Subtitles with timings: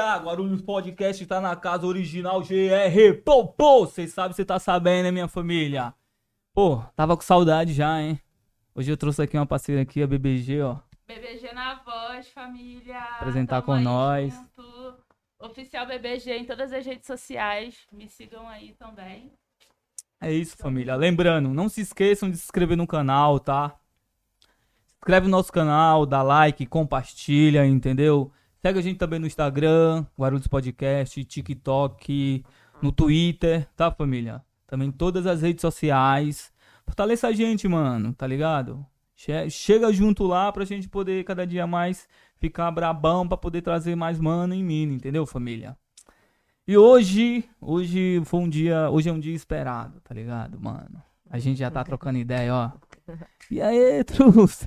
[0.00, 3.22] Guarulhos Podcast tá na casa original GR.
[3.24, 5.92] Pô, pô, vocês sabem, você tá sabendo, né, minha família?
[6.54, 8.18] Pô, tava com saudade já, hein?
[8.74, 10.78] Hoje eu trouxe aqui uma parceira aqui, a BBG, ó.
[11.06, 12.98] BBG na voz, família.
[13.18, 14.32] Apresentar Tamo com nós.
[14.32, 14.94] junto.
[15.38, 17.86] Oficial BBG em todas as redes sociais.
[17.92, 19.30] Me sigam aí também.
[20.22, 20.96] É isso, família.
[20.96, 23.76] Lembrando, não se esqueçam de se inscrever no canal, tá?
[24.86, 28.32] Se inscreve no nosso canal, dá like, compartilha, entendeu?
[28.64, 32.44] Segue a gente também no Instagram, Guarulhos Podcast, TikTok,
[32.80, 34.40] no Twitter, tá, família?
[34.68, 36.52] Também em todas as redes sociais.
[36.86, 38.86] Fortaleça a gente, mano, tá ligado?
[39.16, 42.06] Che- Chega junto lá pra gente poder cada dia mais
[42.38, 45.76] ficar brabão pra poder trazer mais mano em mim, entendeu, família?
[46.66, 51.02] E hoje, hoje foi um dia, hoje é um dia esperado, tá ligado, mano?
[51.28, 52.70] A gente já tá trocando ideia, ó.
[53.50, 54.66] E aí, truça?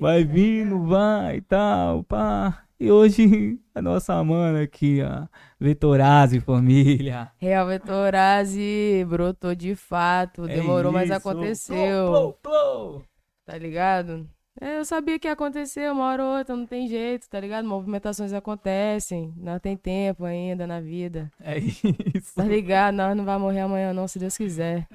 [0.00, 2.64] Vai vindo, vai e tal, pá.
[2.78, 5.26] E hoje, a nossa mana aqui, ó.
[5.58, 7.30] Vetorazzi, família.
[7.38, 10.44] Real Vetorazzi brotou de fato.
[10.44, 11.14] É Demorou, mas isso.
[11.14, 12.06] aconteceu.
[12.06, 13.04] Plou, plou, plou.
[13.46, 14.28] Tá ligado?
[14.60, 17.66] É, eu sabia que ia acontecer uma hora ou outra, não tem jeito, tá ligado?
[17.66, 21.30] Movimentações acontecem, não tem tempo ainda na vida.
[21.40, 21.58] É
[22.14, 22.34] isso.
[22.36, 22.94] Tá ligado?
[22.94, 24.86] Nós não vai morrer amanhã não, se Deus quiser.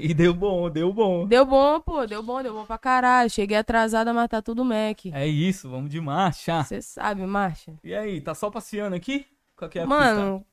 [0.00, 1.26] E deu bom, deu bom.
[1.26, 3.30] Deu bom, pô, deu bom, deu bom pra caralho.
[3.30, 5.06] Cheguei atrasada, mas tá tudo Mac.
[5.12, 6.62] É isso, vamos de marcha.
[6.62, 7.74] Você sabe, marcha.
[7.84, 9.26] E aí, tá só passeando aqui?
[9.56, 9.96] Qual que é a fita?
[9.96, 10.46] Mano,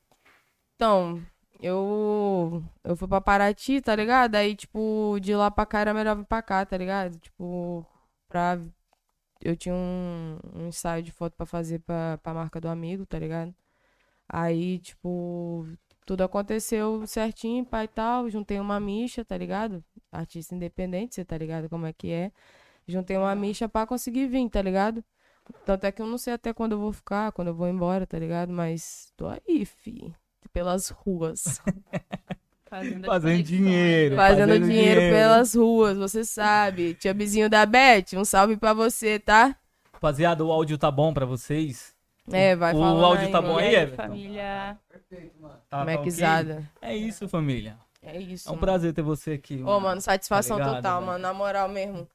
[0.74, 1.22] então,
[1.60, 4.34] eu eu fui pra Paraty, tá ligado?
[4.34, 7.18] Aí, tipo, de lá pra cá era melhor vir pra cá, tá ligado?
[7.18, 7.86] Tipo,
[8.28, 8.58] pra.
[9.40, 13.18] Eu tinha um, um ensaio de foto pra fazer pra, pra marca do amigo, tá
[13.18, 13.54] ligado?
[14.28, 15.66] Aí, tipo,
[16.08, 18.30] tudo aconteceu certinho, pai e tal.
[18.30, 19.84] Juntei uma micha, tá ligado?
[20.10, 22.32] Artista independente, você tá ligado como é que é.
[22.86, 25.04] Juntei uma micha pra conseguir vir, tá ligado?
[25.66, 28.06] Tanto é que eu não sei até quando eu vou ficar, quando eu vou embora,
[28.06, 28.50] tá ligado?
[28.50, 30.10] Mas tô aí, fi.
[30.50, 31.60] Pelas ruas.
[32.70, 34.16] Fazendo, Fazendo dinheiro.
[34.16, 35.14] Fazendo Fazendo dinheiro, dinheiro.
[35.14, 36.94] pelas ruas, você sabe.
[36.94, 39.54] Tia Bizinho da Beth, um salve pra você, tá?
[39.92, 41.94] Rapaziada, o áudio tá bom pra vocês?
[42.32, 44.76] É, vai O falando áudio tá bom E aí, aí,
[45.10, 45.38] Everton?
[45.40, 45.48] família?
[45.68, 45.96] Tá, tá ok?
[45.96, 46.70] Maquizada.
[46.80, 47.78] É isso, família.
[48.02, 48.48] É isso.
[48.48, 48.66] É um mano.
[48.66, 49.62] prazer ter você aqui.
[49.62, 51.18] Ô, mano, satisfação Tá ligado, total, mano.
[51.18, 52.08] Na moral mesmo.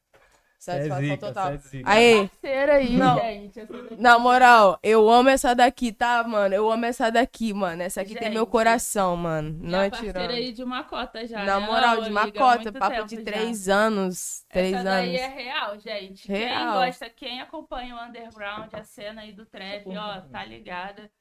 [0.57, 1.51] Satisfação Cê é zica, total.
[1.51, 1.89] é zica.
[1.91, 2.31] Aí,
[2.71, 3.19] aí, Não.
[3.19, 3.59] gente.
[3.97, 6.55] Na moral, eu amo essa daqui, tá, mano?
[6.55, 7.81] Eu amo essa daqui, mano.
[7.81, 8.51] Essa aqui tem meu Gente.
[8.51, 9.59] coração, mano.
[9.61, 10.31] Não é tirando.
[10.31, 11.43] aí de uma cota já.
[11.43, 12.13] Na né, moral, de amiga?
[12.13, 13.23] macota, Muito papo de já.
[13.23, 14.45] três anos.
[14.47, 15.11] Três Essa anos.
[15.11, 16.27] daí é real, gente.
[16.27, 16.73] Quem Real.
[16.75, 21.11] gosta, quem acompanha o underground, a cena aí do trap, ó, tá ligada.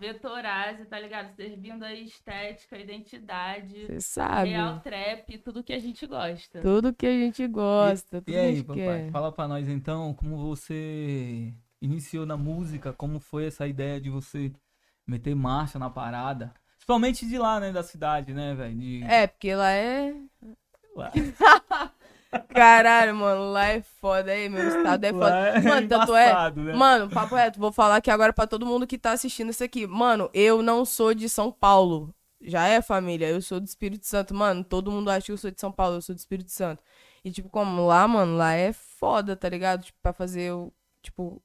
[0.00, 1.34] Vetorazzi, tá ligado?
[1.36, 4.50] Servindo aí estética, identidade, Você sabe.
[4.50, 6.60] real trap, tudo que a gente gosta.
[6.60, 9.10] Tudo que a gente gosta, tudo E que a aí, gente papai, quer.
[9.12, 14.52] fala pra nós então como você iniciou na música, como foi essa ideia de você
[15.06, 16.52] meter marcha na parada.
[16.76, 18.76] Principalmente de lá, né, da cidade, né, velho?
[18.76, 19.04] De...
[19.04, 20.14] É, porque lá é.
[20.96, 21.12] Lá.
[22.48, 25.36] Caralho, mano, lá é foda aí, meu estado é Lá foda.
[25.48, 26.32] é Mano, tanto é.
[26.56, 26.72] né?
[26.72, 29.86] Mano, papo reto, vou falar aqui agora pra todo mundo que tá assistindo isso aqui.
[29.86, 32.14] Mano, eu não sou de São Paulo.
[32.40, 34.34] Já é família, eu sou do Espírito Santo.
[34.34, 36.82] Mano, todo mundo acha que eu sou de São Paulo, eu sou do Espírito Santo.
[37.24, 39.84] E, tipo, como lá, mano, lá é foda, tá ligado?
[39.84, 40.72] Tipo, pra fazer o.
[41.02, 41.40] Tipo,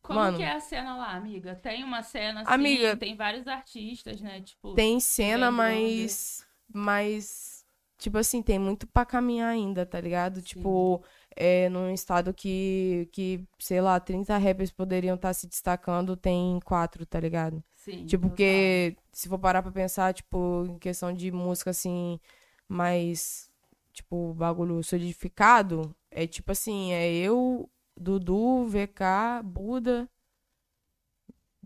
[0.00, 0.36] Como Mano.
[0.36, 1.54] que é a cena lá, amiga?
[1.56, 2.96] Tem uma cena assim, Amiga.
[2.96, 4.40] tem vários artistas, né?
[4.40, 6.46] Tipo, tem cena, mas.
[6.72, 7.51] Mas.
[8.02, 10.40] Tipo assim, tem muito pra caminhar ainda, tá ligado?
[10.40, 10.42] Sim.
[10.42, 11.02] Tipo,
[11.36, 17.06] é num estado que, que, sei lá, 30 rappers poderiam estar se destacando, tem quatro,
[17.06, 17.62] tá ligado?
[17.76, 22.18] sim, Tipo, porque se for parar pra pensar, tipo, em questão de música, assim,
[22.68, 23.50] mais,
[23.92, 30.08] tipo, bagulho solidificado, é tipo assim, é eu, Dudu, VK, Buda,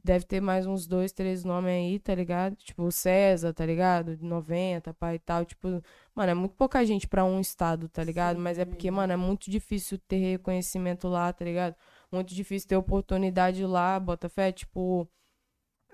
[0.06, 2.56] deve ter mais uns dois, três nomes aí, tá ligado?
[2.56, 4.16] Tipo, o César, tá ligado?
[4.16, 5.82] De 90, pai e tal, tipo,
[6.14, 8.36] mano, é muito pouca gente pra um estado, tá ligado?
[8.36, 8.42] Sim.
[8.42, 11.74] Mas é porque, mano, é muito difícil ter reconhecimento lá, tá ligado?
[12.10, 15.08] Muito difícil ter oportunidade lá, Botafé, tipo...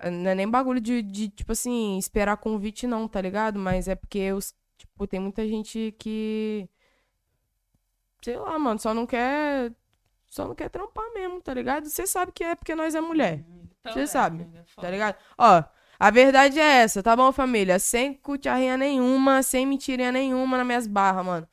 [0.03, 3.57] Não é nem bagulho de, de, tipo assim, esperar convite, não, tá ligado?
[3.59, 6.67] Mas é porque os, tipo, tem muita gente que.
[8.21, 9.71] Sei lá, mano, só não quer.
[10.27, 11.87] Só não quer trampar mesmo, tá ligado?
[11.87, 14.91] Você sabe que é porque nós é mulher, Então cê é, sabe, amiga, tá foda.
[14.91, 15.15] ligado?
[15.37, 15.63] Ó,
[15.99, 17.79] a verdade é essa, tá bom, família?
[17.79, 21.47] Sem cucharrinha nenhuma, sem mentirinha nenhuma nas minhas barras, mano.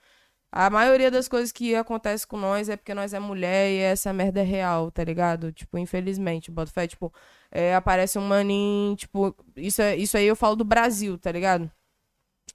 [0.53, 4.13] A maioria das coisas que acontece com nós é porque nós é mulher e essa
[4.13, 5.53] merda é real, tá ligado?
[5.53, 7.13] Tipo, infelizmente, bota fé, tipo,
[7.53, 11.71] é, aparece um maninho, tipo, isso, é, isso aí eu falo do Brasil, tá ligado?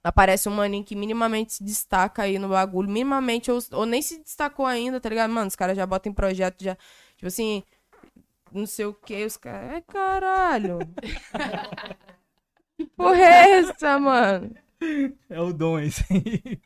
[0.04, 4.22] Aparece um maninho que minimamente se destaca aí no bagulho, minimamente, ou, ou nem se
[4.22, 5.30] destacou ainda, tá ligado?
[5.30, 6.76] Mano, os caras já botam em projeto, já,
[7.16, 7.64] tipo assim,
[8.52, 9.70] não sei o que, os caras.
[9.72, 10.78] Ai, caralho.
[12.76, 14.54] que porra é essa, mano?
[15.28, 16.60] É o dom esse aí.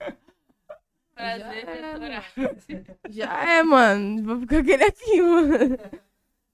[1.14, 2.42] Prazer, Já
[2.72, 2.84] é.
[3.10, 4.22] Já é, mano.
[4.24, 5.78] Vou ficar aquele aqui, mano.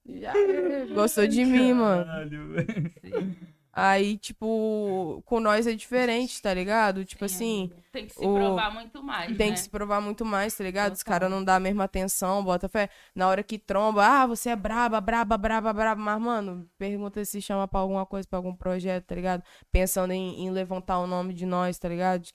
[0.05, 0.85] Já é.
[0.87, 2.05] Gostou de mim, mano.
[2.05, 3.35] Caralho, velho.
[3.79, 7.05] Aí, tipo, com nós é diferente, tá ligado?
[7.05, 9.53] Tipo Sim, assim, Tem que se o- provar muito mais, tem né?
[9.53, 10.93] que se provar muito mais, tá ligado?
[10.93, 11.13] Os Total.
[11.13, 12.89] caras não dão a mesma atenção, bota fé.
[13.13, 16.01] Na hora que tromba, ah, você é braba, braba, braba, braba.
[16.01, 19.43] Mas, mano, pergunta se chama pra alguma coisa, pra algum projeto, tá ligado?
[19.71, 22.25] Pensando em, em levantar o nome de nós, tá ligado?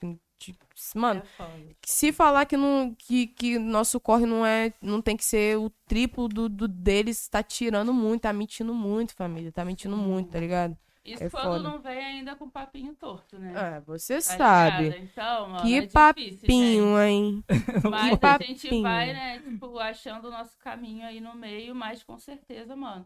[0.94, 5.24] Mano, É se falar que não que, que nosso corre não é não tem que
[5.24, 9.96] ser o triplo do, do deles tá tirando muito tá mentindo muito família tá mentindo
[9.96, 11.58] muito tá ligado Isso É quando foda.
[11.58, 13.52] não vem ainda com papinho torto, né?
[13.76, 15.02] é você Tá sabe ligado?
[15.02, 17.90] Então, mano, que é difícil, papinho hein gente.
[17.90, 22.04] Mas que a gente vai, né, tipo, achando o nosso caminho aí no meio, mas
[22.04, 23.04] com certeza, mano,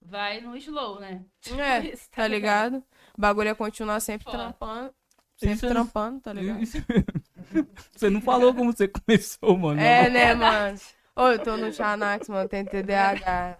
[0.00, 1.22] vai no slow, né?
[1.58, 2.82] é Isso, tá ligado
[3.16, 4.38] o bagulho é continuar sempre Foda.
[4.38, 4.94] trampando
[5.36, 6.78] sempre Isso é- trampando tá ligado Isso-
[7.94, 9.80] Você não falou como você começou, mano.
[9.80, 10.78] é né mano
[11.16, 13.58] Ô, eu tô no Xanax, mano, tem TDAH.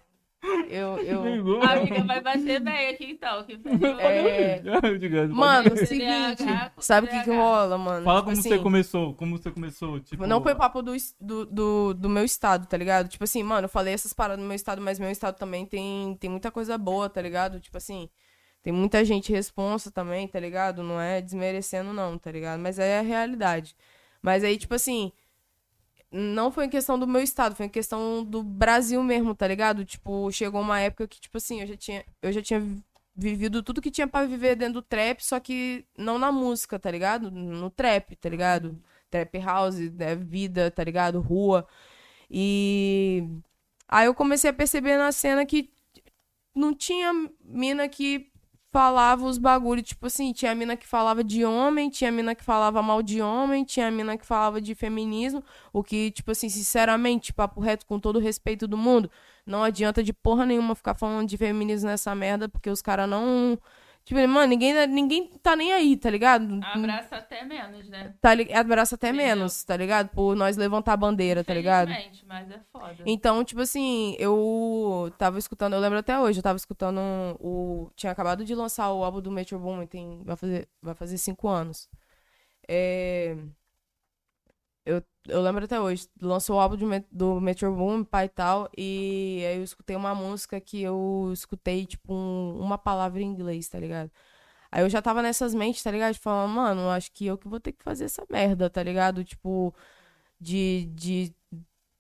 [0.69, 1.25] Eu, eu...
[1.37, 3.53] Ligou, A amiga vai bater bem aqui então, que.
[4.01, 4.61] É.
[4.81, 6.45] Pode- Mano, seguinte,
[6.75, 7.43] com sabe o que que TDAH.
[7.43, 8.05] rola, mano?
[8.05, 10.27] Fala Tipo como assim, você começou, como você começou, tipo...
[10.27, 13.09] Não foi papo do, do, do, do meu estado, tá ligado?
[13.09, 16.17] Tipo assim, mano, eu falei essas paradas do meu estado, mas meu estado também tem,
[16.17, 17.61] tem muita coisa boa, tá ligado?
[17.61, 18.09] Tipo assim,
[18.63, 20.83] tem muita gente responsa também, tá ligado?
[20.83, 22.61] Não é desmerecendo, não, tá ligado?
[22.61, 23.75] Mas é a realidade.
[24.23, 25.13] Mas aí, tipo assim,
[26.17, 29.85] não foi em questão do meu estado, foi em questão do Brasil mesmo, tá ligado?
[29.85, 32.63] Tipo, chegou uma época que, tipo assim, eu já tinha, eu já tinha
[33.17, 36.89] vivido tudo que tinha pra viver dentro do trap, só que não na música, tá
[36.89, 37.33] ligado?
[37.33, 38.81] No trap, tá ligado?
[39.11, 41.21] Trap house, né, vida, tá ligado?
[41.21, 41.67] Rua.
[42.31, 43.25] E
[43.89, 45.69] aí eu comecei a perceber na cena que
[46.55, 47.13] não tinha
[47.45, 48.31] mina que
[48.75, 52.83] falava os bagulho, tipo assim, tinha mina que falava de homem, tinha mina que falava
[52.83, 57.61] mal de homem, tinha mina que falava de feminismo, o que, tipo assim, sinceramente, papo
[57.61, 59.09] reto, com todo o respeito do mundo,
[59.47, 63.57] não adianta de porra nenhuma ficar falando de feminismo nessa merda, porque os caras não.
[64.05, 66.61] Tipo, mano, ninguém, ninguém tá nem aí, tá ligado?
[66.63, 68.15] Abraça até menos, né?
[68.21, 69.27] Tá, abraça até Entendeu?
[69.27, 70.11] menos, tá ligado?
[70.11, 71.89] Por nós levantar a bandeira, tá ligado?
[72.27, 73.03] Mas é foda.
[73.07, 77.01] Então, tipo assim, eu tava escutando, eu lembro até hoje, eu tava escutando
[77.41, 77.91] o.
[77.97, 81.49] Tinha acabado de lançar o álbum do Metro Boomin, tem, vai, fazer, vai fazer cinco
[81.49, 81.89] anos.
[82.69, 83.37] É,
[84.87, 88.71] eu, eu lembro até hoje, lançou o álbum de do Metro Boomin, pai e tal,
[88.77, 93.69] e aí eu escutei uma música que eu escutei, tipo, um- uma palavra em inglês,
[93.69, 94.11] tá ligado?
[94.73, 96.15] Aí eu já tava nessas mentes, tá ligado?
[96.17, 99.25] Falando, mano, acho que eu que vou ter que fazer essa merda, tá ligado?
[99.25, 99.75] Tipo,
[100.41, 101.35] de, de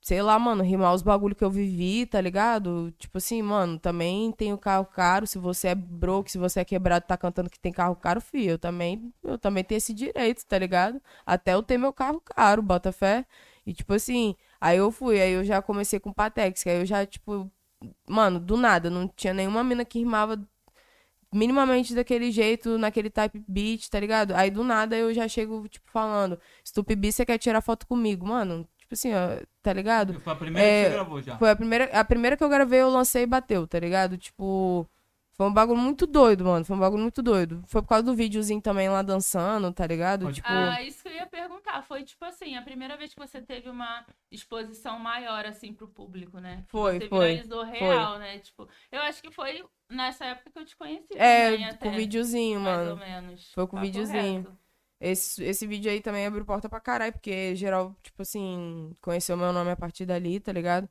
[0.05, 2.93] sei lá, mano, rimar os bagulho que eu vivi, tá ligado?
[2.99, 5.27] Tipo assim, mano, também tenho carro caro.
[5.27, 8.51] Se você é broke, se você é quebrado, tá cantando que tem carro caro, filho.
[8.53, 11.01] Eu também, eu também tenho esse direito, tá ligado?
[11.25, 13.25] Até eu ter meu carro caro, bota fé.
[13.67, 16.87] E tipo assim, aí eu fui, aí eu já comecei com Patex, que aí eu
[16.87, 17.51] já, tipo,
[18.09, 20.39] mano, do nada, não tinha nenhuma mina que rimava
[21.33, 24.33] minimamente daquele jeito, naquele type beat, tá ligado?
[24.35, 28.27] Aí do nada eu já chego, tipo, falando, Stupibi, você quer tirar foto comigo?
[28.27, 30.20] Mano, tipo assim, ó, tá ligado?
[30.20, 31.37] Foi a primeira É, que você gravou já.
[31.38, 34.17] Foi a primeira, a primeira que eu gravei, eu lancei e bateu, tá ligado?
[34.17, 34.88] Tipo,
[35.37, 36.64] foi um bagulho muito doido, mano.
[36.64, 37.63] Foi um bagulho muito doido.
[37.67, 40.32] Foi por causa do videozinho também lá dançando, tá ligado?
[40.32, 41.82] Tipo, Ah, isso que eu ia perguntar.
[41.82, 46.39] Foi tipo assim, a primeira vez que você teve uma exposição maior, assim, pro público,
[46.39, 46.65] né?
[46.69, 48.39] Foi, você foi, viralizou real, né?
[48.39, 51.08] Tipo, eu acho que foi nessa época que eu te conheci.
[51.17, 53.10] é, também, até, com videozinho, mais ou mano.
[53.10, 53.51] menos.
[53.53, 54.43] Foi com Papo videozinho.
[54.43, 54.64] reto.
[55.05, 59.53] Esse, esse vídeo aí também abriu porta pra caralho, porque geral, tipo assim, conheceu meu
[59.53, 60.89] nome a partir dali, tá ligado?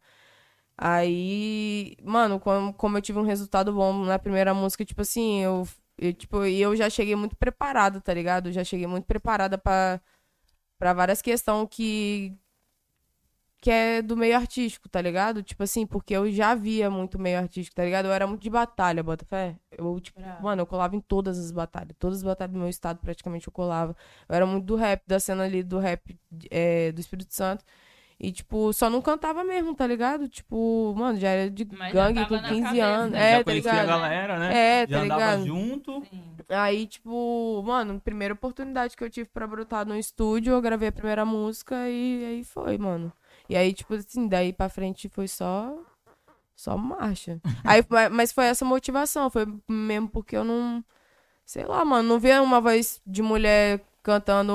[0.77, 5.67] Aí, mano, como, como eu tive um resultado bom na primeira música, tipo assim, eu,
[5.97, 8.51] eu, tipo, e eu já cheguei muito preparada, tá ligado?
[8.51, 10.01] Já cheguei muito preparada pra
[10.93, 12.35] várias questões que,
[13.63, 15.41] que é do meio artístico, tá ligado?
[15.41, 18.07] Tipo assim, porque eu já via muito meio artístico, tá ligado?
[18.07, 19.55] Eu era muito de batalha, bota fé.
[19.71, 20.43] Eu, tipo, Bravo.
[20.43, 21.95] mano, eu colava em todas as batalhas.
[21.97, 23.95] Todas as batalhas do meu estado, praticamente, eu colava.
[24.27, 26.19] Eu era muito do rap, da cena ali do rap
[26.51, 27.63] é, do Espírito Santo.
[28.19, 30.27] E, tipo, só não cantava mesmo, tá ligado?
[30.27, 33.11] Tipo, mano, já era de Mas gangue com na 15 cabeça, anos.
[33.13, 33.19] né?
[33.19, 33.87] É, já tá conhecia a ligado?
[33.87, 34.53] galera, né?
[34.83, 35.45] É, já tá andava ligado?
[35.47, 36.03] junto.
[36.09, 36.23] Sim.
[36.49, 40.91] Aí, tipo, mano, primeira oportunidade que eu tive pra brotar no estúdio, eu gravei a
[40.91, 43.11] primeira música e aí foi, mano.
[43.49, 45.75] E aí, tipo assim, daí pra frente foi só.
[46.55, 47.41] Só marcha.
[47.65, 50.83] Aí, ma- mas foi essa motivação, foi mesmo porque eu não.
[51.45, 54.53] Sei lá, mano, não via uma voz de mulher cantando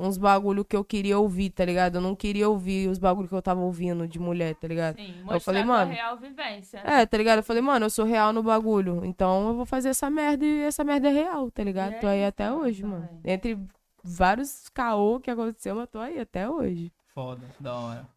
[0.00, 1.96] uns bagulho que eu queria ouvir, tá ligado?
[1.96, 4.96] Eu não queria ouvir os bagulho que eu tava ouvindo de mulher, tá ligado?
[4.96, 5.92] Sim, eu falei, mano.
[5.92, 6.78] real vivência.
[6.84, 7.38] É, tá ligado?
[7.38, 9.04] Eu falei, mano, eu sou real no bagulho.
[9.04, 11.92] Então eu vou fazer essa merda e essa merda é real, tá ligado?
[11.94, 13.08] É tô aí isso, até hoje, mano.
[13.24, 13.58] Entre
[14.02, 16.92] vários caô que aconteceu, mas tô aí até hoje.
[17.14, 18.08] Foda, da hora.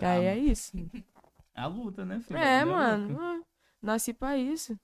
[0.00, 0.72] E aí é isso.
[1.54, 2.38] É a luta, né, filho?
[2.38, 3.44] É, a mano.
[3.82, 4.78] Nasci pra isso.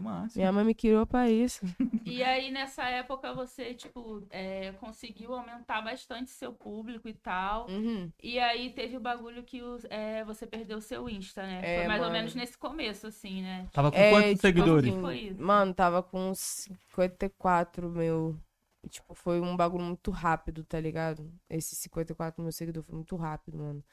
[0.00, 0.36] Massa.
[0.36, 1.64] Minha mãe me criou pra isso.
[2.04, 7.68] E aí, nessa época, você, tipo, é, conseguiu aumentar bastante seu público e tal.
[7.70, 8.10] Uhum.
[8.20, 11.60] E aí teve o bagulho que os- é, você perdeu o seu Insta, né?
[11.62, 12.18] É, Foi mais ou mano.
[12.18, 13.68] menos nesse começo, assim, né?
[13.72, 14.92] Tava com É, quantos tipo seguidores?
[14.92, 15.34] assim.
[15.38, 18.36] Mano, tava com uns 54 mil.
[18.84, 21.30] E, Tipo, foi um bagulho muito rápido, tá ligado?
[21.48, 23.84] Esses 54 mil seguidores foi muito rápido, mano.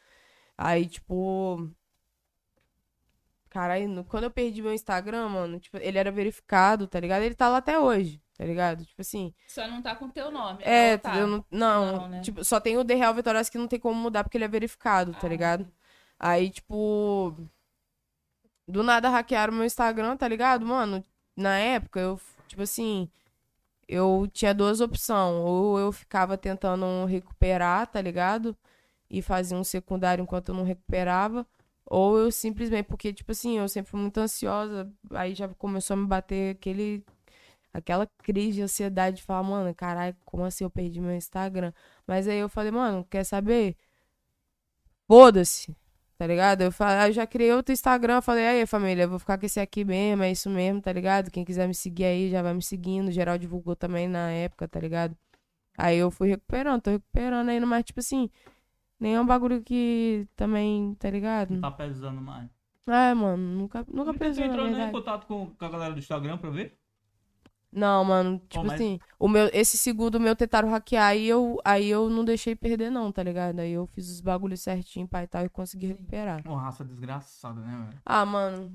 [0.58, 1.70] Aí, tipo.
[3.50, 7.24] Caralho, quando eu perdi meu Instagram, mano, tipo, ele era verificado, tá ligado?
[7.24, 8.86] Ele tá lá até hoje, tá ligado?
[8.86, 9.34] Tipo assim.
[9.48, 10.62] Só não tá com teu nome.
[10.64, 11.18] É, ou tá?
[11.18, 12.22] eu não, não, Não, né?
[12.22, 14.48] tipo, só tem o The Real Vitórias que não tem como mudar porque ele é
[14.50, 15.30] verificado, tá Ah.
[15.30, 15.68] ligado?
[16.20, 17.36] Aí, tipo,
[18.68, 20.66] do nada hackearam meu Instagram, tá ligado?
[20.66, 21.04] Mano,
[21.36, 23.10] na época eu, tipo assim,
[23.88, 28.56] eu tinha duas opções, ou eu ficava tentando recuperar, tá ligado?
[29.10, 31.48] E fazia um secundário enquanto eu não recuperava,
[31.86, 35.98] ou eu simplesmente, porque, tipo assim, eu sempre fui muito ansiosa, aí já começou a
[35.98, 37.06] me bater aquele
[37.74, 41.74] aquela crise de ansiedade de falar, mano, caralho, como assim eu perdi meu Instagram?
[42.08, 43.78] Mas aí eu falei, mano, quer saber?
[45.08, 45.76] Foda-se,
[46.18, 46.62] tá ligado?
[46.62, 49.60] Eu, aí eu já criei outro Instagram, falei, aí família, eu vou ficar com esse
[49.60, 51.30] aqui mesmo, é isso mesmo, tá ligado?
[51.32, 54.80] Quem quiser me seguir aí já vai me seguindo, geral divulgou também na época, tá
[54.80, 55.16] ligado?
[55.78, 58.30] Aí eu fui recuperando, tô recuperando ainda, mas tipo assim,
[59.00, 61.54] nem é um bagulho que também, tá ligado?
[61.54, 62.50] Não tá pesando mais.
[62.88, 66.00] É, mano, nunca, nunca pensei na entrou nem em contato com, com a galera do
[66.00, 66.78] Instagram pra ver?
[67.78, 71.88] Não, mano, tipo mas- assim, o meu, esse segundo meu tentaram hackear aí eu, aí
[71.88, 73.60] eu não deixei perder não, tá ligado?
[73.60, 76.42] Aí eu fiz os bagulhos certinho, pai e tal, e consegui recuperar.
[76.48, 78.02] Uma raça desgraçada, né, velho?
[78.04, 78.74] Ah, mano,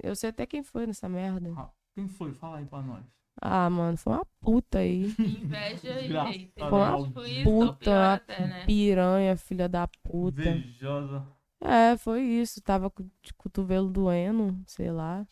[0.00, 1.52] eu sei até quem foi nessa merda.
[1.56, 2.32] Ah, Quem foi?
[2.32, 3.04] Fala aí pra nós.
[3.42, 5.06] Ah, mano, foi uma puta aí.
[5.18, 8.64] Inveja e Desgraçado, Tipo isso, ou puta, pior uma até, né?
[8.64, 10.40] Piranha, filha da puta.
[10.50, 11.26] Invejosa.
[11.60, 12.60] É, foi isso.
[12.62, 15.26] Tava com o cotovelo doendo, sei lá.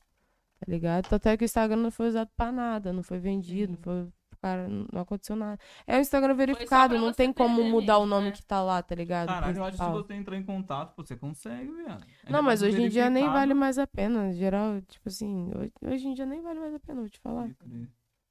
[0.59, 1.13] Tá ligado?
[1.13, 4.09] Até que o Instagram não foi usado pra nada, não foi vendido, não foi.
[4.41, 5.59] Cara, não aconteceu nada.
[5.85, 8.33] É o Instagram verificado, não tem como mudar o mesmo, nome né?
[8.33, 9.29] que tá lá, tá ligado?
[9.29, 12.05] Caralho, eu acho que se você entrar em contato, você consegue, viado.
[12.25, 14.33] Ainda Não, mas hoje em dia nem vale mais a pena.
[14.33, 17.51] Geral, tipo assim, hoje, hoje em dia nem vale mais a pena, vou te falar,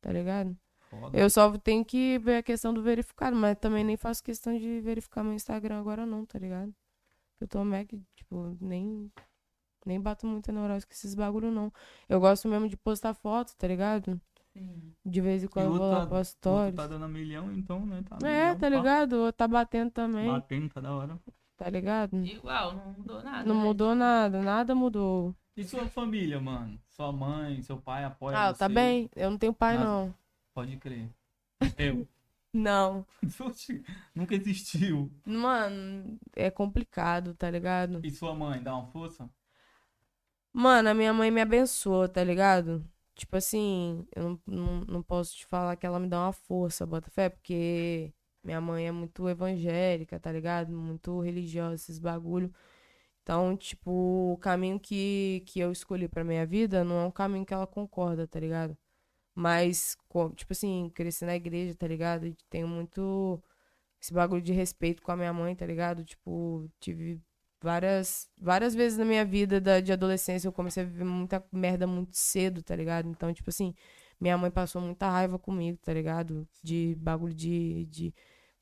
[0.02, 0.56] tá ligado?
[0.90, 1.18] Foda.
[1.18, 4.80] Eu só tenho que ver a questão do verificado, mas também nem faço questão de
[4.80, 6.74] verificar meu Instagram agora não, tá ligado?
[7.40, 9.12] Eu tô Mac, tipo, nem,
[9.88, 11.72] nem bato muita neurose com esses bagulho não.
[12.10, 14.20] Eu gosto mesmo de postar foto, tá ligado?
[14.54, 14.94] Sim.
[15.06, 16.76] De vez em quando eu vou lá tá- pra stories.
[16.76, 18.04] tá dando a milhão, então, né?
[18.08, 18.76] Tá É, milhão, tá pá.
[18.76, 19.34] ligado?
[19.34, 21.20] Tá batendo também, Batendo cada hora.
[21.56, 22.18] tá ligado?
[22.26, 23.44] Igual, não mudou nada.
[23.46, 23.62] Não né?
[23.64, 25.36] mudou nada, nada mudou.
[25.56, 26.80] E sua família, mano?
[26.90, 28.60] Sua mãe, seu pai apoia Ah, você?
[28.60, 29.10] tá bem?
[29.16, 30.14] Eu não tenho pai, não.
[30.54, 31.10] Pode crer.
[31.78, 32.08] Eu.
[32.54, 33.06] Não.
[34.16, 35.12] Nunca existiu.
[35.26, 38.00] Mano, é complicado, tá ligado?
[38.04, 39.30] E sua mãe, dá uma força?
[40.60, 42.84] Mano, a minha mãe me abençoou, tá ligado?
[43.14, 46.84] Tipo assim, eu não, não, não posso te falar que ela me dá uma força,
[46.84, 48.12] Botafé, porque
[48.44, 50.72] minha mãe é muito evangélica, tá ligado?
[50.72, 52.52] Muito religiosa, esses bagulho.
[53.24, 57.46] Então, tipo, o caminho que, que eu escolhi pra minha vida não é um caminho
[57.46, 58.78] que ela concorda, tá ligado?
[59.36, 59.98] Mas,
[60.36, 62.36] tipo assim, cresci na igreja, tá ligado?
[62.50, 63.44] Tenho muito
[64.02, 66.04] esse bagulho de respeito com a minha mãe, tá ligado?
[66.06, 67.22] Tipo, tive
[67.62, 71.88] várias, várias vezes na minha vida da, de adolescência eu comecei a viver muita merda
[71.88, 73.10] muito cedo, tá ligado?
[73.10, 73.74] Então, tipo assim,
[74.20, 76.48] minha mãe passou muita raiva comigo, tá ligado?
[76.64, 78.14] De bagulho de, de...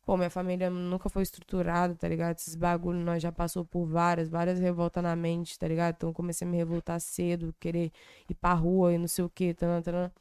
[0.06, 2.38] Pô, minha família nunca foi estruturada, tá ligado?
[2.38, 5.96] Esses bagulho nós já passou por várias, várias revoltas na mente, tá ligado?
[5.96, 7.92] Então comecei a me revoltar cedo, querer
[8.30, 10.12] ir pra rua e não sei o que, tanã, tanã.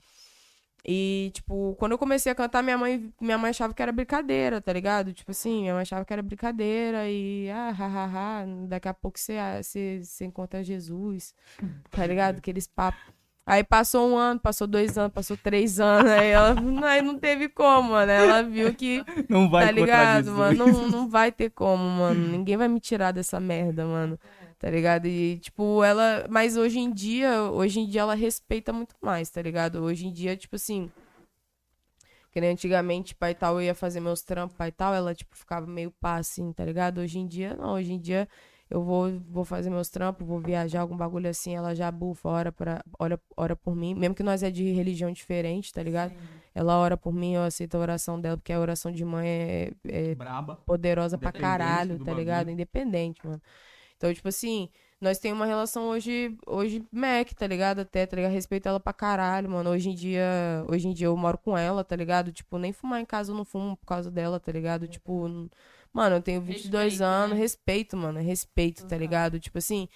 [0.86, 4.60] E, tipo, quando eu comecei a cantar, minha mãe, minha mãe achava que era brincadeira,
[4.60, 5.14] tá ligado?
[5.14, 9.38] Tipo assim, minha mãe achava que era brincadeira e, ah, hahaha, daqui a pouco você,
[9.62, 11.34] você, você encontra Jesus,
[11.90, 12.38] tá ligado?
[12.38, 13.00] Aqueles papos.
[13.46, 16.54] Aí passou um ano, passou dois anos, passou três anos, aí ela
[16.88, 18.26] aí não teve como, né?
[18.26, 20.66] Ela viu que, Não vai tá ligado, mano?
[20.66, 22.28] Não, não vai ter como, mano.
[22.28, 24.18] Ninguém vai me tirar dessa merda, mano.
[24.64, 25.04] Tá ligado?
[25.04, 26.25] E, tipo, ela.
[26.30, 29.83] Mas hoje em dia, hoje em dia ela respeita muito mais, tá ligado?
[29.83, 30.90] Hoje em dia, tipo assim.
[32.33, 35.14] Que nem antigamente, pai e tal, eu ia fazer meus trampos, pai e tal, ela,
[35.14, 37.02] tipo, ficava meio pá, assim, tá ligado?
[37.02, 37.75] Hoje em dia, não.
[37.75, 38.26] Hoje em dia,
[38.71, 42.50] eu vou, vou fazer meus trampos, vou viajar, algum bagulho assim, ela já bufa, ora,
[42.50, 43.94] pra, ora, ora por mim.
[43.94, 46.12] Mesmo que nós é de religião diferente, tá ligado?
[46.12, 46.16] Sim.
[46.54, 49.73] Ela ora por mim, eu aceito a oração dela, porque a oração de mãe é,
[49.85, 50.56] é Braba.
[50.64, 52.16] poderosa pra caralho, tá bagulho.
[52.16, 52.50] ligado?
[52.50, 53.42] Independente, mano.
[53.96, 54.68] Então, tipo assim,
[55.00, 57.80] nós temos uma relação hoje, hoje, Mac, tá ligado?
[57.80, 58.32] Até, tá ligado?
[58.32, 59.70] Respeito ela pra caralho, mano.
[59.70, 62.32] Hoje em dia, hoje em dia eu moro com ela, tá ligado?
[62.32, 64.88] Tipo, nem fumar em casa eu não fumo por causa dela, tá ligado?
[64.88, 65.48] Tipo,
[65.92, 67.36] mano, eu tenho 22 Respeito, anos, né?
[67.38, 68.98] respeito, mano, respeito, tá Total.
[68.98, 69.40] ligado?
[69.40, 69.88] Tipo assim,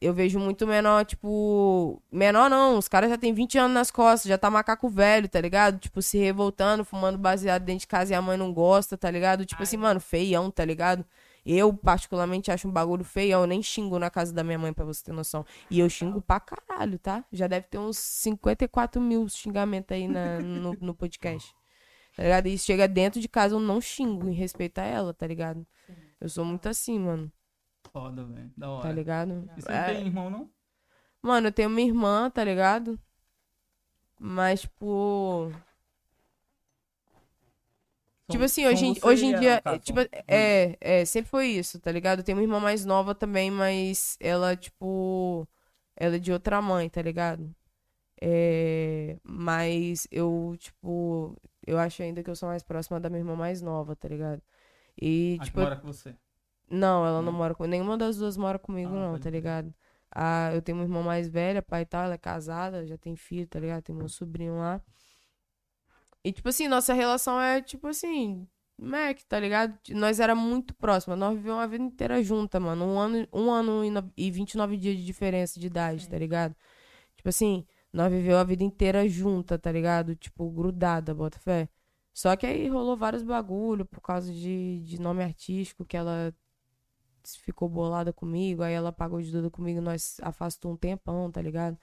[0.00, 2.02] eu vejo muito menor, tipo.
[2.10, 5.40] Menor não, os caras já tem 20 anos nas costas, já tá macaco velho, tá
[5.40, 5.78] ligado?
[5.78, 9.46] Tipo, se revoltando, fumando baseado dentro de casa e a mãe não gosta, tá ligado?
[9.46, 9.64] Tipo Ai.
[9.64, 11.04] assim, mano, feião, tá ligado?
[11.46, 13.42] Eu, particularmente, acho um bagulho feião.
[13.42, 15.44] Eu nem xingo na casa da minha mãe, pra você ter noção.
[15.70, 17.24] E eu xingo pra caralho, tá?
[17.32, 21.54] Já deve ter uns 54 mil xingamentos aí na- no, no podcast.
[22.16, 22.46] Tá ligado?
[22.46, 25.66] E chega dentro de casa, eu não xingo em respeito a ela, tá ligado?
[26.20, 27.30] Eu sou muito assim, mano.
[27.92, 28.50] Foda, velho.
[28.56, 28.82] Da hora.
[28.82, 29.50] Tá ligado?
[29.56, 29.94] E você não É.
[29.94, 30.50] tem irmão, não?
[31.20, 32.98] Mano, eu tenho uma irmã, tá ligado?
[34.18, 35.50] Mas, tipo.
[35.50, 35.73] Tipo
[38.30, 39.62] São- assim, hoje, hoje em dia.
[39.82, 42.20] tipo, é, é, sempre foi isso, tá ligado?
[42.20, 45.46] Eu tenho uma irmã mais nova também, mas ela, tipo.
[45.96, 47.54] Ela é de outra mãe, tá ligado?
[48.20, 51.36] É, mas eu, tipo.
[51.66, 54.42] Eu acho ainda que eu sou mais próxima da minha irmã mais nova, tá ligado?
[55.00, 56.14] E, A tipo, mora com você.
[56.70, 57.38] não, ela não Não?
[57.38, 57.64] mora com.
[57.66, 59.72] Nenhuma das duas mora comigo, Ah, não, tá ligado?
[60.10, 63.16] Ah, eu tenho uma irmã mais velha, pai e tal, ela é casada, já tem
[63.16, 63.82] filho, tá ligado?
[63.82, 64.80] Tem meu sobrinho lá.
[66.24, 69.78] E, tipo assim, nossa relação é, tipo assim, Mac, tá ligado?
[69.90, 72.84] Nós era muito próximas, nós vivemos uma vida inteira junta, mano.
[72.86, 76.10] Um ano, um ano e, no, e 29 dias de diferença de idade, Sim.
[76.10, 76.56] tá ligado?
[77.16, 80.16] Tipo assim, nós vivemos a vida inteira junta, tá ligado?
[80.16, 81.68] Tipo, grudada, bota fé.
[82.12, 86.34] Só que aí rolou vários bagulho por causa de, de nome artístico que ela
[87.24, 91.78] ficou bolada comigo, aí ela pagou de tudo comigo, nós afastou um tempão, tá ligado?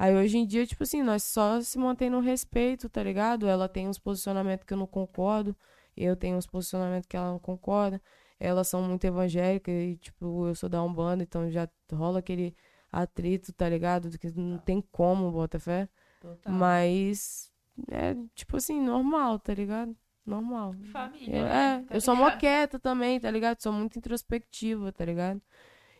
[0.00, 3.46] Aí hoje em dia, tipo assim, nós só se mantém no respeito, tá ligado?
[3.46, 5.54] Ela tem uns posicionamentos que eu não concordo,
[5.94, 8.00] eu tenho uns posicionamentos que ela não concorda.
[8.38, 12.56] Elas são muito evangélicas e, tipo, eu sou da Umbanda, então já rola aquele
[12.90, 14.18] atrito, tá ligado?
[14.18, 15.86] Que não tem como, bota fé.
[16.18, 16.50] Total.
[16.50, 17.52] Mas
[17.90, 19.94] é, tipo assim, normal, tá ligado?
[20.24, 20.74] Normal.
[20.90, 21.36] Família.
[21.36, 21.74] Eu, né?
[21.74, 23.60] é, Tá eu sou mó quieta também, tá ligado?
[23.60, 25.42] Sou muito introspectiva, tá ligado?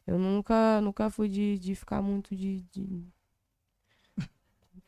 [0.06, 3.06] Eu nunca, nunca fui de, de ficar muito de, de...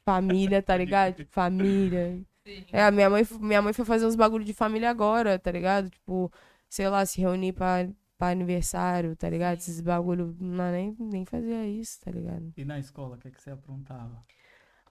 [0.05, 1.25] Família, tá ligado?
[1.31, 2.21] Família.
[2.47, 2.65] Sim.
[2.73, 5.89] É, a minha mãe, minha mãe foi fazer uns bagulho de família agora, tá ligado?
[5.91, 6.31] Tipo,
[6.69, 7.89] sei lá, se reunir pra,
[8.19, 9.61] pra aniversário, tá ligado?
[9.61, 9.71] Sim.
[9.71, 12.53] Esses bagulho, não, nem, nem fazia isso, tá ligado?
[12.57, 14.25] E na escola, o que, é que você aprontava?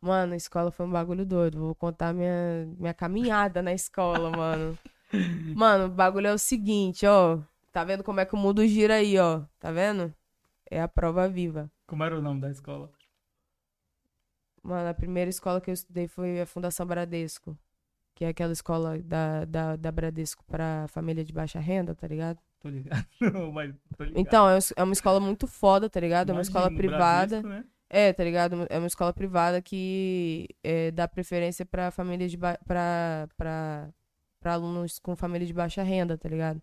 [0.02, 1.60] Mano, a escola foi um bagulho doido.
[1.60, 4.78] Vou contar minha, minha caminhada na escola, mano.
[5.54, 7.39] Mano, o bagulho é o seguinte, ó.
[7.71, 9.41] Tá vendo como é que o mundo gira aí, ó?
[9.60, 10.13] Tá vendo?
[10.69, 11.69] É a prova viva.
[11.86, 12.89] Como era o nome da escola?
[14.63, 17.58] Mano, a primeira escola que eu estudei foi a Fundação Bradesco.
[18.13, 22.39] Que é aquela escola da, da, da Bradesco pra família de baixa renda, tá ligado?
[22.60, 23.06] Tô ligado.
[23.54, 24.19] Mas tô ligado.
[24.19, 26.30] Então, é é uma escola muito foda, tá ligado?
[26.30, 27.41] É uma Imagina, escola privada.
[27.41, 27.65] Bradesco, né?
[27.89, 28.67] É, tá ligado?
[28.69, 32.58] É uma escola privada que é, dá preferência pra famílias de ba...
[32.65, 33.89] pra, pra,
[34.39, 36.62] pra alunos com família de baixa renda, tá ligado?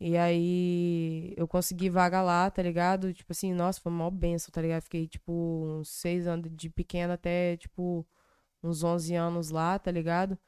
[0.00, 3.12] E aí eu consegui vaga lá, tá ligado?
[3.12, 4.82] Tipo assim, nossa, foi uma benção, tá ligado?
[4.82, 8.06] Fiquei, tipo, uns seis anos de pequena até, tipo,
[8.62, 10.38] uns 11 anos lá, tá ligado?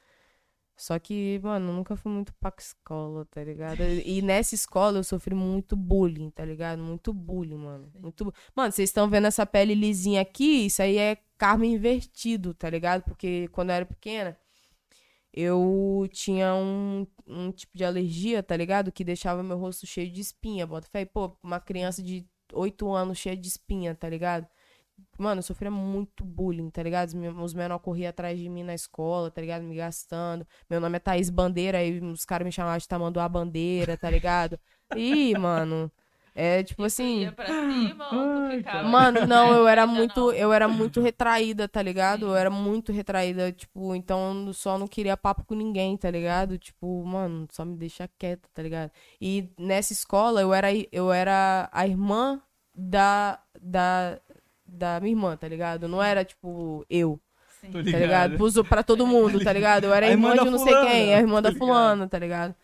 [0.77, 3.83] Só que, mano, nunca fui muito pra escola, tá ligado?
[3.83, 6.83] E nessa escola eu sofri muito bullying, tá ligado?
[6.83, 7.93] Muito bullying, mano.
[8.01, 8.33] Muito...
[8.57, 10.67] Mano, vocês estão vendo essa pele lisinha aqui?
[10.67, 13.03] Isso aí é karma invertido, tá ligado?
[13.03, 14.39] Porque quando eu era pequena,
[15.33, 18.93] eu tinha um, um tipo de alergia, tá ligado?
[18.93, 21.05] Que deixava meu rosto cheio de espinha, bota fé.
[21.05, 24.47] Pô, uma criança de 8 anos cheia de espinha, tá ligado?
[25.19, 27.09] Mano, eu sofria muito bullying, tá ligado?
[27.43, 29.63] Os menores corriam atrás de mim na escola, tá ligado?
[29.63, 30.47] Me gastando.
[30.69, 34.59] Meu nome é Thaís Bandeira, aí os caras me chamavam de Tamanduá Bandeira, tá ligado?
[34.97, 35.91] Ih, mano.
[36.43, 37.21] É tipo Tu assim.
[37.21, 38.89] ia pra cima ou tu ficava?
[38.89, 42.29] Mano, não, eu era muito, eu era muito retraída, tá ligado?
[42.29, 46.57] Eu era muito retraída, tipo, então eu só não queria papo com ninguém, tá ligado?
[46.57, 48.91] Tipo, mano, só me deixa quieta, tá ligado?
[49.21, 52.41] E nessa escola eu era, eu era a irmã
[52.75, 54.19] da, da,
[54.65, 55.87] da minha irmã, tá ligado?
[55.89, 57.21] Não era, tipo, eu,
[57.61, 57.71] Sim.
[57.73, 58.37] Tá ligado.
[58.39, 59.85] Pros, pra todo mundo, tá ligado?
[59.85, 62.09] Eu era a irmã, irmã de não sei fulana, quem, a irmã tô da fulana,
[62.09, 62.55] tá ligado?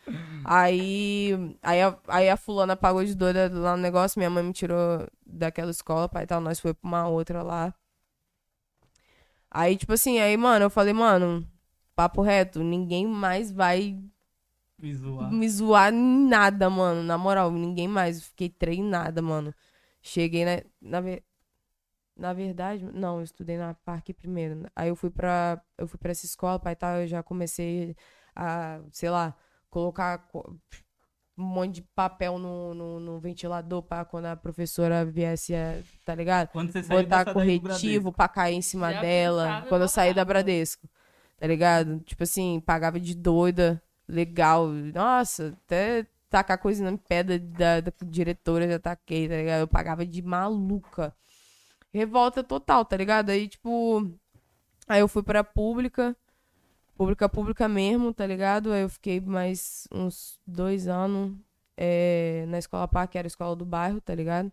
[0.49, 1.33] Aí,
[1.63, 5.07] aí, a, aí a fulana pagou de doida lá no negócio, minha mãe me tirou
[5.27, 7.75] daquela escola, pai e tal, nós foi pra uma outra lá.
[9.51, 11.47] Aí, tipo assim, aí, mano, eu falei, mano,
[11.95, 13.99] papo reto, ninguém mais vai
[14.79, 15.31] Visual.
[15.33, 17.03] me zoar em nada, mano.
[17.03, 18.23] Na moral, ninguém mais.
[18.25, 19.55] Fiquei treinada, mano.
[20.03, 20.63] Cheguei na.
[20.81, 21.23] Na, ve-
[22.17, 24.67] na verdade, não, eu estudei na Parque primeiro.
[24.77, 25.61] Aí eu fui pra.
[25.79, 27.97] Eu fui pra essa escola, pai tal, eu já comecei
[28.35, 29.35] a, sei lá,
[29.81, 30.57] colocar co-
[31.37, 36.15] um monte de papel no, no, no ventilador pra quando a professora viesse, a- tá
[36.15, 36.49] ligado?
[36.49, 40.25] Quando você botar corretivo pra cair em cima Já dela quando eu saí da.
[40.25, 40.89] Bradesco.
[41.39, 42.01] Tá ligado?
[42.01, 44.67] Tipo assim, pagava de doida, legal.
[44.69, 49.61] Nossa, até tacar coisa na pedra da, da diretora já taquei, tá ligado?
[49.61, 51.15] Eu pagava de maluca.
[51.93, 53.29] Revolta total, tá ligado?
[53.29, 54.11] Aí, tipo.
[54.89, 56.17] Aí eu fui pra pública.
[56.97, 58.73] Pública, pública mesmo, tá ligado?
[58.73, 61.37] Aí eu fiquei mais uns dois anos
[61.77, 64.51] é, na escola PAC, que era a escola do bairro, tá ligado?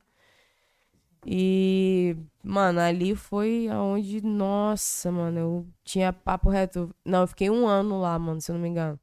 [1.25, 6.93] E, mano, ali foi aonde, nossa, mano, eu tinha papo reto.
[7.05, 8.99] Não, eu fiquei um ano lá, mano, se eu não me engano.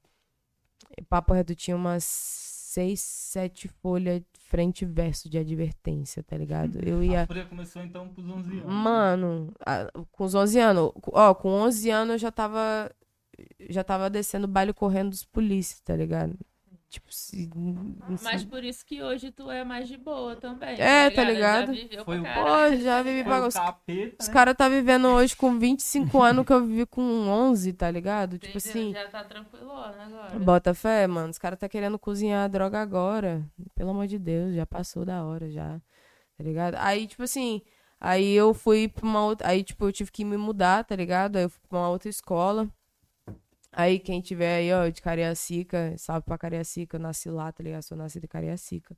[0.99, 6.79] E papo reto tinha umas seis, sete folhas frente e verso de advertência, tá ligado?
[6.87, 7.23] Eu ia.
[7.23, 8.65] A fúria começou então com os 11 anos.
[8.67, 12.91] Mano, a- com os 11 anos, ó, com 11 anos eu já tava
[13.69, 16.37] já tava descendo o baile correndo dos polícias, tá ligado?
[16.89, 17.49] Tipo, se,
[18.21, 20.71] Mas por isso que hoje tu é mais de boa também.
[20.77, 21.73] É, tá ligado?
[21.73, 22.35] Já viveu Foi pra.
[22.35, 23.61] Pô, já vivi Foi o bagunça.
[23.61, 24.35] capeta, Os né?
[24.35, 28.39] caras tá vivendo hoje com 25 anos que eu vivi com 11, tá ligado?
[28.41, 30.39] Tipo assim, Já tá tranquilona agora.
[30.41, 31.31] bota fé, mano.
[31.31, 33.47] Os caras tá querendo cozinhar droga agora.
[33.77, 35.81] Pelo amor de Deus, já passou da hora já.
[36.37, 36.75] Tá ligado?
[36.75, 37.63] Aí, tipo assim,
[38.01, 39.47] aí eu fui pra uma outra.
[39.49, 41.37] Aí, tipo, eu tive que me mudar, tá ligado?
[41.37, 42.69] Aí eu fui pra uma outra escola.
[43.73, 47.83] Aí, quem tiver aí, ó, de Cariacica, salve pra Cariacica, eu nasci lá, tá ligado?
[47.83, 48.97] Sou nascida em Cariacica.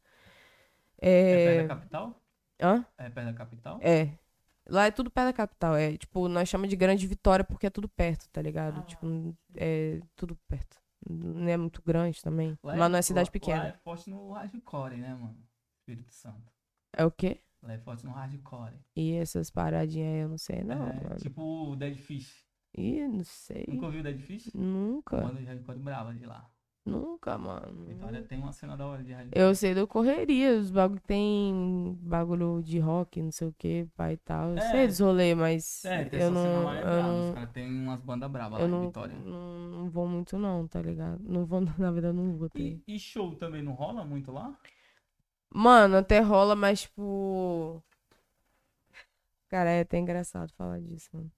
[1.00, 1.46] É É.
[1.46, 2.22] perto da capital?
[2.60, 2.86] Hã?
[2.96, 3.78] É perto da capital?
[3.82, 4.18] É.
[4.68, 5.74] Lá é tudo perto da capital.
[5.76, 8.80] É, tipo, nós chamamos de Grande Vitória porque é tudo perto, tá ligado?
[8.80, 8.82] Ah.
[8.84, 10.80] Tipo, é tudo perto.
[11.08, 12.56] Não é muito grande também.
[12.62, 13.62] Lá mas não é cidade lá- pequena.
[13.64, 15.36] Lá é forte no hardcore, né, mano?
[15.80, 16.52] Espírito Santo.
[16.96, 17.40] É o quê?
[17.60, 18.74] Lá é forte no hardcore.
[18.94, 21.16] E essas paradinhas aí eu não sei, não, é, mano.
[21.16, 22.41] tipo o Dead Fish.
[22.74, 23.66] Ih, não sei.
[23.66, 24.52] Nunca ouviu o Dead Fish?
[24.54, 25.16] Nunca.
[25.22, 26.50] Mano de hardcore brava de lá.
[26.84, 27.86] Nunca, mano.
[27.86, 29.40] Vitória tem uma cena da hora de hardcore.
[29.40, 34.14] Eu sei do correria, os bagulho tem bagulho de rock, não sei o que, pai
[34.14, 34.50] e tal.
[34.50, 34.70] Eu É.
[34.70, 37.20] sei dos rolês, mas É, tem eu essa cena não, lá é brava.
[37.20, 39.14] Os não, caras têm umas bandas bravas lá em não, Vitória.
[39.24, 41.20] não, não vou muito não, tá ligado?
[41.22, 42.78] Não vou, na verdade, não vou ter.
[42.78, 44.58] E, e show também não rola muito lá?
[45.54, 47.82] Mano, até rola, mas tipo.
[49.48, 51.30] Cara, é até engraçado falar disso, mano.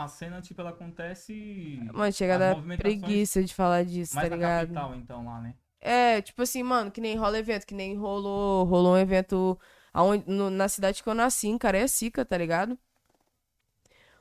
[0.00, 1.78] A cena, tipo, ela acontece.
[1.92, 4.68] Mano, chega a as dar movimentações preguiça de falar disso, mais tá ligado?
[4.68, 5.54] capital, então, lá, né?
[5.80, 9.58] É, tipo assim, mano, que nem rola evento, que nem rolou, rolou um evento
[9.92, 12.78] aonde, no- na cidade que eu nasci, em Cariacica, tá ligado?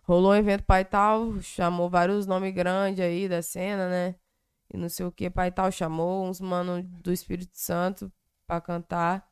[0.03, 4.15] Rolou um evento pai e tal, chamou vários nomes grandes aí da cena, né?
[4.73, 8.11] E não sei o que, pai e tal, chamou uns mano do Espírito Santo
[8.47, 9.29] pra cantar.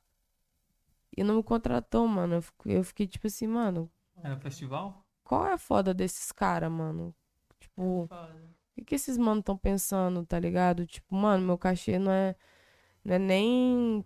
[1.16, 2.36] E não me contratou, mano.
[2.36, 3.92] Eu fiquei, eu fiquei tipo assim, mano,
[4.24, 5.07] Era festival?
[5.28, 7.14] Qual é a foda desses caras, mano?
[7.60, 8.34] Tipo, Foda.
[8.72, 10.86] o que, que esses manos estão pensando, tá ligado?
[10.86, 12.36] Tipo, mano, meu cachê não é,
[13.04, 14.06] não é nem.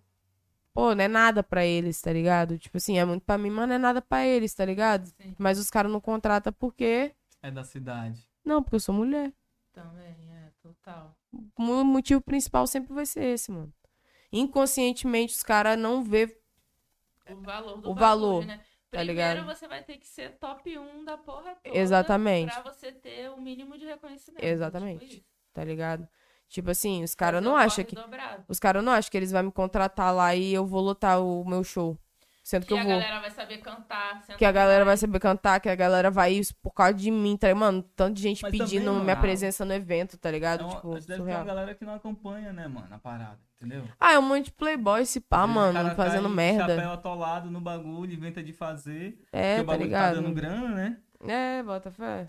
[0.73, 2.57] Pô, não é nada pra eles, tá ligado?
[2.57, 5.05] Tipo assim, é muito pra mim, mas não é nada pra eles, tá ligado?
[5.07, 7.13] Sim, Mas os caras não contratam porque.
[7.41, 8.25] É da cidade.
[8.43, 9.33] Não, porque eu sou mulher.
[9.73, 11.15] também, é, total.
[11.57, 13.71] O motivo principal sempre vai ser esse, mano.
[14.31, 16.37] Inconscientemente, os caras não vê.
[17.29, 18.61] O valor do O bagulho, valor, né?
[18.91, 19.45] Tá Primeiro ligado?
[19.45, 21.77] você vai ter que ser top 1 da porra toda.
[21.77, 22.53] Exatamente.
[22.53, 24.43] Pra você ter o mínimo de reconhecimento.
[24.43, 25.07] Exatamente.
[25.07, 25.25] Tipo.
[25.53, 26.07] Tá ligado?
[26.47, 27.95] Tipo assim, os caras não acham que.
[27.95, 28.43] dobrado.
[28.47, 31.43] Os caras não acham que eles vão me contratar lá e eu vou lotar o
[31.45, 31.97] meu show.
[32.43, 32.91] Sendo que, Que eu a vou.
[32.93, 34.25] galera vai saber cantar.
[34.37, 37.37] Que a galera vai saber cantar, que a galera vai ir por causa de mim,
[37.37, 37.53] tá?
[37.53, 40.65] Mano, tanto de gente Mas pedindo também, minha presença no evento, tá ligado?
[40.65, 43.83] Uma, tipo, deve ter uma galera que não acompanha, né, mano, a parada, entendeu?
[43.99, 46.75] Ah, é um monte de playboy se pá, o mano, cara fazendo cai merda.
[46.75, 49.19] Chapéu atolado no bagulho, inventa de fazer.
[49.31, 50.15] É, porque o tá bagulho ligado?
[50.15, 50.97] tá dando grana, né?
[51.27, 52.27] É, bota fé.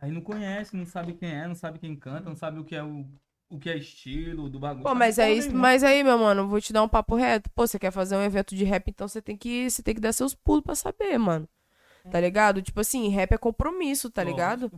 [0.00, 2.74] Aí não conhece, não sabe quem é, não sabe quem canta, não sabe o que
[2.74, 3.06] é o,
[3.48, 4.82] o que é estilo do bagulho.
[4.84, 5.58] Pô, mas aí, nenhuma.
[5.58, 7.50] mas aí, meu mano, vou te dar um papo reto.
[7.50, 10.00] Pô, você quer fazer um evento de rap, então você tem que, você tem que
[10.00, 11.48] dar seus pulos pra saber, mano.
[12.10, 12.60] Tá ligado?
[12.60, 14.72] Tipo assim, rap é compromisso, tá ligado?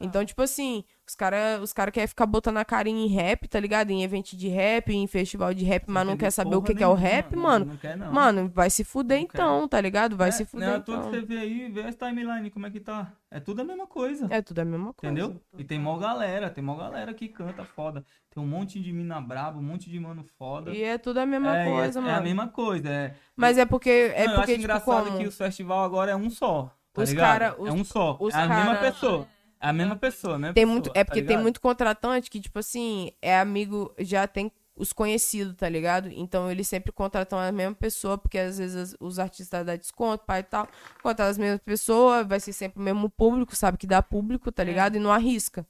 [0.00, 3.58] Então, tipo assim, os caras os cara querem ficar botando a carinha em rap, tá
[3.58, 3.90] ligado?
[3.90, 6.82] Em evento de rap, em festival de rap, mas não quer saber o que, que
[6.84, 7.64] é o rap, não- mano.
[7.66, 8.12] Não quer, não.
[8.12, 9.36] Mano, vai se fuder Não quer.
[9.38, 10.16] então, tá ligado?
[10.16, 11.10] Vai É, se Não fuder é à toa então.
[11.10, 13.12] que você vê aí, vê as timeline, como é que tá.
[13.30, 14.26] É tudo a mesma coisa.
[14.30, 15.12] É tudo a mesma coisa.
[15.12, 15.40] Entendeu?
[15.58, 18.04] E tem mó galera, tem mó galera que canta foda.
[18.32, 20.70] Tem um monte de mina braba, um monte de mano foda.
[20.70, 22.16] E é tudo a mesma é, é- coisa, é, mano.
[22.16, 22.88] a mesma coisa.
[22.88, 24.12] É, Mas é porque.
[24.14, 25.18] É Não, eu porque, acho tipo, engraçado como...
[25.18, 26.70] que o festival agora é um só.
[26.92, 27.26] Tá Os ligado?
[27.26, 28.18] cara- os- é um só.
[28.32, 29.28] é a mesma cara- pessoa.
[29.60, 30.52] É a mesma pessoa, né?
[30.52, 31.42] Tem pessoa, muito, é tá porque tem ligado?
[31.42, 36.08] muito contratante que, tipo assim, é amigo, já tem os conhecidos, tá ligado?
[36.10, 40.40] Então eles sempre contratam a mesma pessoa, porque às vezes os artistas dão desconto, pai
[40.40, 40.66] e tal.
[41.02, 44.64] Contratam as mesmas pessoas, vai ser sempre o mesmo público, sabe que dá público, tá
[44.64, 44.96] ligado?
[44.96, 45.66] E não arrisca.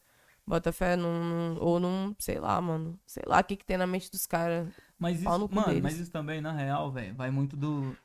[0.46, 2.98] Bota fé num, num- ou num, sei lá, mano.
[3.07, 4.68] Sei lá o que que tem na mente dos caras.
[4.98, 5.83] Mas isso, mano, deles.
[5.83, 7.96] mas isso também, na real, velho, vai muito do.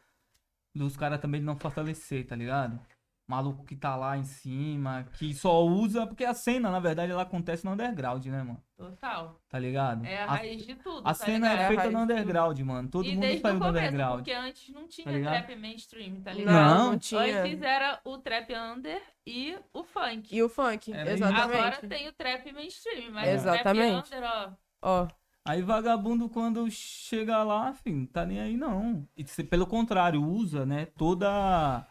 [0.74, 2.80] Dos caras também não fortalecer, tá ligado?
[3.28, 6.06] Maluco que tá lá em cima, que só usa.
[6.06, 8.62] Porque a cena, na verdade, ela acontece no underground, né, mano?
[8.78, 9.40] Total.
[9.50, 10.06] Tá ligado?
[10.06, 11.00] É a, a, raiz de tudo.
[11.00, 11.60] a tá cena ligado?
[11.60, 12.90] é a feita raiz no underground, mano.
[12.90, 14.16] Todo e mundo desde saiu do começo, underground.
[14.18, 16.54] porque antes não tinha Tá trap mainstream, tá Não, ligado?
[16.78, 17.00] não, Não.
[17.00, 17.42] tinha.
[17.44, 20.36] Antes era o trap under e o funk.
[20.36, 21.00] E o funk, isso.
[21.00, 21.58] exatamente.
[21.58, 23.96] Agora tem o trap mainstream, mas Exatamente.
[23.98, 24.30] o trap under,
[24.82, 25.08] ó, Ó,
[25.48, 29.08] Aí vagabundo, quando chega lá, enfim, tá nem aí não.
[29.16, 31.86] E se- pelo contrário, usa, né, toda.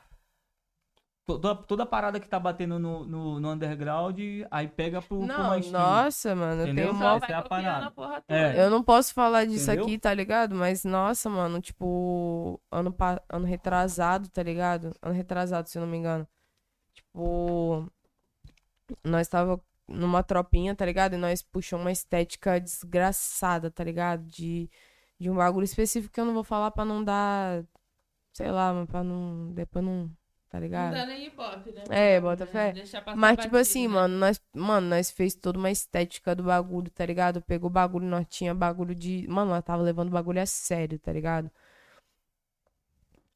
[1.27, 4.19] Toda, toda a parada que tá batendo no, no, no underground,
[4.51, 5.81] aí pega pro, pro não, mainstream.
[5.81, 8.23] nossa, mano, eu tenho Essa vai é a parada.
[8.29, 8.63] É.
[8.63, 9.87] Eu não posso falar disso Entendeu?
[9.87, 10.55] aqui, tá ligado?
[10.55, 14.95] Mas, nossa, mano, tipo, ano, pa- ano retrasado, tá ligado?
[15.01, 16.29] Ano retrasado, se eu não me engano.
[16.93, 17.91] Tipo,
[19.03, 19.59] nós tava
[19.89, 21.15] numa tropinha, tá ligado?
[21.15, 24.25] E nós puxamos uma estética desgraçada, tá ligado?
[24.27, 24.71] De,
[25.19, 27.65] de um bagulho específico que eu não vou falar pra não dar,
[28.35, 30.11] sei lá, pra não, depois não,
[30.55, 30.95] tá Não ligado?
[30.95, 31.83] dá nem ibope, né?
[31.90, 32.73] É, bota fé.
[32.73, 33.95] Deixar passar Mas, tipo assim, né?
[33.95, 37.43] mano, nós, mano, nós fez toda uma estética do bagulho, tá ligado?
[37.43, 39.27] Pegou o bagulho, nós tinha bagulho de.
[39.29, 41.51] Mano, nós tava levando o bagulho a sério, tá ligado?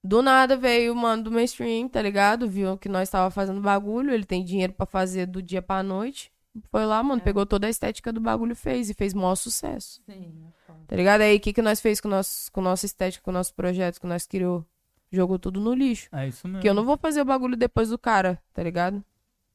[0.03, 2.49] Do nada veio o mano do mainstream, tá ligado?
[2.49, 6.31] Viu que nós tava fazendo bagulho, ele tem dinheiro pra fazer do dia pra noite.
[6.71, 7.25] Foi lá, mano, É.
[7.25, 10.01] pegou toda a estética do bagulho e fez, e fez maior sucesso.
[10.07, 10.33] Sim,
[10.69, 10.73] é.
[10.87, 11.21] Tá ligado?
[11.23, 14.07] Aí, o que que nós fez com, nós, com nossa estética, com nossos projetos, que
[14.07, 14.65] nós criou?
[15.11, 16.09] Jogou tudo no lixo.
[16.13, 16.59] É isso mesmo.
[16.59, 19.03] Porque eu não vou fazer o bagulho depois do cara, tá ligado?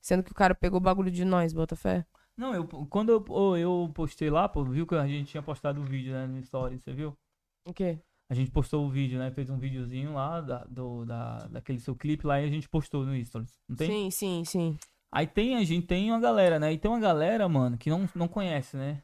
[0.01, 2.05] Sendo que o cara pegou o bagulho de nós, bota fé.
[2.35, 5.83] Não, eu, quando eu, eu postei lá, pô, viu que a gente tinha postado o
[5.83, 7.15] vídeo, né, no story, você viu?
[7.63, 7.99] O quê?
[8.27, 11.95] A gente postou o vídeo, né, fez um videozinho lá, da, do, da, daquele seu
[11.95, 13.87] clipe lá, e a gente postou no stories, não tem?
[13.87, 14.77] Sim, sim, sim.
[15.11, 18.09] Aí tem, a gente tem uma galera, né, e tem uma galera, mano, que não,
[18.15, 19.03] não conhece, né?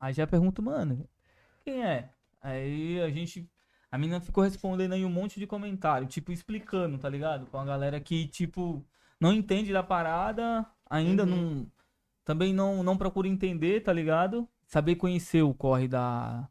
[0.00, 1.08] Aí já pergunto, mano,
[1.64, 2.10] quem é?
[2.42, 3.48] Aí a gente,
[3.96, 7.46] a menina ficou respondendo aí um monte de comentário, tipo, explicando, tá ligado?
[7.46, 8.84] Com a galera que, tipo,
[9.20, 11.28] não entende da parada, ainda Uhum.
[11.30, 11.66] não,
[12.24, 14.48] também não, não procura entender, tá ligado?
[14.66, 16.48] Saber conhecer o corre da,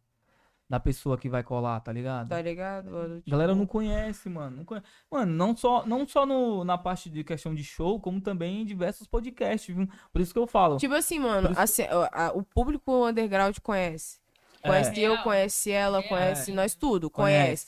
[0.70, 2.30] da pessoa que vai colar, tá ligado?
[2.30, 2.88] Tá ligado?
[2.90, 4.58] A galera Tipo, não conhece, mano.
[4.58, 4.82] Não conhe-
[5.12, 8.66] Mano, não só, não só no, na parte de questão de show, como também em
[8.66, 9.88] diversos podcasts, viu?
[10.12, 10.78] Por isso que eu falo.
[10.78, 14.20] Tipo assim, mano, isso- assim, a- o público underground conhece.
[14.66, 15.08] Conhece É.
[15.08, 16.04] eu, conhece ela, É.
[16.04, 17.68] conhece nós tudo, Conhece.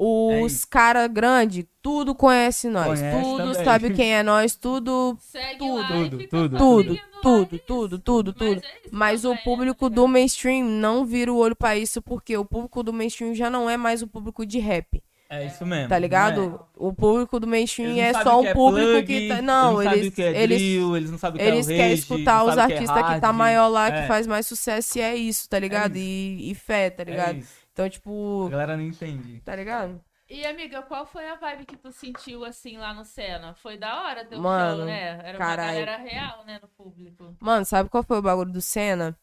[0.00, 0.68] Os isso.
[0.68, 3.00] cara grande, tudo conhece nós.
[3.00, 3.64] Conhece tudo também.
[3.64, 6.28] sabe quem é nós, tudo, Segue Tudo, lá tudo, tudo.
[6.28, 8.64] tudo, tudo, é tudo, tudo, Mas tudo.
[8.64, 12.36] é isso Mas o né, público do mainstream não vira o olho pra isso, porque
[12.36, 15.02] o público do mainstream já não é mais o público de rap.
[15.30, 15.88] É isso mesmo.
[15.90, 16.66] Tá não ligado?
[16.74, 19.34] O público do mainstream Eles é só o um que é público plug, que tá.
[19.34, 20.08] eles Não, não sabem eles.
[20.08, 22.44] o que é eles drill, eles não sabem o que eles é o querem escutar
[22.44, 24.00] os que é artistas que tá maior lá, É.
[24.02, 25.96] que faz mais sucesso e é isso, tá ligado?
[25.96, 27.36] e, e fé, tá É ligado?
[27.38, 27.52] isso.
[27.72, 29.40] Então, A tipo, galera não entende.
[29.44, 30.00] tá ligado?
[30.30, 33.54] E amiga, qual foi a vibe que tu sentiu assim lá no Senna?
[33.54, 35.20] Foi da hora teu Mano, show, né?
[35.24, 35.78] Era caralho.
[35.78, 37.34] uma galera real, né, no público.
[37.40, 39.14] Mano, sabe qual foi o bagulho do Senna?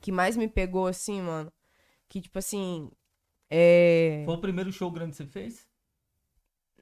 [0.00, 1.52] Que mais me pegou assim, mano?
[2.08, 2.90] Que, tipo assim.
[3.50, 4.22] É.
[4.24, 5.66] Foi o primeiro show grande que você fez?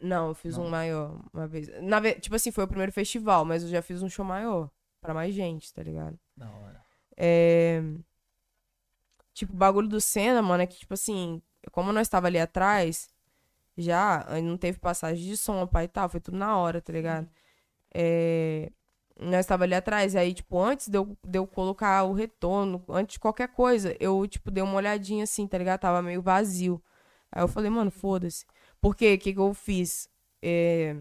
[0.01, 0.65] Não, eu fiz Não.
[0.67, 1.69] um maior uma vez.
[1.83, 2.01] Na.
[2.15, 4.71] Tipo assim, foi o primeiro festival, mas eu já fiz um show maior.
[5.01, 6.19] Pra mais gente, tá ligado?
[6.37, 6.85] Da hora.
[7.17, 7.81] É...
[9.33, 13.09] Tipo, o bagulho do Senna, mano, é que, tipo assim, como nós tava ali atrás,
[13.77, 17.29] já, não teve passagem de som, pai e tal, foi tudo na hora, tá ligado?
[17.95, 18.73] É...
[19.19, 23.15] Nós tava ali atrás, aí, tipo, antes de eu, de eu colocar o retorno, antes
[23.15, 25.81] de qualquer coisa, eu, tipo, dei uma olhadinha assim, tá ligado?
[25.81, 26.83] Tava meio vazio.
[27.33, 28.45] Aí eu falei, mano, foda-se.
[28.81, 30.09] Porque, o que que eu fiz?
[30.43, 30.97] É...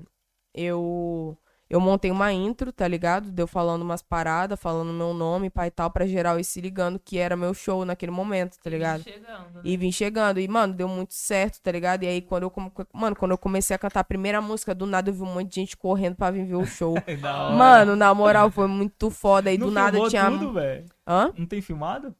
[0.53, 1.37] Eu...
[1.67, 3.31] Eu montei uma intro, tá ligado?
[3.31, 6.99] Deu falando umas paradas, falando meu nome, pai e tal, pra geral ir se ligando
[6.99, 9.01] que era meu show naquele momento, tá ligado?
[9.01, 9.61] Chegando, né?
[9.63, 10.39] E vim chegando.
[10.39, 12.03] E, mano, deu muito certo, tá ligado?
[12.03, 12.53] E aí, quando eu,
[12.93, 15.49] mano, quando eu comecei a cantar a primeira música, do nada eu vi um monte
[15.49, 16.95] de gente correndo pra vir ver o show.
[17.19, 17.55] Da hora.
[17.55, 19.51] mano, na moral, foi muito foda.
[19.51, 20.29] E não do nada tinha.
[20.29, 20.85] tudo, velho?
[21.07, 21.31] Hã?
[21.35, 22.13] Não tem filmado?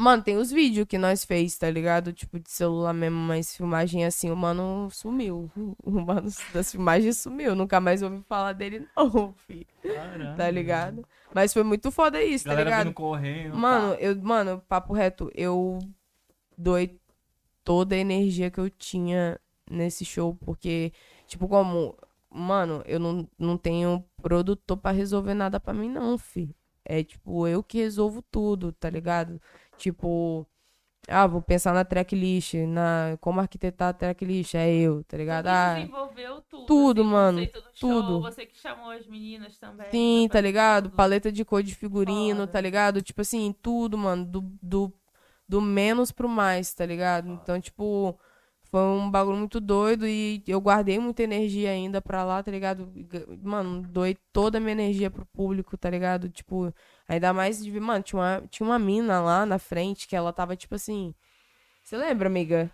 [0.00, 2.12] Mano, tem os vídeos que nós fez, tá ligado?
[2.12, 5.50] Tipo, de celular mesmo, mas filmagem assim, o mano sumiu.
[5.82, 7.54] O mano das filmagens sumiu.
[7.56, 9.66] Nunca mais ouvi falar dele, não, filho.
[9.82, 10.36] Caramba.
[10.36, 11.04] Tá ligado?
[11.34, 12.86] Mas foi muito foda isso, tá Galera ligado?
[12.86, 13.56] vindo correndo.
[13.56, 14.00] Mano, pá.
[14.00, 15.78] eu, mano, papo reto, eu
[16.56, 17.00] doei
[17.64, 20.92] toda a energia que eu tinha nesse show, porque,
[21.26, 21.96] tipo, como
[22.30, 26.54] mano, eu não, não tenho produtor pra resolver nada pra mim, não, fi.
[26.84, 29.40] É tipo, eu que resolvo tudo, tá ligado?
[29.78, 30.46] Tipo,
[31.08, 35.44] ah, vou pensar na tracklist, na como arquitetar a tracklist, é eu, tá ligado?
[35.46, 36.66] Você Ah, desenvolveu tudo.
[36.66, 37.40] tudo, assim, mano,
[37.74, 38.20] show, tudo.
[38.22, 39.88] Você que chamou as meninas também.
[39.90, 40.84] sim, tá ligado?
[40.84, 40.96] tudo.
[40.96, 42.52] Paleta de cor de figurino, Foda.
[42.52, 43.02] tá ligado?
[43.02, 44.92] Tipo assim, tudo, mano, do, do,
[45.48, 47.28] do menos pro mais, tá ligado?
[47.30, 48.18] Então, tipo,
[48.70, 52.92] foi um bagulho muito doido e eu guardei muita energia ainda pra lá, tá ligado?
[53.42, 56.28] Mano, doei toda a minha energia pro público, tá ligado?
[56.28, 56.72] Tipo,
[57.08, 60.32] ainda mais de ver, mano, tinha uma, tinha uma mina lá na frente que ela
[60.32, 61.14] tava, tipo assim.
[61.82, 62.70] Você lembra, amiga?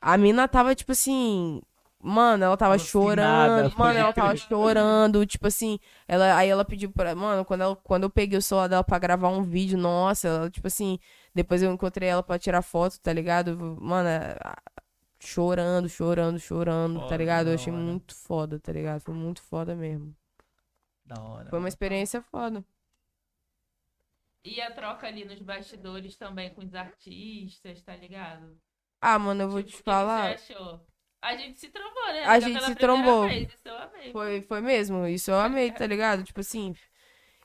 [0.00, 1.62] A mina tava, tipo assim.
[2.02, 3.78] Mano, ela tava Alucinada, chorando.
[3.78, 5.26] Mano, ela tava chorando.
[5.26, 7.14] Tipo assim, ela, aí ela pediu pra.
[7.14, 10.50] Mano, quando, ela, quando eu peguei o celular dela pra gravar um vídeo, nossa, ela,
[10.50, 10.98] tipo assim.
[11.34, 13.56] Depois eu encontrei ela pra tirar foto, tá ligado?
[13.80, 14.08] Mano,
[15.18, 17.48] chorando, chorando, chorando, tá Foda, ligado?
[17.48, 17.82] Eu achei hora.
[17.82, 19.00] muito foda, tá ligado?
[19.00, 20.14] Foi muito foda mesmo.
[21.04, 21.50] Da hora.
[21.50, 22.64] Foi uma experiência foda.
[24.44, 28.60] E a troca ali nos bastidores também com os artistas, tá ligado?
[29.00, 30.36] Ah, mano, eu vou Tipo, te o que falar.
[30.38, 30.86] Você achou?
[31.22, 32.24] A gente se trombou, né?
[32.24, 33.28] A gente se trombou.
[33.28, 34.12] vez, isso eu amei.
[34.12, 36.24] Foi, foi mesmo, isso eu amei, tá ligado?
[36.24, 36.74] Tipo assim,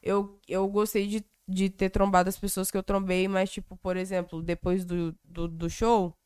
[0.02, 3.98] eu, eu gostei de, de ter trombado as pessoas que eu trombei, mas, tipo, por
[3.98, 6.18] exemplo, depois do, do, do show,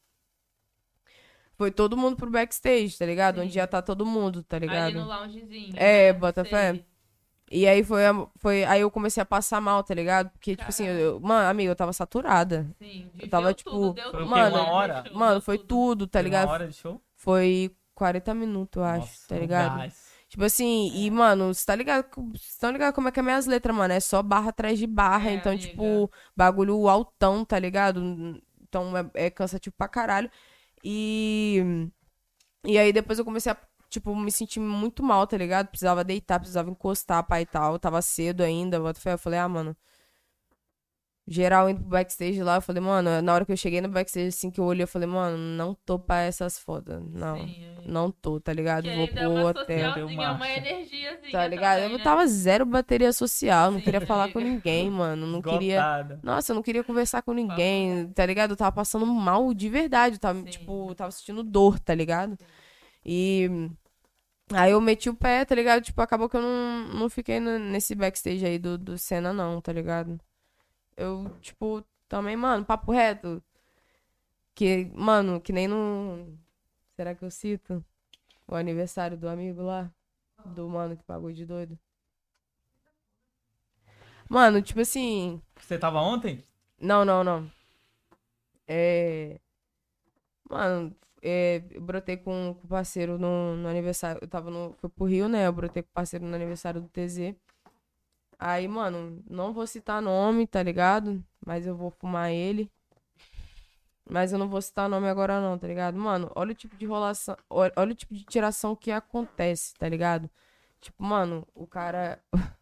[1.57, 3.39] foi todo mundo pro backstage, tá ligado?
[3.39, 3.41] Sim.
[3.41, 5.05] Onde já tá todo mundo, tá Ali no ligado?
[5.05, 5.73] loungezinho.
[5.75, 6.13] É, né?
[6.13, 6.45] bota Sei.
[6.45, 6.85] fé.
[7.51, 8.01] E aí foi,
[8.37, 8.63] foi.
[8.65, 10.29] Aí eu comecei a passar mal, tá ligado?
[10.29, 12.67] Porque, tipo assim, eu, eu- mano, amiga, eu tava saturada.
[12.77, 14.25] Sim, Eu tava, tipo, tudo, deu foi?
[14.25, 14.55] Mano?
[14.55, 15.03] Uma hora?
[15.13, 16.05] Mano, foi tudo.
[16.05, 16.45] tá Foi ligado?
[16.47, 17.01] Uma hora de show?
[17.15, 19.77] Foi 40 minutos, eu acho, Nossa, tá ligado?
[19.77, 20.09] gás.
[20.29, 22.05] Tipo assim, e, mano, você tá ligado?
[22.15, 23.93] Vocês estão ligados como é que é minhas letras, mano?
[23.93, 25.31] É só barra atrás de barra.
[25.31, 25.67] É, então, amiga.
[25.67, 28.39] tipo, bagulho altão, tá ligado?
[28.61, 30.29] Então é, é cansativo pra caralho.
[30.83, 31.89] E.
[32.65, 33.57] E aí depois eu comecei a,
[33.89, 35.67] tipo, me sentir muito mal, tá ligado?
[35.67, 37.79] Precisava deitar, precisava encostar, pai e tal.
[37.79, 38.79] Tava cedo ainda.
[38.79, 39.13] bota fé.
[39.13, 39.75] Eu falei, ah, mano.
[41.31, 44.29] Geral indo pro backstage lá, eu falei, mano, na hora que eu cheguei no backstage,
[44.29, 47.03] assim, que eu olhei, eu falei, mano, não tô pra essas fodas.
[47.13, 47.37] Não.
[47.37, 47.87] Sim, é.
[47.87, 48.85] Não tô, tá ligado?
[48.85, 50.07] Vou é pro hotel.
[50.07, 51.75] uma energiazinha Tá ligado?
[51.81, 52.03] também, eu né?
[52.03, 55.27] tava zero bateria social, não Sim, queria falar com ninguém, mano.
[55.27, 55.75] Não queria.
[55.75, 56.19] Esgotada.
[56.23, 58.51] Nossa, eu não queria conversar com ninguém, tá ligado?
[58.51, 60.15] Eu tava passando mal de verdade.
[60.15, 60.45] Eu tava, Sim.
[60.45, 62.39] tipo, eu tava sentindo dor, tá ligado?
[63.05, 63.69] E.
[64.53, 65.83] Aí eu meti o pé, tá ligado?
[65.83, 69.61] Tipo, acabou que eu não, não fiquei no- nesse backstage aí do, do Senna, não,
[69.61, 70.19] tá ligado?
[70.97, 73.43] Eu, tipo, também, mano, papo reto.
[74.55, 76.37] Que, mano, que nem no.
[76.95, 77.83] Será que eu cito?
[78.47, 79.91] O aniversário do amigo lá?
[80.45, 81.79] Do mano que pagou de doido.
[84.29, 85.41] Mano, tipo assim.
[85.59, 86.43] Você tava ontem?
[86.79, 87.51] Não, não, não.
[88.67, 89.39] É.
[90.49, 94.19] Mano, é, eu brotei com o parceiro no, no aniversário.
[94.21, 94.73] Eu tava no.
[94.79, 95.47] Foi pro Rio, né?
[95.47, 97.35] Eu brotei com o parceiro no aniversário do TZ.
[98.39, 101.23] Aí, mano, não vou citar nome, tá ligado?
[101.45, 102.71] Mas eu vou fumar ele.
[104.09, 105.97] Mas eu não vou citar nome agora, não, tá ligado?
[105.97, 107.37] Mano, olha o tipo de enrolação.
[107.49, 110.29] Olha, olha o tipo de tiração que acontece, tá ligado?
[110.81, 112.19] Tipo, mano, o cara.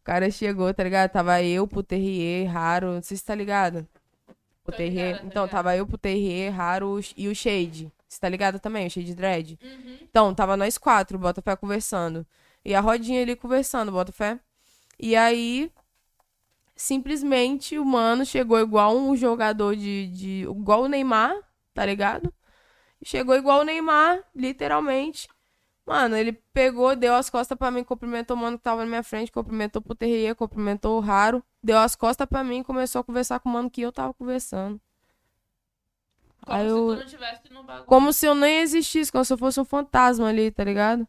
[0.00, 1.10] O cara chegou, tá ligado?
[1.10, 2.92] Tava eu pro Terrier, Raro.
[2.92, 3.88] Não sei se tá ligado.
[4.66, 5.06] O Tô Terrier.
[5.08, 5.48] ligada, tô então, ligada.
[5.48, 7.92] tava eu pro Terrier, Raro e o Shade.
[8.08, 8.86] Você tá ligado também?
[8.86, 9.58] O Shade Dread?
[9.62, 9.98] Uhum.
[10.02, 12.26] Então, tava nós quatro, Botafé conversando.
[12.64, 14.38] E a rodinha ali conversando, Botafé.
[14.98, 15.70] E aí,
[16.76, 20.42] simplesmente, o mano chegou igual um jogador de, de.
[20.42, 21.34] igual o Neymar,
[21.72, 22.32] tá ligado?
[23.04, 25.28] Chegou igual o Neymar, literalmente.
[25.86, 29.02] Mano, ele pegou, deu as costas pra mim, cumprimentou o mano que tava na minha
[29.02, 33.04] frente, cumprimentou pro Terrier, cumprimentou o Raro, deu as costas pra mim e começou a
[33.04, 34.80] conversar com o mano que eu tava conversando.
[36.44, 37.86] Como Aí se eu- tu não tivesse no bagulho.
[37.86, 41.06] Como se eu nem existisse, como se eu fosse um fantasma ali, tá ligado?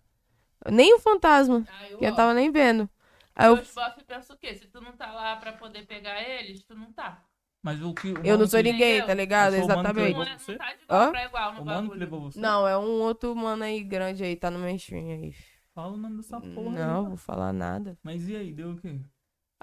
[0.69, 2.89] Nem um fantasma, Aí eu, que eu tava nem vendo.
[3.35, 4.55] Aí eu, bofe pensam o quê?
[4.55, 7.23] Se tu não tá lá pra poder pegar eles, tu não tá.
[7.65, 8.11] Mas o que.
[8.11, 9.55] o eu não sou que- ninguém, tá ligado?
[9.55, 10.47] Eu sou o mano que Exatamente.
[10.47, 11.59] Não, é, tá Hã?
[11.59, 12.39] O mano que levou você?
[12.39, 15.33] Não, é um outro mano aí grande aí, tá no mainstream aí.
[15.73, 16.69] Fala o nome dessa porra.
[16.69, 17.07] Não, aí.
[17.07, 17.97] vou falar nada.
[18.03, 18.99] Mas e aí, deu o quê?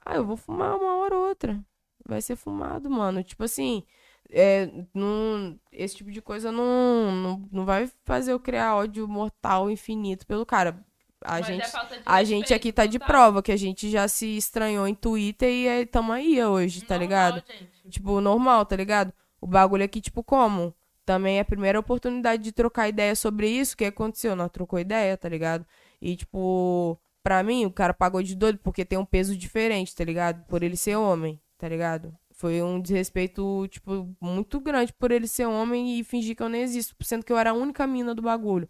[0.04, 1.64] Ah, eu vou fumar uma hora ou outra.
[2.04, 3.22] Vai ser fumado, mano.
[3.22, 3.84] Tipo assim,
[4.28, 9.70] é, não, esse tipo de coisa não, não, não vai fazer eu criar ódio mortal
[9.70, 10.84] infinito pelo cara.
[11.24, 11.66] A Mas é gente,
[12.04, 13.06] a gente aqui tá de total.
[13.08, 16.98] prova, que a gente já se estranhou em Twitter e aí tamo aí hoje, tá
[16.98, 17.42] Normal, ligado?
[17.46, 17.70] gente.
[17.90, 19.12] Tipo, normal, tá ligado?
[19.40, 20.74] O bagulho aqui, tipo, como?
[21.04, 23.74] Também é a primeira oportunidade de trocar ideia sobre isso.
[23.74, 24.36] O que aconteceu?
[24.36, 25.66] Nós trocou ideia, tá ligado?
[26.00, 30.04] E, tipo, pra mim, o cara pagou de doido porque tem um peso diferente, tá
[30.04, 30.44] ligado?
[30.46, 32.14] Por ele ser homem, tá ligado?
[32.34, 36.62] Foi um desrespeito, tipo, muito grande por ele ser homem e fingir que eu nem
[36.62, 38.68] existo, sendo que eu era a única mina do bagulho.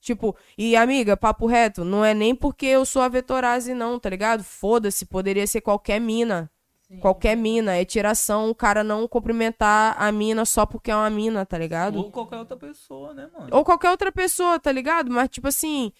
[0.00, 4.08] Tipo, e amiga, papo reto, não é nem porque eu sou a Vetorazzi, não, tá
[4.08, 4.42] ligado?
[4.42, 6.50] Foda-se, poderia ser qualquer mina.
[6.90, 6.98] Sim.
[6.98, 7.76] Qualquer mina.
[7.76, 11.98] É tiração o cara não cumprimentar a mina só porque é uma mina, tá ligado?
[11.98, 13.48] Ou qualquer outra pessoa, né, mano?
[13.52, 15.10] Ou qualquer outra pessoa, tá ligado?
[15.10, 15.92] Mas, tipo assim,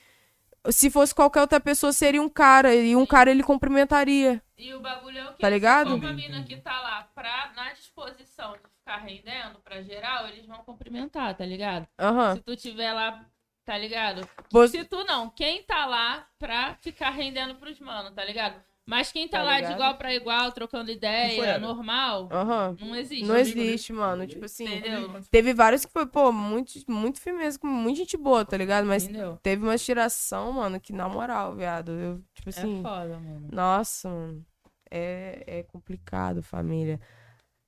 [0.68, 2.74] se fosse qualquer outra pessoa, seria um cara.
[2.74, 4.42] E um cara ele cumprimentaria.
[4.58, 5.40] E o bagulho é o que?
[5.40, 5.92] Tá ligado?
[5.92, 10.26] Se for uma mina que tá lá pra, na disposição de ficar rendendo pra geral,
[10.26, 11.86] eles vão cumprimentar, tá ligado?
[11.98, 12.34] Aham.
[12.34, 13.24] Se tu tiver lá,
[13.64, 14.26] tá ligado?
[14.50, 18.60] Você- Se tu não, quem tá lá pra ficar rendendo pros manos, tá ligado?
[18.86, 19.68] Mas quem tá, Tá lá ligado?
[19.70, 22.76] de igual pra igual, trocando ideia, normal, Aham.
[22.80, 23.24] não existe.
[23.24, 24.26] Não existe, mano.
[24.26, 24.64] Tipo assim.
[24.64, 25.22] Entendeu?
[25.30, 28.86] Teve vários que foi, pô, muito, muito firmeza, com muita gente boa, tá ligado?
[28.86, 29.38] Mas Entendeu?
[29.42, 32.80] teve uma tiração, mano, que na moral, viado, eu, tipo assim.
[32.80, 33.48] É foda, mano.
[33.52, 34.44] Nossa, mano.
[34.90, 36.98] É, é complicado, família.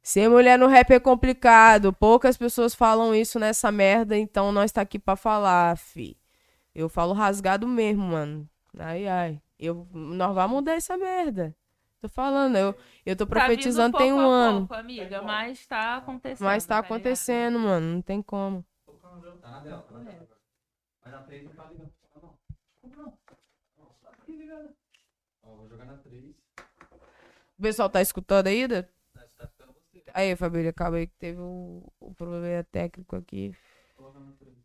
[0.03, 1.92] Ser mulher no rap é complicado.
[1.92, 6.18] Poucas pessoas falam isso nessa merda, então nós tá aqui pra falar, fi.
[6.74, 8.48] Eu falo rasgado mesmo, mano.
[8.78, 9.40] Ai, ai.
[9.59, 11.55] Eu, nós vamos mudar essa merda.
[12.00, 12.74] Tô falando, eu,
[13.07, 14.59] eu tô Tá profetizando tem um pouco ano.
[14.66, 16.44] pouco, amiga, mas tá acontecendo.
[16.44, 16.84] Mas tá ligado?
[16.86, 17.86] acontecendo, mano.
[17.94, 18.64] Não tem como.
[19.00, 19.09] Tá
[19.50, 20.28] na dela, tá na dela.
[21.05, 21.92] Mas na 3 não tá ligando.
[22.14, 22.38] Não, não.
[22.80, 23.18] Como não?
[23.78, 24.68] Não, tá aqui ligado.
[25.44, 26.24] Ó, vou jogar na 3.
[27.57, 28.90] O pessoal tá escutando ainda?
[30.14, 33.54] Aí, família, acaba aí que teve o, o problema técnico aqui.
[33.96, 34.56] Coloca na 3.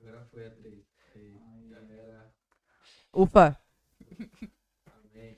[0.00, 0.84] Agora foi a 3.
[1.14, 2.32] Aí, galera.
[4.86, 5.36] Amém.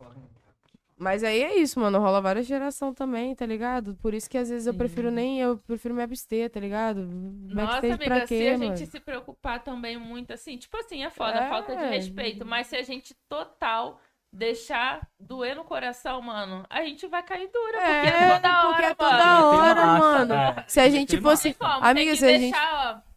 [0.00, 0.08] Na
[0.98, 1.98] Mas aí é isso, mano.
[1.98, 3.94] Rola várias geração também, tá ligado?
[4.02, 5.40] Por isso que às vezes eu prefiro nem.
[5.40, 7.00] Eu prefiro me abster, tá ligado?
[7.02, 8.76] Nossa, Backstage amiga, pra quê, se a mano?
[8.76, 11.48] gente se preocupar também muito assim, tipo assim, é foda, É.
[11.48, 13.98] falta de respeito, mas se a gente total
[14.32, 18.76] deixar doer no coração, mano, a gente vai cair dura, porque é É, toda hora,
[18.76, 18.96] porque é mano.
[18.98, 20.34] toda hora, massa, mano.
[20.34, 20.64] é.
[20.66, 21.54] Se a gente fosse.
[21.54, 23.10] Como, Amiga, se a gente- deixar, ó,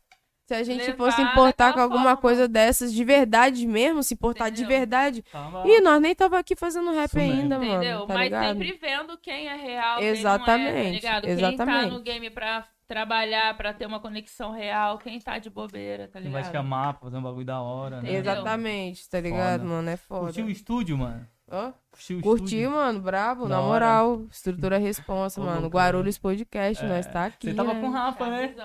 [0.46, 2.18] Se a gente levar fosse importar com alguma forma.
[2.18, 4.78] coisa dessas de verdade mesmo, se importar de Entendeu?
[4.80, 5.22] verdade.
[5.32, 7.42] Tava- Ih, nós nem tava aqui fazendo rap Isso mesmo.
[7.42, 7.94] ainda, entendeu?
[8.00, 8.08] mano.
[8.08, 8.46] Tá mas ligado?
[8.48, 11.24] sempre vendo quem é real, quem não é, Exatamente, tá ligado?
[11.24, 11.92] Quem tá exatamente.
[11.94, 16.30] no game pra trabalhar, pra ter uma conexão real, quem tá de bobeira, tá Quem
[16.32, 16.54] vai ligado?
[16.54, 18.12] chamar pra fazer um bagulho da hora, né?
[18.14, 19.74] Exatamente, tá ligado, Foda.
[19.74, 19.90] mano?
[19.90, 20.26] É foda.
[20.26, 21.28] Curtiu o estúdio, mano?
[21.50, 22.72] Ó, Curtiu o Curti, estúdio?
[22.72, 23.86] mano, brabo, Da na hora.
[23.86, 24.26] moral.
[24.32, 25.62] Estrutura responsa, Ô, mano.
[25.62, 26.88] louco, Guarulhos Podcast, É.
[26.88, 27.50] nós tá aqui.
[27.50, 27.82] Você tava né?
[27.82, 28.56] com o Rafa, né?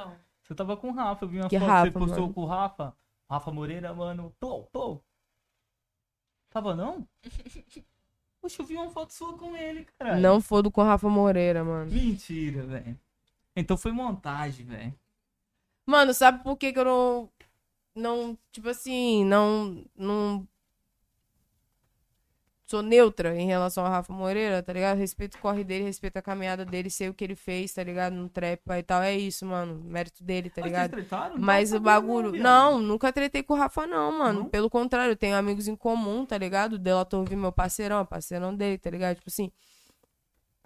[0.42, 2.34] Você tava com o Rafa, eu vi uma Que foto Rafa, que você postou mano?
[2.34, 2.94] com o Rafa.
[3.30, 4.34] Rafa Moreira, mano.
[4.40, 5.00] Pô, pô.
[6.50, 7.06] Tava não?
[8.40, 10.16] Poxa, eu vi uma foto sua com ele, cara.
[10.16, 11.90] Não fodo com Rafa Moreira, mano.
[11.90, 12.98] Mentira, velho.
[13.58, 14.94] Então foi montagem, velho.
[15.84, 17.30] Mano, sabe por que que eu não.
[17.94, 19.84] Não, tipo assim, não.
[19.96, 20.46] Não.
[22.66, 24.98] Sou neutra em relação ao Rafa Moreira, tá ligado?
[24.98, 28.12] Respeito o corre dele, respeito a caminhada dele, sei o que ele fez, tá ligado?
[28.12, 29.02] No trap e tal.
[29.02, 29.82] É isso, mano.
[29.82, 30.90] Mérito dele, tá Mas ligado?
[30.90, 31.36] tretaram?
[31.36, 32.32] Não Mas tava o bagulho.
[32.32, 34.40] Não, nunca tretei com o Rafa, não, mano.
[34.40, 34.48] Não?
[34.50, 36.74] Pelo contrário, eu tenho amigos em comum, tá ligado?
[36.74, 39.16] O Delator Vi, meu parceirão, é parceirão dele, tá ligado?
[39.16, 39.50] Tipo assim.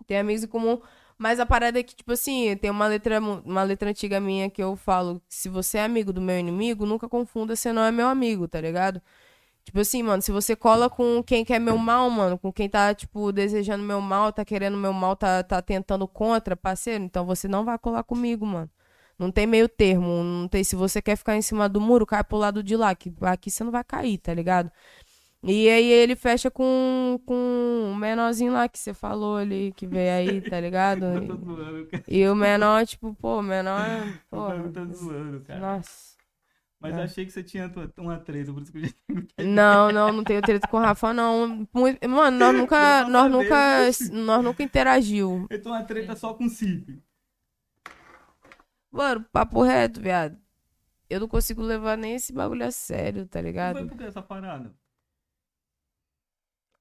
[0.04, 0.80] Tem amigos em comum.
[1.22, 4.60] Mas a parada é que, tipo assim, tem uma letra, uma letra antiga minha que
[4.60, 8.08] eu falo: se você é amigo do meu inimigo, nunca confunda, você não é meu
[8.08, 9.00] amigo, tá ligado?
[9.64, 12.94] Tipo assim, mano, se você cola com quem quer meu mal, mano, com quem tá,
[12.94, 17.46] tipo, desejando meu mal, tá querendo meu mal, tá, tá tentando contra, parceiro, então você
[17.48, 18.70] não vai colar comigo, mano.
[19.18, 20.64] Não tem meio termo, não tem.
[20.64, 23.50] Se você quer ficar em cima do muro, cai pro lado de lá, que aqui
[23.50, 24.72] você não vai cair, tá ligado?
[25.44, 30.12] E aí ele fecha com, com o menorzinho lá que você falou ali, que veio
[30.12, 31.04] aí, tá ligado?
[31.04, 32.04] Eu tô zoando, cara.
[32.06, 33.80] E o menor, tipo, pô, o menor.
[34.30, 35.58] Porra, Eu tô zoando, cara.
[35.58, 36.12] nossa.
[36.78, 36.98] Mas É.
[36.98, 38.92] eu achei que você tinha uma treta, por isso que eu já
[39.44, 41.66] Não, não, não tenho treta com o Rafa, não.
[41.72, 45.46] Muito- Mano, nós nunca, nós nunca, nós nunca interagiu.
[45.50, 47.00] Eu tô uma treta só com o Cip.
[48.90, 50.36] Mano, papo reto, viado.
[51.08, 53.86] Eu não consigo levar nem esse bagulho a sério, tá ligado?
[53.88, 54.72] por que essa parada?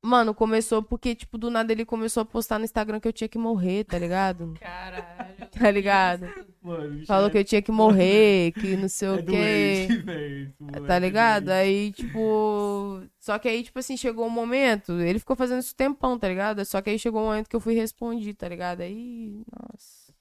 [0.04, 3.28] Mano, começou porque, tipo, do nada ele começou a postar no Instagram que eu tinha
[3.28, 4.56] que morrer, tá ligado?
[4.60, 5.48] Caralho.
[5.52, 6.28] Tá ligado?
[6.62, 9.24] Mano, Falou é- que eu tinha que morrer, que não sei é o quê.
[9.24, 10.48] doente, velho.
[10.50, 11.46] esse moleque Tá é ligado?
[11.46, 11.56] doente.
[11.58, 13.02] Aí, tipo.
[13.20, 14.94] Só que aí, tipo assim, chegou um momento.
[15.00, 16.66] Ele ficou fazendo isso tempão, tá ligado?
[16.66, 18.82] Só que aí chegou um momento que eu fui responder, tá ligado?
[18.82, 19.44] Aí.
[19.52, 20.12] Nossa.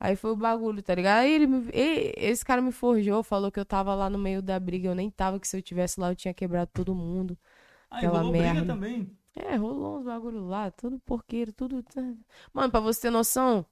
[0.00, 1.20] Aí foi o bagulho, tá ligado?
[1.22, 4.40] Aí ele, me- e- esse cara me forjou, falou que eu tava lá no meio
[4.42, 4.88] da briga.
[4.88, 7.36] Eu nem tava, que se eu tivesse lá eu tinha quebrado todo mundo.
[7.90, 8.72] Ah, aquela rolou briga merda.
[8.74, 9.10] também.
[9.34, 11.84] É, rolou uns bagulho lá, tudo porqueiro, tudo.
[12.52, 13.66] Mano, pra você ter noção.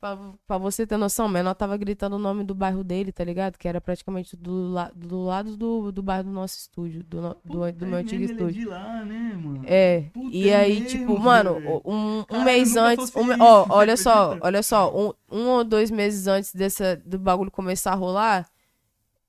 [0.00, 0.18] pra,
[0.48, 3.56] pra você ter noção, o menor tava gritando o nome do bairro dele, tá ligado?
[3.56, 7.36] Que era praticamente do, la, do lado do, do bairro do nosso estúdio, do, no-
[7.44, 8.60] do, do meu antigo mesmo, ele é estúdio.
[8.62, 9.32] de lá, né?
[9.64, 13.14] É, Puta, e é aí, mesmo, tipo, mano, um, um mês antes.
[13.14, 17.50] um ó, olha só, olha só, um, um ou dois meses antes dessa, do bagulho
[17.50, 18.48] começar a rolar,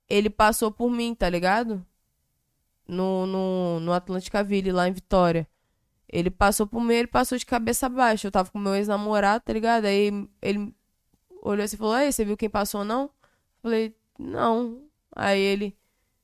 [0.10, 1.86] ele passou por mim, tá ligado?
[2.88, 5.48] No, no, no Atlântica Ville, lá em Vitória.
[6.08, 8.28] Ele passou por mim, ele passou de cabeça baixa.
[8.28, 9.86] Eu tava com meu ex-namorado, tá ligado?
[9.86, 10.74] Aí ele
[11.42, 13.10] olhou assim e falou: Ei, você viu quem passou, não?
[13.62, 14.82] Falei, não.
[15.16, 15.78] Aí ele.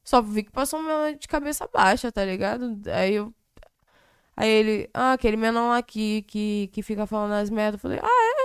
[0.04, 0.80] Só vi que passou
[1.20, 2.80] de cabeça baixa, tá ligado?
[2.88, 3.34] Aí eu.
[4.36, 7.76] Aí ele, ah, aquele menor que, que, que fica falando as merdas.
[7.76, 8.39] Eu falei, ah, é?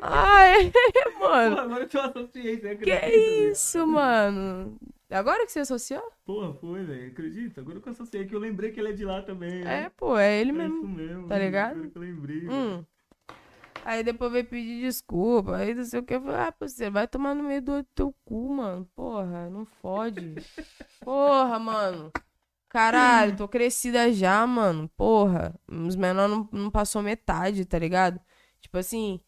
[0.00, 0.70] Ah, é,
[1.18, 1.58] Pô, mano.
[1.60, 3.06] agora que eu associei, você Que acredita?
[3.06, 3.52] velho?
[3.52, 4.78] isso, mano?
[5.10, 6.02] Agora que você associou?
[6.24, 7.10] Porra, foi, velho.
[7.10, 7.60] Acredita?
[7.60, 9.60] Agora que eu associei, que eu lembrei que ele é de lá também.
[9.62, 9.90] É, né?
[9.96, 10.76] pô, é ele É mesmo.
[10.78, 11.22] isso mesmo.
[11.28, 11.44] tá mano.
[11.44, 11.72] ligado?
[11.76, 12.48] Agora que eu lembrei.
[12.48, 12.84] Hum.
[13.84, 15.56] Aí depois veio pedir desculpa.
[15.56, 16.14] Aí não sei o que.
[16.14, 18.86] Eu falei, ah, pô, você vai tomar no meio do teu cu, mano.
[18.94, 20.34] Porra, não fode.
[21.00, 22.12] Porra, mano.
[22.68, 24.90] Caralho, tô crescida já, mano.
[24.94, 25.54] Porra.
[25.66, 28.20] Os menores não, não passou metade, tá ligado?
[28.60, 29.20] Tipo assim.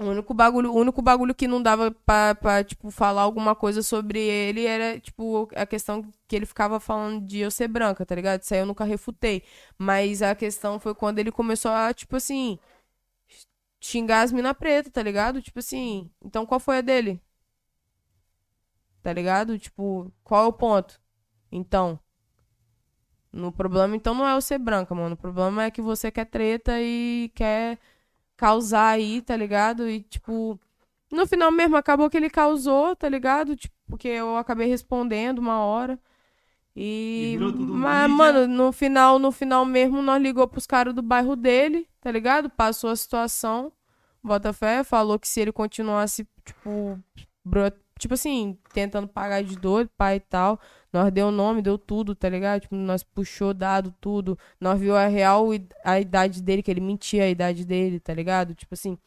[0.00, 4.18] O único bagulho, o único bagulho que não dava pra, tipo, falar alguma coisa sobre
[4.18, 8.40] ele era, tipo, a questão que ele ficava falando de eu ser branca, tá ligado?
[8.42, 9.42] Isso aí eu nunca refutei.
[9.76, 12.58] Mas a questão foi quando ele começou a, tipo assim,
[13.80, 15.42] xingar as mina preta, tá ligado?
[15.42, 17.20] Tipo assim, então qual foi a dele?
[19.02, 19.58] Tá ligado?
[19.58, 21.00] Tipo, qual é o ponto?
[21.52, 21.98] Então.
[23.32, 25.14] No problema, então, não é eu ser branca, mano.
[25.14, 27.78] O problema é que você quer treta e quer
[28.40, 29.86] causar aí, tá ligado?
[29.86, 30.58] E, tipo,
[31.12, 33.54] no final mesmo acabou que ele causou, tá ligado?
[33.54, 35.98] Tipo, porque eu acabei respondendo uma hora.
[36.74, 37.38] E E.
[37.38, 38.16] Mas, mídia.
[38.16, 42.48] mano, no final, no final mesmo, nós ligou pros caras do bairro dele, tá ligado?
[42.48, 43.70] Passou a situação.
[44.22, 46.98] Botafé falou que se ele continuasse, tipo,
[48.00, 50.58] tipo assim, tentando pagar de doido, pai e tal,
[50.92, 52.62] nós deu o nome, deu tudo, tá ligado?
[52.62, 54.38] Tipo, nós puxou dado, tudo.
[54.60, 55.48] Nós viu a real
[55.84, 58.54] a idade dele, que ele mentia a idade dele, tá ligado?
[58.54, 58.98] Tipo assim,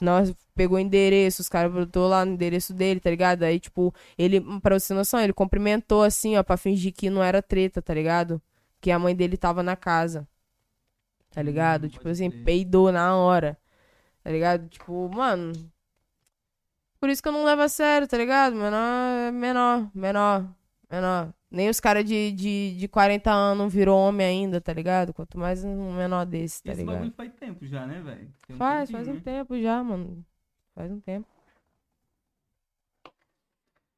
[0.00, 3.42] nós pegou o endereço, os caras botou lá no endereço dele, tá ligado?
[3.44, 7.22] Aí, tipo, ele, pra você ter noção, ele cumprimentou assim, ó, pra fingir que não
[7.22, 8.42] era treta, tá ligado?
[8.80, 10.26] Que a mãe dele tava na casa.
[11.30, 11.86] Tá ligado?
[11.86, 12.44] Hum, tipo assim, crer.
[12.44, 13.56] peidou na hora.
[14.22, 14.68] Tá ligado?
[14.68, 15.52] Tipo, mano.
[17.00, 18.54] Por isso que eu não levo a sério, tá ligado?
[18.54, 20.54] Menor, é menor, menor,
[20.90, 21.34] menor.
[21.50, 25.12] Nem os caras de, de, de 40 anos virou homem ainda, tá ligado?
[25.14, 26.94] Quanto mais um menor desse, tá Esse ligado?
[26.96, 28.32] bagulho faz tempo já, né, velho?
[28.46, 29.20] Tem um Faz, tempinho, faz um né?
[29.20, 30.24] tempo já, mano.
[30.74, 31.26] Faz um tempo.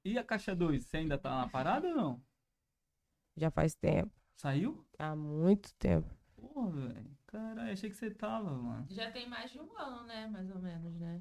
[0.05, 2.23] E a caixa 2, você ainda tá na parada ou não?
[3.37, 4.11] Já faz tempo.
[4.37, 4.85] Saiu?
[4.99, 6.09] Há muito tempo.
[6.37, 7.11] Porra, velho.
[7.27, 8.87] Caralho, achei que você tava, mano.
[8.91, 10.27] Já tem mais de um ano, né?
[10.27, 11.21] Mais ou menos, né?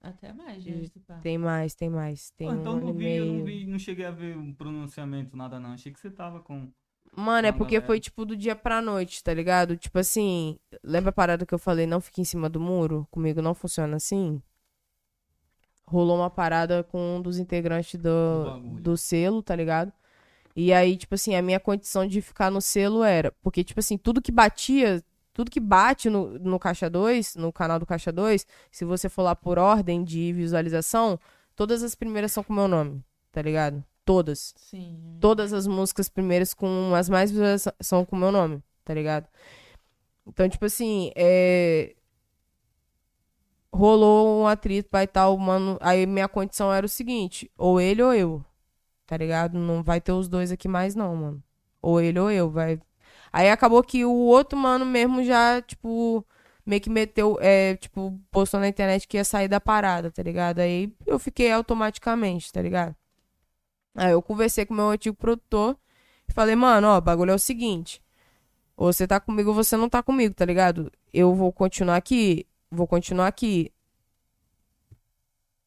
[0.00, 0.92] Até mais, gente.
[1.22, 2.30] Tem mais, tem mais.
[2.30, 3.44] Tem Pô, um então ano não vi, eu não meio.
[3.44, 5.72] vi, não cheguei a ver um pronunciamento, nada não.
[5.72, 6.70] Achei que você tava com.
[7.16, 7.86] Mano, é porque galera.
[7.86, 9.76] foi tipo do dia pra noite, tá ligado?
[9.76, 13.06] Tipo assim, lembra a parada que eu falei, não fique em cima do muro?
[13.10, 14.40] Comigo não funciona assim?
[15.86, 19.92] Rolou uma parada com um dos integrantes Do do selo, tá ligado?
[20.56, 23.32] E aí, tipo assim, a minha condição de ficar no selo era.
[23.42, 25.02] Porque, tipo assim, tudo que batia,
[25.36, 29.20] tudo que bate no, no Caixa 2, no canal do Caixa 2, se você for
[29.20, 31.20] lá por ordem de visualização,
[31.54, 33.84] todas as primeiras são com meu nome, tá ligado?
[34.02, 35.18] Todas Sim.
[35.20, 39.28] todas as músicas primeiras com as mais visualizações são com o meu nome, tá ligado?
[40.26, 41.94] Então, tipo assim, é...
[43.70, 45.76] rolou um atrito, pai tal, mano.
[45.82, 48.42] Aí minha condição era o seguinte: ou ele ou eu,
[49.06, 49.58] tá ligado?
[49.58, 51.42] Não vai ter os dois aqui mais, não, mano.
[51.82, 52.80] Ou ele ou eu, vai.
[53.36, 56.24] Aí acabou que o outro mano mesmo já, tipo,
[56.64, 60.60] meio que meteu, é, tipo, postou na internet que ia sair da parada, tá ligado?
[60.60, 62.96] Aí eu fiquei automaticamente, tá ligado?
[63.94, 65.76] Aí eu conversei com o meu antigo produtor
[66.26, 68.02] e falei, mano, ó, o bagulho é o seguinte.
[68.74, 70.90] Ou você tá comigo ou você não tá comigo, tá ligado?
[71.12, 73.70] Eu vou continuar aqui, vou continuar aqui.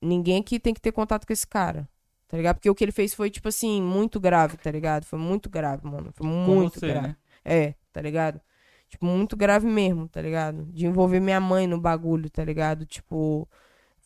[0.01, 1.87] Ninguém aqui tem que ter contato com esse cara,
[2.27, 2.55] tá ligado?
[2.55, 5.05] Porque o que ele fez foi, tipo assim, muito grave, tá ligado?
[5.05, 6.11] Foi muito grave, mano.
[6.15, 7.09] Foi muito você, grave.
[7.09, 7.15] né?
[7.43, 8.41] É, tá ligado?
[8.89, 10.65] Tipo, muito grave mesmo, tá ligado?
[10.71, 12.85] De envolver minha mãe no bagulho, tá ligado?
[12.85, 13.47] Tipo,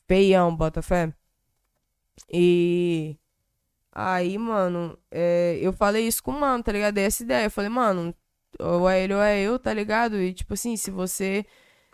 [0.08, 1.14] feião, bota fé.
[2.32, 3.18] E
[3.92, 6.96] aí, mano, é, eu falei isso com o mano, tá ligado?
[6.96, 7.46] Dei essa ideia.
[7.46, 8.14] Eu falei, mano,
[8.60, 10.18] ou é ele ou é eu, tá ligado?
[10.22, 11.46] E tipo assim, se você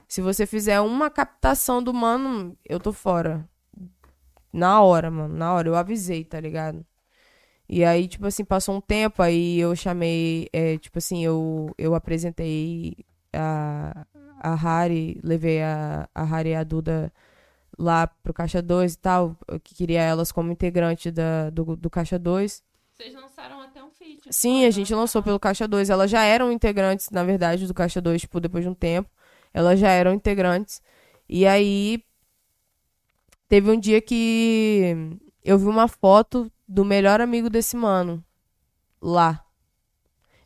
[0.08, 3.48] se você fizer uma captação do mano, eu tô fora.
[4.52, 5.70] Na hora, mano, na hora.
[5.70, 6.86] Eu avisei, tá ligado?
[7.70, 11.94] E aí, tipo assim, passou um tempo, aí eu chamei, é, tipo assim, eu, eu
[11.94, 12.98] apresentei
[13.32, 14.08] a,
[14.40, 17.14] a Hari, levei a, a Hari e a Duda
[17.78, 22.18] lá pro Caixa 2 e tal, que queria elas como integrante da, do, do Caixa
[22.18, 22.64] 2.
[22.92, 24.22] Vocês lançaram até um feat.
[24.32, 25.92] Sim, a gente lançou pelo Caixa 2.
[25.92, 29.10] Elas já eram integrantes, na verdade, do Caixa 2, tipo, depois de um tempo.
[29.54, 30.82] Elas já eram integrantes.
[31.30, 32.04] E aí,
[33.48, 38.24] teve um dia que eu vi uma foto do melhor amigo desse mano
[39.02, 39.44] lá.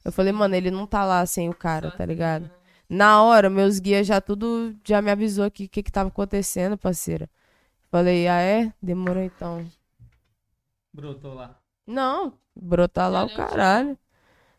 [0.06, 2.50] Eu falei, mano, ele não tá lá sem o cara, tá ligado?
[2.90, 6.78] Na hora, meus guias já tudo já me avisou aqui o que que tava acontecendo,
[6.78, 7.30] parceira.
[7.92, 8.74] Falei, ah é?
[8.82, 9.66] Demorou então.
[10.94, 11.60] Brotou lá.
[11.88, 13.98] Não, brotar lá o caralho.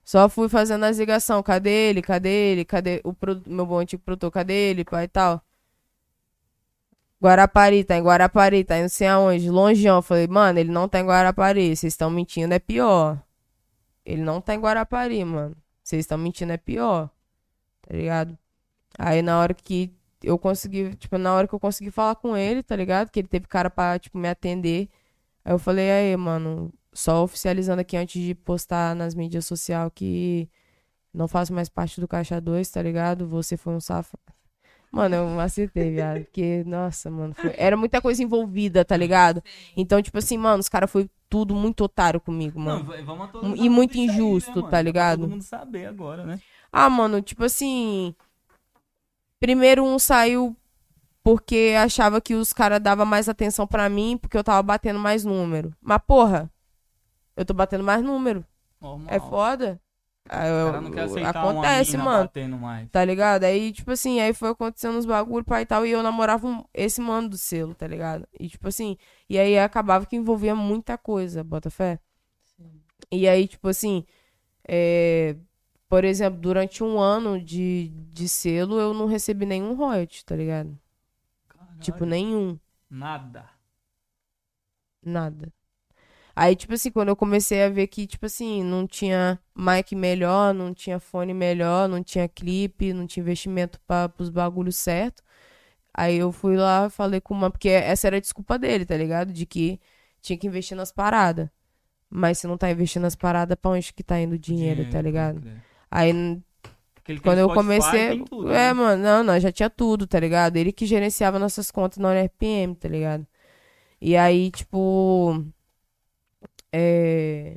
[0.04, 1.44] Só fui fazendo as ligações.
[1.44, 2.02] Cadê ele?
[2.02, 2.64] Cadê ele?
[2.66, 4.32] Cadê o pro- meu bom antigo produtor?
[4.32, 4.84] Cadê ele?
[4.84, 5.43] Pai e tal.
[7.24, 9.50] Guarapari, tá em Guarapari, tá em não sei aonde.
[9.50, 10.02] Longeão.
[10.02, 11.74] Falei, mano, ele não tá em Guarapari.
[11.74, 13.18] Vocês estão mentindo, é pior.
[14.04, 15.56] Ele não tá em Guarapari, mano.
[15.82, 17.10] Vocês estão mentindo, é pior.
[17.82, 18.38] Tá ligado?
[18.98, 19.90] Aí na hora que
[20.22, 23.10] eu consegui, tipo, na hora que eu consegui falar com ele, tá ligado?
[23.10, 24.90] Que ele teve cara pra, tipo, me atender.
[25.44, 30.48] Aí eu falei, aí, mano, só oficializando aqui antes de postar nas mídias sociais que
[31.12, 33.28] não faço mais parte do Caixa 2, tá ligado?
[33.28, 34.33] Você foi um safado.
[34.94, 36.24] Mano, eu acertei, viado.
[36.24, 39.42] Porque, nossa, mano, foi- era muita coisa envolvida, tá ligado?
[39.76, 42.84] Então, tipo assim, mano, os caras foi tudo muito otário comigo, mano.
[42.84, 45.20] Não, vamos E muito isso aí, injusto, né, tá ligado?
[45.22, 46.40] Todo mundo saber agora, né?
[46.72, 48.14] Ah, mano, tipo assim.
[49.40, 50.56] Primeiro um saiu
[51.22, 55.24] porque achava que os caras davam mais atenção pra mim porque eu tava batendo mais
[55.24, 55.74] número.
[55.80, 56.50] Mas, porra,
[57.36, 58.44] eu tô batendo mais número.
[58.80, 59.06] Normal.
[59.14, 59.80] É foda.
[60.28, 62.24] Aí O eu- não quer aceitar acontece, mano.
[62.24, 62.88] batendo mais.
[62.90, 63.44] Tá ligado?
[63.44, 66.64] Aí, tipo assim, aí foi acontecendo uns bagulho, pai e tal, e eu namorava um-
[66.72, 68.26] esse mano do selo, tá ligado?
[68.40, 68.96] E, tipo assim,
[69.28, 71.98] e aí acabava que envolvia muita coisa, bota fé.
[73.12, 74.04] E aí, tipo assim,
[74.66, 75.36] é,
[75.90, 80.76] por exemplo, durante um ano de, de selo, eu não recebi nenhum royalty, tá ligado?
[81.48, 81.80] Caralho.
[81.80, 82.58] Tipo, nenhum.
[82.88, 83.50] Nada.
[85.04, 85.52] Nada.
[86.36, 90.52] Aí, tipo assim, quando eu comecei a ver que, tipo assim, não tinha mic melhor,
[90.52, 95.22] não tinha fone melhor, não tinha clipe, não tinha investimento para os bagulhos certo.
[95.92, 99.32] Aí eu fui lá, falei com uma, porque essa era a desculpa dele, tá ligado?
[99.32, 99.80] De que
[100.20, 101.48] tinha que investir nas paradas.
[102.10, 105.00] Mas se não tá investindo nas paradas, pra onde que tá indo o dinheiro, tá
[105.00, 105.34] ligado?
[105.34, 105.62] pode crer.
[105.90, 106.12] Aí
[107.22, 108.24] quando eu Spotify, comecei.
[108.24, 108.72] tudo, é, né?
[108.72, 110.56] mano, não, nós já tinha tudo, tá ligado?
[110.56, 113.26] Ele que gerenciava nossas contas na RPM, tá ligado?
[114.00, 115.44] E aí, tipo.
[116.76, 117.56] É.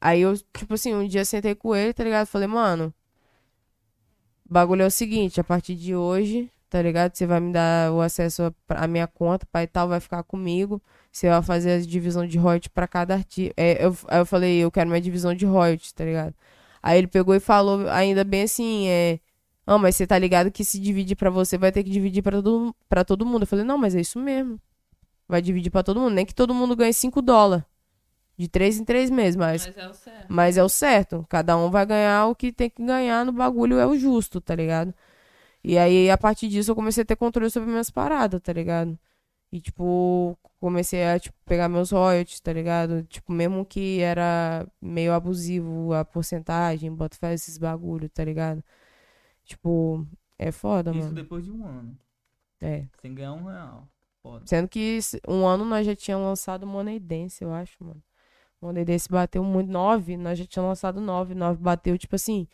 [0.00, 2.26] Aí eu, tipo assim, um dia sentei com ele, tá ligado?
[2.26, 2.92] Falei, mano.
[4.48, 7.14] O bagulho é o seguinte, a partir de hoje, tá ligado?
[7.14, 10.82] Você vai me dar o acesso à minha conta, pai e tal, vai ficar comigo.
[11.12, 13.54] Você vai fazer a divisão de royalties pra cada artista.
[13.56, 16.34] É, eu, aí eu falei, eu quero minha divisão de royalties, tá ligado?
[16.82, 19.20] Aí ele pegou e falou ainda bem assim, é.
[19.66, 22.42] Ah, mas você tá ligado que se dividir pra você, vai ter que dividir pra
[22.42, 23.42] todo, pra todo mundo.
[23.42, 24.60] Eu falei, não, mas é isso mesmo.
[25.28, 26.14] Vai dividir pra todo mundo.
[26.14, 27.64] Nem que todo mundo ganhe 5 dólares.
[28.36, 30.26] De 3 em 3 meses, mas, Mas é o certo.
[30.28, 31.26] mas é o certo.
[31.28, 34.54] Cada um vai ganhar o que tem que ganhar no bagulho, é o justo, tá
[34.54, 34.94] ligado?
[35.64, 38.96] E aí, a partir disso, eu comecei a ter controle sobre minhas paradas, tá ligado?
[39.50, 43.02] E, tipo, comecei a, tipo, pegar meus royalties, tá ligado?
[43.04, 48.62] Tipo, mesmo que era meio abusivo a porcentagem, bota fé esses bagulho, tá ligado?
[49.44, 50.06] Tipo,
[50.38, 51.12] é foda, Isso mano.
[51.14, 51.98] depois de um ano.
[52.60, 52.86] É.
[53.00, 53.88] Sem ganhar um real.
[54.32, 54.46] Foda.
[54.46, 58.02] Sendo que um ano nós já tínhamos lançado Money Dance, eu acho, mano.
[58.60, 59.70] Money Dance bateu muito.
[59.70, 61.34] Nove, nós já tínhamos lançado nove.
[61.34, 62.46] Nove bateu, tipo assim,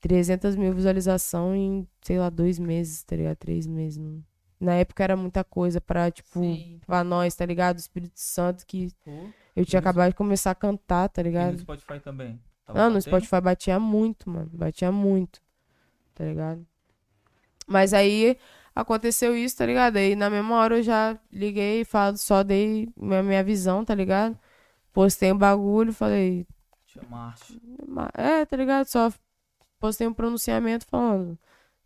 [0.00, 3.36] 300 mil visualização em, sei lá, dois meses, tá ligado?
[3.36, 3.98] Três meses.
[3.98, 4.22] não-
[4.60, 6.80] Na época era muita coisa pra, tipo, Sim.
[6.86, 7.78] pra nós, tá ligado?
[7.78, 11.58] Espírito Santo, que Pô, eu tinha acabado de começar a cantar, tá e no ligado?
[11.60, 12.40] Spotify também.
[12.66, 13.02] Tava Não, no batendo?
[13.20, 14.50] Spotify batia muito, mano.
[14.52, 15.40] Batia muito.
[16.14, 16.66] Tá ligado?
[17.66, 18.36] Mas aí
[18.80, 19.96] aconteceu isso, tá ligado?
[19.96, 23.94] Aí na mesma hora eu já liguei e falo, só dei minha, minha visão, tá
[23.94, 24.38] ligado?
[24.92, 26.46] Postei um bagulho, falei.
[26.86, 27.60] Chamaste.
[27.86, 28.86] "Ma- É, tá ligado?
[28.86, 29.12] Só
[29.78, 31.38] postei um pronunciamento falando.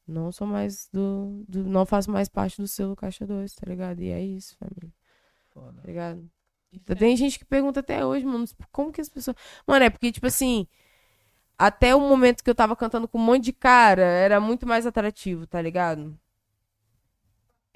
[0.06, 4.00] Não sou mais do, do- Não faço mais parte do selo Caixa 2, tá ligado?
[4.00, 4.92] E é isso, família.
[5.52, 5.80] Foda.
[5.80, 6.30] Tá ligado?
[6.88, 9.36] É- Tem gente que pergunta até hoje, mano, como que as pessoas.
[9.66, 10.66] Mano, é porque, tipo assim,
[11.58, 14.86] até o momento que eu tava cantando com um monte de cara, era muito mais
[14.86, 16.18] atrativo, tá ligado?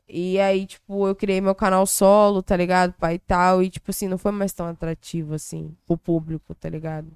[0.09, 2.93] E aí, tipo, eu criei meu canal solo, tá ligado?
[2.95, 3.63] Pai e tal.
[3.63, 7.11] E, tipo assim, não foi mais tão atrativo, assim, pro público, tá ligado?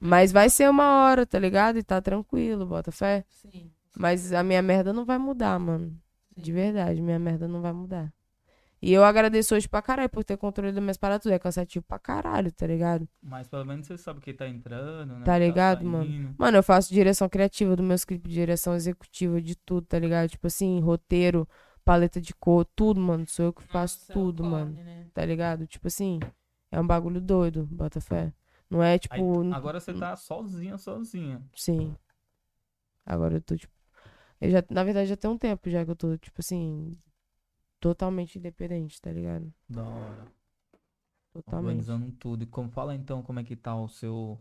[0.00, 1.78] Mas vai ser uma hora, tá ligado?
[1.78, 3.24] E tá tranquilo, bota fé.
[3.28, 3.70] Sim.
[3.96, 5.96] Mas a minha merda não vai mudar, mano.
[6.36, 8.12] De verdade, minha merda não vai mudar.
[8.82, 11.24] E eu agradeço hoje pra caralho por ter controle das minhas paradas.
[11.32, 13.08] É cansativo pra caralho, tá ligado?
[13.22, 15.24] Mas pelo menos você sabe que tá entrando, né?
[15.24, 16.04] Tá que ligado, mano?
[16.04, 16.34] saindo.
[16.36, 20.28] Mano, eu faço direção criativa do meus clipes, direção executiva de tudo, tá ligado?
[20.28, 21.48] Tipo assim, roteiro,
[21.84, 23.26] paleta de cor, tudo, mano.
[23.26, 24.72] Sou eu que faço Nossa, tudo, corre, mano.
[24.74, 25.06] né?
[25.12, 25.66] Tá ligado?
[25.66, 26.18] Tipo assim,
[26.70, 28.32] é um bagulho doido, bota fé.
[28.70, 29.42] Não é Aí, tipo.
[29.44, 31.42] n- agora você tá sozinha, sozinha.
[31.54, 31.94] Sim.
[33.04, 33.72] Agora eu tô, tipo.
[34.40, 36.96] Eu já, na verdade, já tem um tempo já que eu tô, tipo assim.
[37.80, 39.52] Totalmente independente, tá ligado?
[39.68, 40.26] Da hora.
[41.32, 41.66] Totalmente.
[41.68, 42.44] Organizando tudo.
[42.44, 44.38] E como fala então como é que tá o seu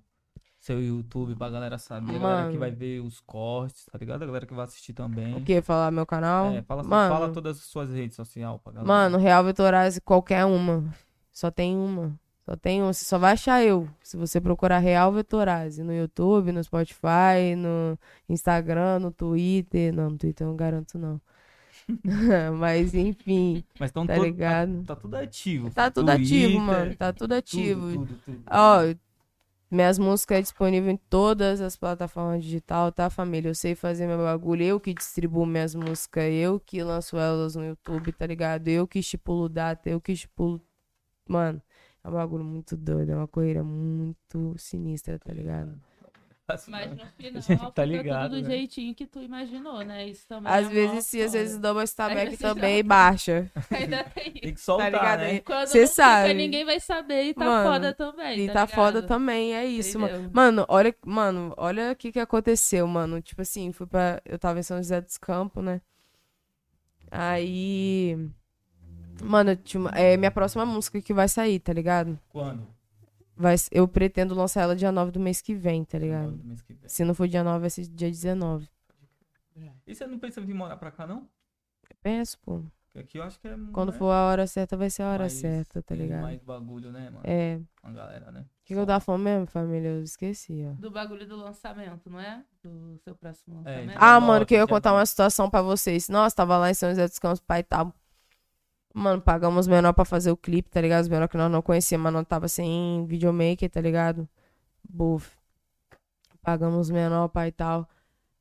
[0.63, 2.59] seu YouTube pra galera saber, a galera que Mano.
[2.59, 4.23] vai ver os cortes, tá ligado?
[4.23, 5.35] A galera que vai assistir também.
[5.35, 5.61] O quê?
[5.61, 6.51] Falar meu canal?
[6.53, 7.13] É, fala, Mano.
[7.13, 8.87] fala todas as suas redes sociais pra galera.
[8.87, 10.85] Mano, Real Vitorazzi, qualquer uma.
[11.33, 12.17] Só tem uma.
[12.45, 12.93] Só tem uma.
[12.93, 13.89] Você só vai achar eu.
[14.01, 17.99] Se você procurar Real Vitorazzi no YouTube, no Spotify, no
[18.29, 19.93] Instagram, no Twitter.
[19.93, 21.19] Não, no Twitter eu não garanto, não.
[22.57, 24.83] Mas, enfim, Mas então tá todo- ligado?
[24.85, 25.69] Tá, tudo ativo.
[25.71, 26.95] Tá tudo Twitter, ativo, mano.
[26.95, 27.91] Tá tudo tudo, ativo.
[27.91, 28.79] Tudo, tudo, Ó,
[29.73, 33.49] minhas músicas é disponível em todas as plataformas digital, tá, família?
[33.49, 37.65] Eu sei fazer meu bagulho, eu que distribuo minhas músicas, eu que lanço elas no
[37.65, 38.67] YouTube, tá ligado?
[38.67, 40.61] Eu que estipulo data, eu que estipulo.
[41.27, 41.61] Mano,
[42.03, 45.79] é um bagulho muito doido, é uma correria muito sinistra, tá ligado?
[46.45, 46.95] Assim, Mas né?
[47.05, 48.55] no final, gente tá fica ligado, tudo do né?
[48.55, 50.07] jeitinho que tu imaginou, né?
[50.07, 53.49] Isso também Às é vezes sim, às vezes dá uma você também e baixa.
[53.71, 55.19] Ainda tem Tem que soltar, ligado?
[55.21, 55.39] né?
[55.39, 56.27] Quando Cê sabe.
[56.27, 58.39] fica, ninguém vai saber e tá Mano, foda também.
[58.41, 60.13] E tá, tá foda também, é isso, mano.
[60.15, 60.31] Entendeu?
[60.33, 63.21] Mano, olha, mano, olha o que que aconteceu, mano.
[63.21, 64.21] Tipo assim, fui pra.
[64.25, 65.79] Eu tava em São José dos Campos, né?
[67.09, 68.17] Aí.
[69.21, 72.19] Mano, tinha uma- é minha próxima música que vai sair, tá ligado?
[72.29, 72.67] Quando?
[73.35, 76.31] Vai, eu pretendo lançar ela dia 9 do mês que vem, tá ligado?
[76.33, 76.87] Do mês que vem.
[76.87, 78.69] Se não for dia 9, vai ser dia 19.
[79.85, 81.27] E você não pensa em vir morar pra cá, não?
[82.01, 82.61] Penso, pô.
[82.91, 83.55] Porque aqui eu acho que é.
[83.71, 86.21] Quando né, for a hora certa, vai ser a hora mais- certa, tá ligado?
[86.21, 87.21] Mais bagulho, né, mano?
[87.23, 87.59] É.
[87.83, 88.41] Uma galera, né?
[88.41, 89.89] O que, que eu tava falando mesmo, família?
[89.89, 90.73] Eu esqueci, ó.
[90.79, 92.43] Do bagulho do lançamento, não é?
[92.63, 93.97] Do seu próximo É, lançamento.
[93.99, 96.07] Ah, Nove, mano, que eu ia contar uma situação pra vocês.
[96.07, 97.93] Nossa, tava lá em São José dos Campos, pai e tal.
[98.93, 101.01] Mano, pagamos menor pra fazer o clipe, tá ligado?
[101.03, 104.29] Os menor que nós não conhecíamos, mas não tava sem videomaker, tá ligado?
[104.87, 105.35] Buf.
[106.43, 107.89] Pagamos menor, pai e tal.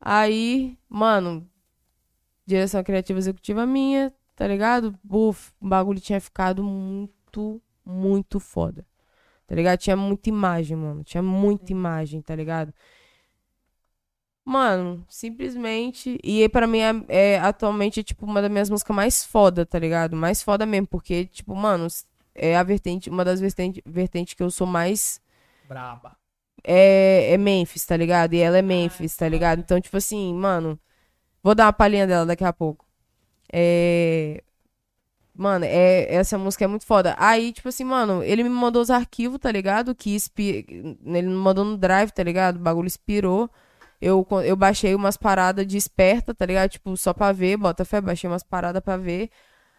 [0.01, 1.49] Aí, mano,
[2.45, 4.99] direção criativa executiva minha, tá ligado?
[5.03, 8.85] Buf, o bagulho tinha ficado muito, muito foda.
[9.47, 9.79] Tá ligado?
[9.79, 11.05] Tinha muita imagem, mano.
[11.05, 12.75] Tinha muita imagem, tá ligado?
[14.45, 16.19] Mano, simplesmente.
[16.23, 20.17] E pra mim é, é atualmente tipo uma das minhas músicas mais foda, tá ligado?
[20.17, 21.87] Mais foda mesmo, porque, tipo, mano,
[22.35, 25.21] é a vertente, uma das vertentes vertente que eu sou mais.
[25.69, 26.17] Braba.
[26.65, 28.35] É, é Memphis, tá ligado?
[28.35, 29.61] E ela é Memphis, tá ligado?
[29.61, 30.79] Então, tipo assim, mano.
[31.43, 32.87] Vou dar uma palhinha dela daqui a pouco.
[33.53, 34.43] É.
[35.35, 37.17] Mano, é, essa música é muito foda.
[37.19, 39.95] Aí, tipo assim, mano, ele me mandou os arquivos, tá ligado?
[39.95, 40.17] Que.
[40.39, 42.57] Ele me mandou no drive, tá ligado?
[42.57, 43.51] O bagulho expirou.
[44.03, 46.71] Eu, eu baixei umas paradas de esperta, tá ligado?
[46.71, 49.31] Tipo, só pra ver, bota fé, baixei umas paradas pra ver.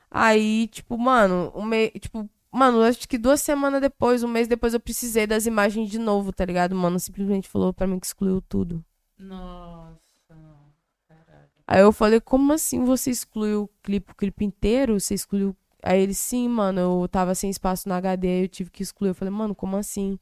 [0.09, 1.69] Aí, tipo, mano, um
[1.99, 5.99] tipo, mano, acho que duas semanas depois, um mês depois, eu precisei das imagens de
[5.99, 6.73] novo, tá ligado?
[6.73, 8.81] Mano, simplesmente falou pra mim que excluiu tudo.
[9.19, 9.99] Nossa.
[11.09, 11.49] Caralho.
[11.67, 14.99] Aí eu falei, como assim você excluiu o clipe, o clipe inteiro?
[15.01, 15.53] Você excluiu.
[15.83, 19.09] Aí ele, sim, mano, eu tava sem espaço no HD, eu tive que excluir.
[19.09, 20.17] Eu falei, mano, como assim?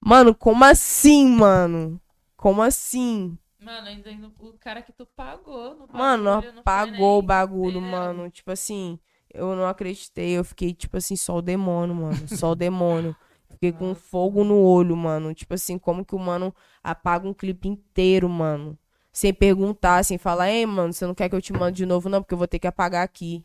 [0.00, 2.00] Mano, como assim, mano?
[2.36, 3.38] Como assim?
[3.60, 5.74] Mano, ainda o cara que tu pagou.
[5.74, 8.30] No Mano, bagulho, não foi apagou o bagulho, mano.
[8.30, 8.98] Tipo assim,
[9.32, 10.30] eu não acreditei.
[10.30, 12.26] Eu fiquei, tipo assim, só o demônio, mano.
[12.28, 13.14] Só o demônio.
[13.50, 15.34] Fiquei com fogo no olho, mano.
[15.34, 18.78] Tipo assim, como que o mano apaga um clipe inteiro, mano?
[19.12, 22.08] Sem perguntar, sem falar, ei, mano, você não quer que eu te mande de novo,
[22.08, 22.22] não?
[22.22, 23.44] Porque eu vou ter que apagar aqui.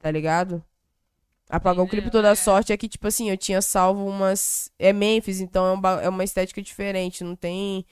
[0.00, 0.64] Tá ligado?
[1.48, 2.34] Apagar o clipe toda É.
[2.34, 4.70] sorte é que, tipo assim, eu tinha salvo umas.
[4.78, 7.24] É Memphis, então é, um é uma estética diferente.
[7.24, 7.86] Não tem.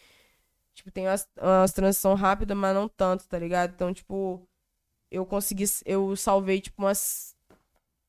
[0.74, 3.72] Tipo, tem umas, umas transições rápidas, mas não tanto, tá ligado?
[3.74, 4.46] Então, tipo,
[5.10, 5.64] eu consegui.
[5.86, 7.34] Eu salvei, tipo, umas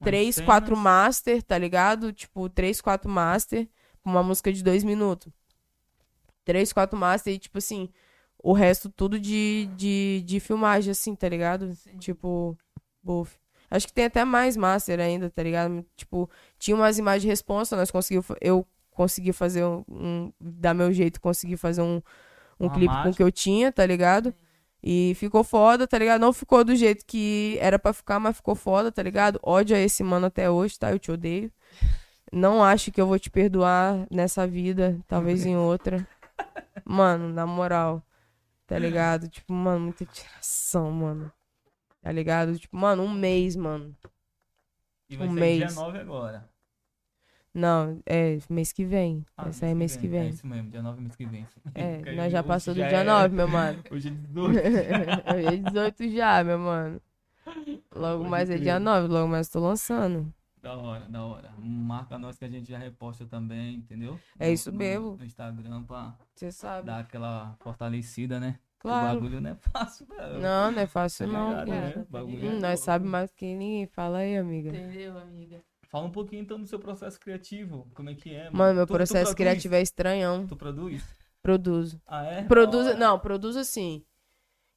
[0.03, 2.11] três, quatro master, tá ligado?
[2.11, 3.69] Tipo, três, quatro master,
[4.03, 5.31] uma música de dois minutos.
[6.43, 7.89] Três, quatro master e, tipo assim,
[8.41, 11.73] o resto tudo de, de, de filmagem, assim, tá ligado?
[11.75, 11.97] Sim.
[11.97, 12.57] Tipo,
[13.01, 13.37] buff.
[13.69, 15.85] Acho que tem até mais master ainda, tá ligado?
[15.95, 20.91] Tipo, tinha umas imagens de responsa, nós conseguimos, eu consegui fazer um, um dar meu
[20.93, 22.01] jeito, consegui fazer um,
[22.59, 23.17] um Uma clipe com o mágica.
[23.17, 24.33] que eu tinha, tá ligado?
[24.81, 26.21] E ficou foda, tá ligado?
[26.21, 29.39] Não ficou do jeito que era pra ficar, mas ficou foda, tá ligado?
[29.43, 30.91] Ódio a esse mano até hoje, tá?
[30.91, 31.51] Eu te odeio.
[32.31, 36.07] Não acho que eu vou te perdoar nessa vida, talvez em outra.
[36.85, 38.01] Mano, na moral,
[38.65, 39.27] tá ligado?
[39.27, 41.31] Tipo, mano, muita tiração, mano.
[42.01, 42.57] Tá ligado?
[42.57, 43.95] Tipo, mano, um mês, mano.
[45.09, 45.57] E vai um ser mês.
[45.57, 46.49] dia 9 agora.
[47.53, 49.25] Não, é mês que vem.
[49.35, 50.29] Ah, Essa aí é mês que É vem.
[50.29, 51.47] isso mesmo, dia 9 mês que vem.
[51.73, 53.83] É, nós já hoje passou do já dia é- 9, meu mano.
[53.91, 54.59] Hoje é 18.
[55.35, 57.01] Hoje é 18 já, meu mano.
[57.95, 60.31] Logo Pode mais é dia 9, logo mais tô lançando.
[60.61, 61.51] Da hora, da hora.
[61.57, 64.19] Marca nós que a gente já reposta também, entendeu?
[64.37, 65.15] É No- isso no- mesmo.
[65.17, 66.85] No Instagram pra Você sabe.
[66.87, 68.59] dar aquela fortalecida, né?
[68.79, 69.19] O Claro.
[69.19, 70.39] bagulho não é fácil, não.
[70.39, 71.49] Não, não é fácil Tá não.
[71.49, 71.91] ligado, né?
[71.91, 71.99] cara.
[72.07, 73.87] O bagulho Hum, é nós sabemos mais que ninguém.
[73.87, 74.69] Fala aí, amiga.
[74.69, 75.61] Entendeu, amiga?
[75.89, 77.87] Fala um pouquinho então do seu processo criativo.
[77.95, 78.49] Como é que é?
[78.51, 79.35] Mano, meu Tu- tu processo produz?
[79.35, 80.45] criativo é estranhão.
[80.45, 81.03] Tu produz?
[81.41, 82.01] Produzo.
[82.05, 82.43] Ah, é?
[82.43, 82.97] Produzo, hora.
[82.99, 84.03] não, produzo assim.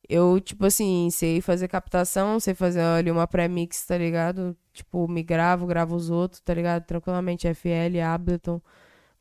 [0.09, 4.57] Eu, tipo assim, sei fazer captação, sei fazer ali uma pré-mix, tá ligado?
[4.73, 6.85] Tipo, me gravo, gravo os outros, tá ligado?
[6.85, 8.61] Tranquilamente, FL, Ableton.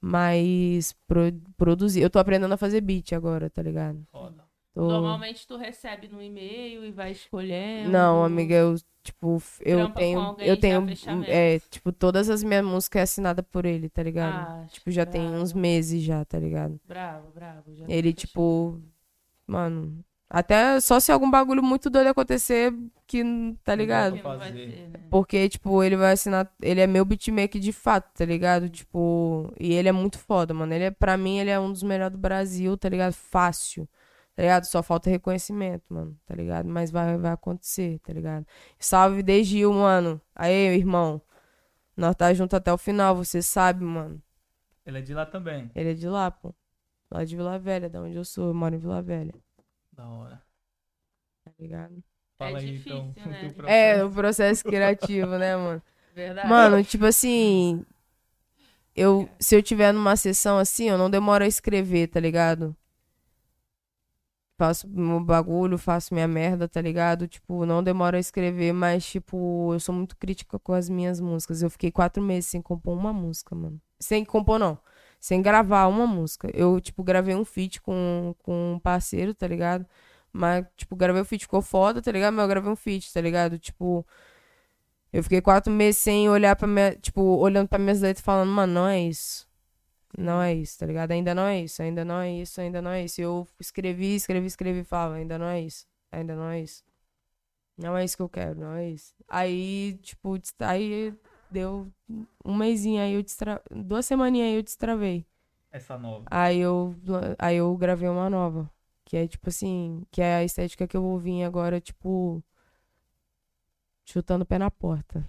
[0.01, 1.21] Mas pro,
[1.57, 2.01] produzir.
[2.01, 4.03] Eu tô aprendendo a fazer beat agora, tá ligado?
[4.11, 4.47] Foda.
[4.80, 7.89] Tô- Normalmente tu recebe no e-mail e vai escolhendo.
[7.89, 10.36] Não, amiga, eu, tipo, eu tenho.
[10.39, 10.88] Eu tenho.
[10.88, 11.30] fechamento.
[11.30, 14.34] É, tipo, todas as minhas músicas é assinada por ele, tá ligado?
[14.36, 15.43] Ah, tipo, já tem bravo.
[15.43, 16.80] uns meses já, tá ligado?
[16.88, 17.75] Bravo, bravo.
[17.75, 18.80] já Ele, tipo,
[19.45, 22.71] mano, até só se algum bagulho muito doido acontecer,
[23.05, 23.21] que,
[23.63, 24.15] tá ligado?
[24.21, 24.67] vai fazer.
[24.93, 24.99] né?
[25.09, 26.49] Porque, tipo, ele vai assinar.
[26.61, 28.69] Ele é meu beatmaker de fato, tá ligado?
[28.69, 29.51] Tipo.
[29.59, 30.73] E ele é muito foda, mano.
[30.73, 33.11] Ele é, pra mim, ele é um dos melhores do Brasil, tá ligado?
[33.13, 33.89] Fácil.
[34.39, 34.63] Tá ligado?
[34.67, 36.17] Só falta reconhecimento, mano.
[36.25, 36.65] Tá ligado?
[36.65, 38.47] Mas vai, vai acontecer, tá ligado?
[38.79, 40.21] Salve De Gil, mano.
[40.33, 41.21] Aí, irmão.
[41.97, 44.23] Nós tá junto até o final, você sabe, mano.
[44.85, 45.69] Ele é de lá também.
[45.75, 46.55] Ele é de lá, pô.
[47.11, 48.47] Lá de Vila Velha, da onde eu sou.
[48.47, 49.33] Eu moro em Vila Velha,
[49.91, 50.41] Da hora.
[51.43, 52.01] tá ligado?
[52.37, 53.25] Fala aí difícil, então.
[53.25, 53.49] o né?
[53.49, 53.67] processo.
[53.67, 55.81] É, o processo criativo, né, mano?
[56.15, 56.47] Verdade.
[56.47, 57.85] Mano, tipo assim.
[58.95, 62.73] Eu, se eu tiver numa sessão assim, eu não demoro a escrever, tá ligado?
[64.60, 67.30] Faço meu bagulho, faço minha merda, tá ligado?
[67.30, 71.62] Tipo, não demoro a escrever, mas, tipo, eu sou muito crítica com as minhas músicas.
[71.62, 73.80] Eu fiquei quatro meses sem compor uma música, mano.
[74.01, 74.78] Sem compor, não.
[75.18, 76.51] Sem gravar uma música.
[76.53, 79.86] Eu, tipo, gravei um feat com, com um parceiro, tá ligado?
[80.34, 82.34] Mas, tipo, gravei o feat, ficou foda, tá ligado?
[82.34, 83.57] Mas eu gravei um feat, tá ligado?
[83.57, 84.05] Tipo,
[85.14, 86.95] eu fiquei quatro meses sem olhar pra minha.
[86.97, 89.49] Tipo, olhando pra minhas letras e falando, mano, não é isso.
[90.18, 91.12] Não é isso, tá ligado?
[91.12, 93.22] Ainda não é isso, ainda não é isso, ainda não é isso.
[93.22, 96.84] E eu escrevi, escrevi, escrevi e falava, ainda não é isso, ainda não é isso.
[97.78, 99.14] Não é isso que eu quero, não é isso.
[99.28, 101.14] Aí, tipo, aí
[101.49, 101.88] deu
[102.43, 103.62] um mêsinho aí eu destra...
[103.72, 105.26] Duas semaninhas aí eu destravei.
[105.72, 106.26] Essa nova.
[106.30, 106.95] Aí eu,
[107.38, 108.70] aí eu gravei uma nova.
[109.05, 112.43] Que é tipo assim, que é a estética que eu vou vir agora, tipo.
[114.05, 115.28] Chutando o pé na porta.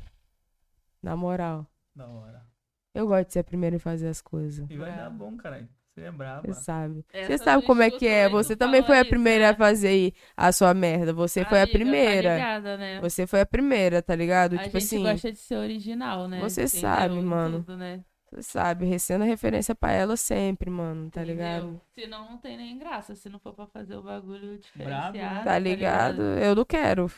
[1.02, 1.66] Na moral.
[1.94, 2.49] Da hora.
[2.94, 4.68] Eu gosto de ser a primeira em fazer as coisas.
[4.68, 5.00] E vai Brabo.
[5.02, 5.68] dar bom, caralho.
[5.94, 6.46] Você é braba.
[6.46, 7.04] Você sabe.
[7.12, 8.28] Essa Você sabe como é que é.
[8.28, 9.50] Você também foi a isso, primeira né?
[9.50, 11.12] a fazer a sua merda.
[11.12, 12.34] Você foi a Amiga, tá primeira.
[12.36, 13.00] ligada, né?
[13.00, 14.54] Você foi a primeira, tá ligado?
[14.54, 15.02] A tipo gente assim.
[15.02, 16.40] gosta de ser original, né?
[16.40, 16.80] Você Entendeu?
[16.80, 17.58] sabe, mano.
[17.60, 18.04] tudo, né?
[18.32, 21.34] Você sabe, sendo referência pra ela sempre, mano, tá Entendeu?
[21.36, 21.80] ligado?
[21.92, 24.58] Senão não tem nem graça, se não for pra fazer o bagulho né?
[24.58, 25.44] diferenciado.
[25.44, 26.22] Tá ligado?
[26.22, 27.10] Eu não quero.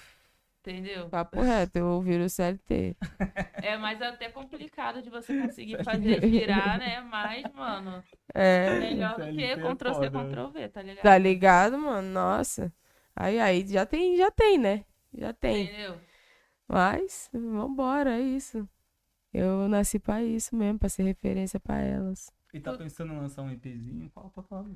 [0.64, 1.08] Entendeu?
[1.08, 2.96] Papo reto, eu viro CLT.
[3.56, 7.00] É mais até complicado de você conseguir fazer girar, né?
[7.00, 8.02] Mas, mano,
[8.32, 8.78] É.
[8.78, 10.24] melhor do que é Ctrl-C, né?
[10.24, 11.02] Ctrl-V, tá ligado?
[11.02, 12.08] Tá ligado, mano?
[12.08, 12.72] Nossa.
[13.16, 14.84] Aí, aí, já tem, já tem, né?
[15.12, 15.64] Já tem.
[15.64, 15.98] Entendeu?
[16.68, 18.68] Mas, vambora, é isso.
[19.34, 22.32] Eu nasci pra isso mesmo, pra ser referência pra elas.
[22.54, 24.08] E tá pensando em lançar um EPzinho?
[24.10, 24.70] Fala pra falar.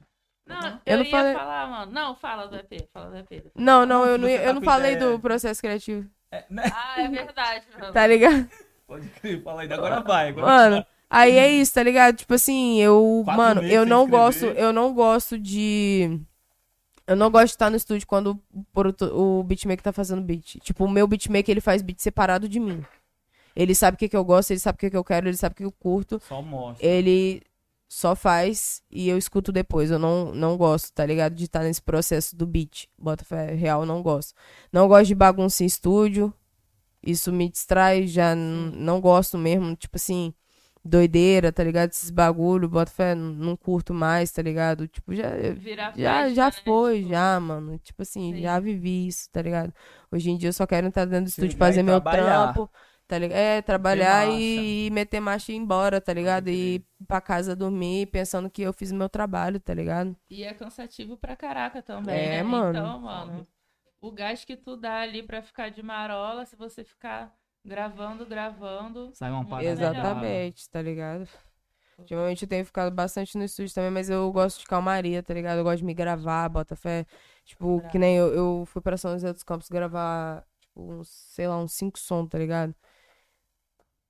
[0.46, 0.78] Não, Uhum.
[0.86, 1.92] eu, Eu não ia falei- falar, mano.
[1.92, 3.44] Não, fala do EP, fala do EP.
[3.54, 5.10] Não, não, eu não, ia- tá eu não falei ideia.
[5.12, 6.08] do processo criativo.
[6.30, 6.62] É, né?
[6.72, 7.92] Ah, é verdade, mano.
[7.92, 8.48] Tá ligado?
[8.86, 9.72] Pode crer, fala aí.
[9.72, 10.28] Agora vai.
[10.28, 12.16] Agora Mano, aí é isso, tá ligado?
[12.16, 14.24] Tipo assim, eu, Quatro mano, eu não escrever.
[14.24, 16.20] gosto, eu não gosto de
[17.08, 20.58] eu não gosto de estar no estúdio quando o, o beatmaker tá fazendo beat.
[20.60, 22.84] Tipo, o meu beatmaker, ele faz beat separado de mim.
[23.54, 25.36] Ele sabe o que que eu gosto, ele sabe o que que eu quero, ele
[25.36, 26.20] sabe o que eu curto.
[26.28, 26.84] Só mostra.
[26.86, 27.42] Ele
[27.88, 29.90] só faz e eu escuto depois.
[29.90, 31.34] Eu não, não gosto, tá ligado?
[31.34, 32.86] De estar nesse processo do beat.
[32.98, 34.34] Bota fé, real, não gosto.
[34.72, 36.32] Não gosto de bagunça em estúdio.
[37.02, 39.76] Isso me distrai, já não gosto mesmo.
[39.76, 40.34] Tipo assim,
[40.84, 41.90] doideira, tá ligado?
[41.90, 44.88] Esses bagulho, bota fé, n- não curto mais, tá ligado?
[44.88, 46.52] Tipo, já, Virar já, festa, já né?
[46.52, 47.78] foi, Tipo, já, mano.
[47.78, 48.40] Tipo assim, Sim.
[48.40, 49.72] já vivi isso, tá ligado?
[50.10, 52.00] Hoje em dia eu só quero entrar dentro do estúdio, fazer meu trabalhar.
[52.00, 52.70] trampo,
[53.06, 53.38] tá ligado?
[53.38, 56.48] É, trabalhar e, e meter marcha e ir embora, tá ligado?
[56.48, 60.16] E ir pra casa dormir pensando que eu fiz o meu trabalho, tá ligado?
[60.28, 62.42] E é cansativo pra caraca também, É, né?
[62.42, 62.78] mano.
[62.78, 63.46] Então, mano,
[64.00, 67.32] o gás que tu dá ali pra ficar de marola, se você ficar
[67.64, 69.10] gravando, gravando.
[69.14, 69.74] Sai uma parada.
[69.76, 69.94] melhor.
[69.94, 71.28] Exatamente, tá ligado?
[71.98, 75.58] Ultimamente eu tenho ficado bastante no estúdio também, mas eu gosto de calmaria, tá ligado?
[75.58, 77.06] Eu gosto de me gravar, bota fé.
[77.44, 81.48] Tipo, que nem eu, eu fui pra São José dos Campos gravar, tipo, uns, sei
[81.48, 82.74] lá, uns cinco sons, tá ligado?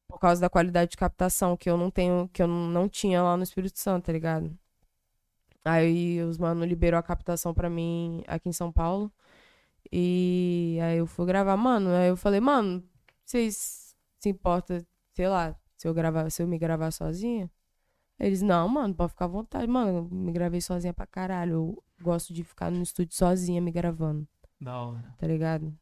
[0.08, 3.36] Por causa da qualidade de captação, que eu não tenho, que eu não tinha lá
[3.36, 4.56] no Espírito Santo, tá ligado?
[5.64, 9.12] Aí os mano liberou a captação pra mim aqui em São Paulo.
[9.92, 11.90] E aí eu fui gravar, mano.
[11.90, 12.82] Aí eu falei, mano,
[13.24, 14.80] vocês se importam,
[15.12, 17.50] sei lá, se eu gravar, se eu me gravar sozinha?
[18.18, 19.66] Eles, não, mano, pode ficar à vontade.
[19.66, 21.52] Mano, eu me gravei sozinha pra caralho.
[21.52, 24.26] Eu gosto de ficar no estúdio sozinha me gravando,
[24.60, 25.14] Da hora.
[25.18, 25.76] tá ligado?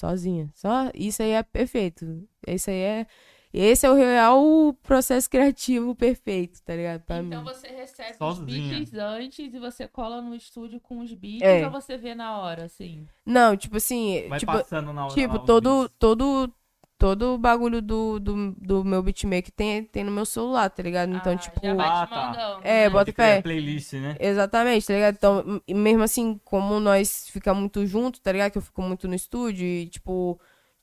[0.00, 0.50] Sozinha.
[0.54, 2.26] Só isso aí é perfeito.
[2.46, 3.06] Isso aí é.
[3.52, 7.00] Esse é o real processo criativo perfeito, tá ligado?
[7.02, 7.48] Pra então mim.
[7.48, 8.44] você recebe Sozinha.
[8.62, 11.64] os beats antes e você cola no estúdio com os beats É.
[11.64, 13.06] ou você vê na hora, assim?
[13.24, 14.26] Não, tipo assim.
[14.28, 15.14] Vai tipo, passando na hora.
[15.14, 16.52] Tipo, lá todo, todo,
[16.98, 21.14] todo o bagulho do, do, do meu beatmaker tem, tem no meu celular, tá ligado?
[21.16, 21.58] Então, Ah, tipo.
[21.62, 22.26] Já vai Ah, te tá.
[22.26, 22.90] mandando, É, né?
[22.90, 23.42] bota crer, fé.
[23.42, 24.14] playlist, né?
[24.20, 25.14] Exatamente, tá ligado?
[25.14, 28.52] Então, mesmo assim, como nós ficamos muito juntos, tá ligado?
[28.52, 30.38] Que eu fico muito no estúdio e, tipo.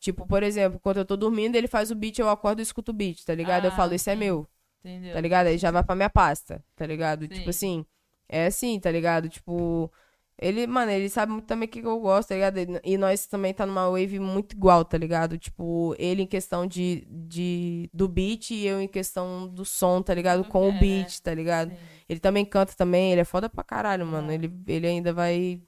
[0.05, 2.91] Tipo, por exemplo, quando eu tô dormindo, ele faz o beat, eu acordo e escuto
[2.91, 3.65] o beat, tá ligado?
[3.65, 4.47] eu Ah, falo, esse é meu,
[4.83, 5.13] Entendeu?
[5.13, 5.47] tá ligado?
[5.47, 7.21] Aí já vai pra minha pasta, tá ligado?
[7.23, 7.29] Sim.
[7.29, 7.85] Tipo assim,
[8.29, 9.27] é assim, tá ligado?
[9.27, 9.91] Tipo,
[10.39, 12.59] ele, mano, ele sabe muito também o que eu gosto, tá ligado?
[12.59, 15.39] E- E nós também tá numa wave muito igual, tá ligado?
[15.39, 20.13] Tipo, ele em questão de, de do beat e eu em questão do som, tá
[20.13, 20.43] ligado?
[20.45, 21.71] Com É, o beat, tá ligado?
[21.71, 21.77] Sim.
[22.07, 24.29] Ele também canta também, ele é foda pra caralho, mano.
[24.29, 24.35] É.
[24.35, 25.59] Ele, ele ainda vai.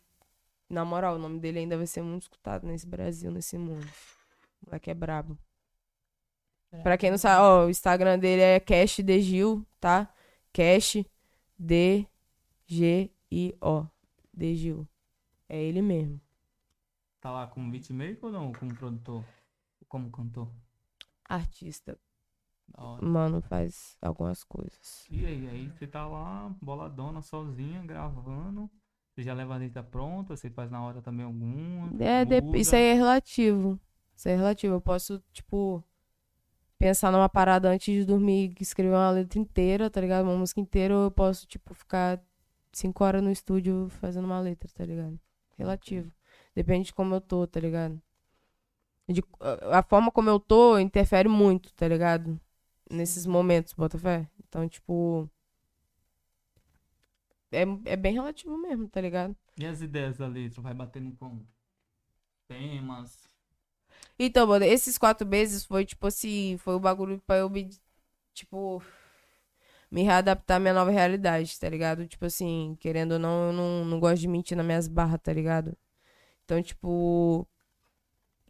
[0.69, 3.87] Na moral, o nome dele ainda vai ser muito escutado nesse Brasil, nesse mundo.
[4.61, 5.37] O moleque é brabo.
[6.83, 10.13] Pra quem não sabe, ó, o Instagram dele é Cash de Gil, tá?
[10.51, 10.97] Cash
[11.57, 12.05] D
[12.65, 13.85] G I O.
[14.33, 14.87] De Gil.
[15.49, 16.21] É ele mesmo.
[17.21, 18.51] Tá lá como beatmaker ou não?
[18.51, 19.25] Como produtor?
[19.87, 20.51] Como cantor?
[21.27, 21.97] Artista.
[23.01, 25.07] Mano, faz algumas coisas.
[25.09, 28.69] E aí, aí você tá lá, boladona, sozinha, gravando.
[29.13, 31.89] Você já leva a letra pronta, você faz na hora também alguma.
[32.03, 32.57] É, muda.
[32.57, 33.79] isso aí é relativo.
[34.17, 34.75] Isso é relativo.
[34.75, 35.83] Eu posso, tipo,
[36.79, 40.25] pensar numa parada antes de dormir escrever uma letra inteira, tá ligado?
[40.25, 42.21] Uma música inteira, ou eu posso, tipo, ficar
[42.73, 45.19] cinco horas no estúdio fazendo uma letra, tá ligado?
[45.57, 46.11] Relativo.
[46.55, 48.01] Depende de como eu tô, tá ligado?
[49.09, 49.23] De-
[49.71, 52.39] a forma como eu tô interfere muito, tá ligado?
[52.91, 54.27] Nesses momentos, bota fé.
[54.47, 55.29] Então, tipo.
[57.51, 59.35] É, é bem relativo mesmo, tá ligado?
[59.57, 60.61] E as ideias da letra?
[60.61, 61.45] Vai batendo com
[62.47, 63.26] temas.
[64.19, 67.69] Então, mano, esses quatro meses foi, tipo assim, foi o bagulho pra eu me,
[68.33, 68.81] tipo,
[69.91, 72.07] me readaptar à minha nova realidade, tá ligado?
[72.07, 75.31] Tipo assim, querendo ou não, eu não, não gosto de mentir nas minhas barras, tá
[75.33, 75.77] ligado?
[76.45, 77.47] Então, tipo,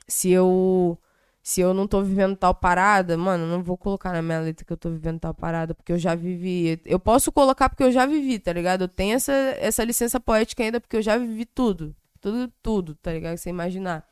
[0.08, 0.98] se eu,
[1.44, 4.74] se eu não tô vivendo tal parada, mano, não vou colocar na minha letra que
[4.74, 6.82] eu tô vivendo tal parada, porque eu já vivi.
[6.86, 8.84] Eu posso colocar porque eu já vivi, tá ligado?
[8.84, 11.96] Eu tenho essa, essa licença poética ainda porque eu já vivi tudo.
[12.22, 13.36] Tudo, tudo, tá ligado?
[13.36, 14.08] Que você imaginar.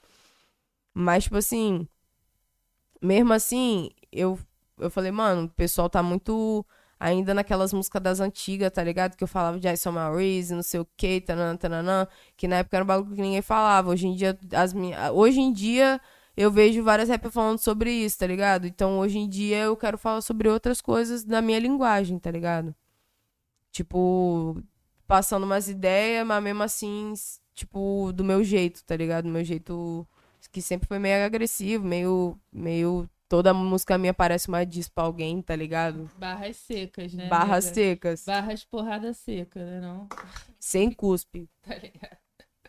[0.97, 1.85] Mas, tipo assim,
[3.01, 4.39] mesmo assim, eu,
[4.79, 6.65] eu falei, mano, o pessoal tá muito
[6.97, 9.17] ainda naquelas músicas das antigas, tá ligado?
[9.17, 9.99] Que eu falava de I Saw My
[10.51, 13.89] não sei o que, tananã, tananã, que na época era um bagulho que ninguém falava.
[13.89, 15.99] Hoje em dia, as minhas, hoje em dia,
[16.37, 18.65] eu vejo várias rappers falando sobre isso, tá ligado?
[18.65, 22.73] Então, hoje em dia, eu quero falar sobre outras coisas da minha linguagem, tá ligado?
[23.71, 24.63] Tipo,
[25.05, 27.13] passando umas ideias, mas mesmo assim,
[27.53, 29.25] tipo, do meu jeito, tá ligado?
[29.25, 30.07] Do meu jeito
[30.55, 32.39] que sempre foi meio agressivo, meio.
[32.49, 33.09] meio.
[33.27, 36.09] Toda música minha parece uma diss pra alguém, tá ligado?
[36.17, 37.27] Barras secas, né?
[37.27, 37.75] Barras nega?
[37.75, 38.23] secas.
[38.23, 39.81] Barras porrada seca, né?
[39.81, 40.07] Não?
[40.57, 41.49] Sem cuspe.
[41.61, 42.17] Tá ligado?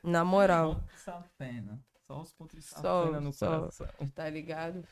[0.03, 0.83] Na moral.
[0.97, 1.79] Safena.
[2.09, 3.61] Só os pontos de safena no só.
[3.61, 3.87] coração.
[4.15, 4.83] Tá ligado?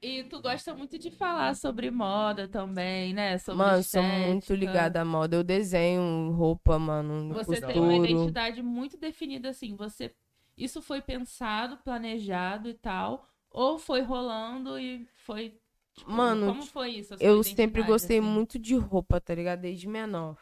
[0.00, 3.38] E tu gosta muito de falar sobre moda também, né?
[3.38, 4.26] Sobre mano, sou estética.
[4.26, 5.36] muito ligada à moda.
[5.36, 7.32] Eu desenho roupa, mano.
[7.34, 7.72] Você costuro.
[7.72, 9.76] tem uma identidade muito definida, assim.
[9.76, 10.12] Você.
[10.56, 13.28] Isso foi pensado, planejado e tal.
[13.50, 15.58] Ou foi rolando e foi.
[15.94, 17.14] tipo, Mano, como foi isso?
[17.20, 18.26] Eu sempre gostei assim?
[18.26, 19.60] muito de roupa, tá ligado?
[19.60, 20.36] Desde menor.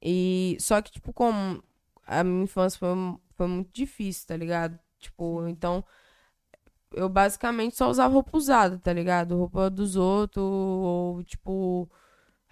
[0.00, 1.62] E só que, tipo, como
[2.06, 2.90] a minha infância foi,
[3.36, 4.78] foi muito difícil, tá ligado?
[4.98, 5.84] Tipo, então
[6.94, 9.36] eu basicamente só usava roupa usada, tá ligado?
[9.36, 11.90] Roupa dos outros, ou tipo,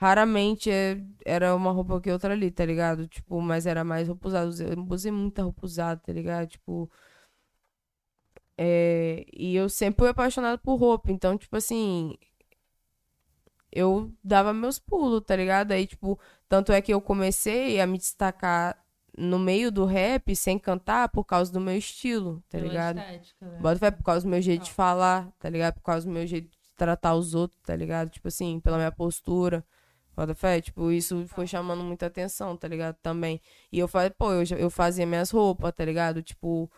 [0.01, 3.07] raramente é- era uma roupa que outra ali, tá ligado?
[3.07, 4.51] Tipo, mas era mais roupa usada.
[4.65, 6.49] Eu usei muita roupa usada, tá ligado?
[6.49, 6.91] Tipo.
[8.57, 12.15] É, e eu sempre fui apaixonado por roupa, então, tipo assim,
[13.73, 15.73] eu dava meus pulos, tá ligado?
[15.73, 18.77] Aí, tipo, tanto é que eu comecei a me destacar
[19.17, 22.99] no meio do rap sem cantar por causa do meu estilo, tá Pela ligado?
[22.99, 23.59] estética, né?
[23.61, 25.75] Bota fé por causa do meu jeito de falar, tá ligado?
[25.75, 28.11] Por causa do meu jeito de tratar os outros, tá ligado?
[28.11, 29.65] Tipo assim, pela minha postura.
[30.17, 32.97] Bota fé, tipo, isso foi chamando muita atenção, tá ligado?
[33.03, 33.41] Também.
[33.73, 36.23] E eu falei, pô, eu, já- eu fazia minhas roupas, tá ligado?
[36.23, 36.71] Tipo,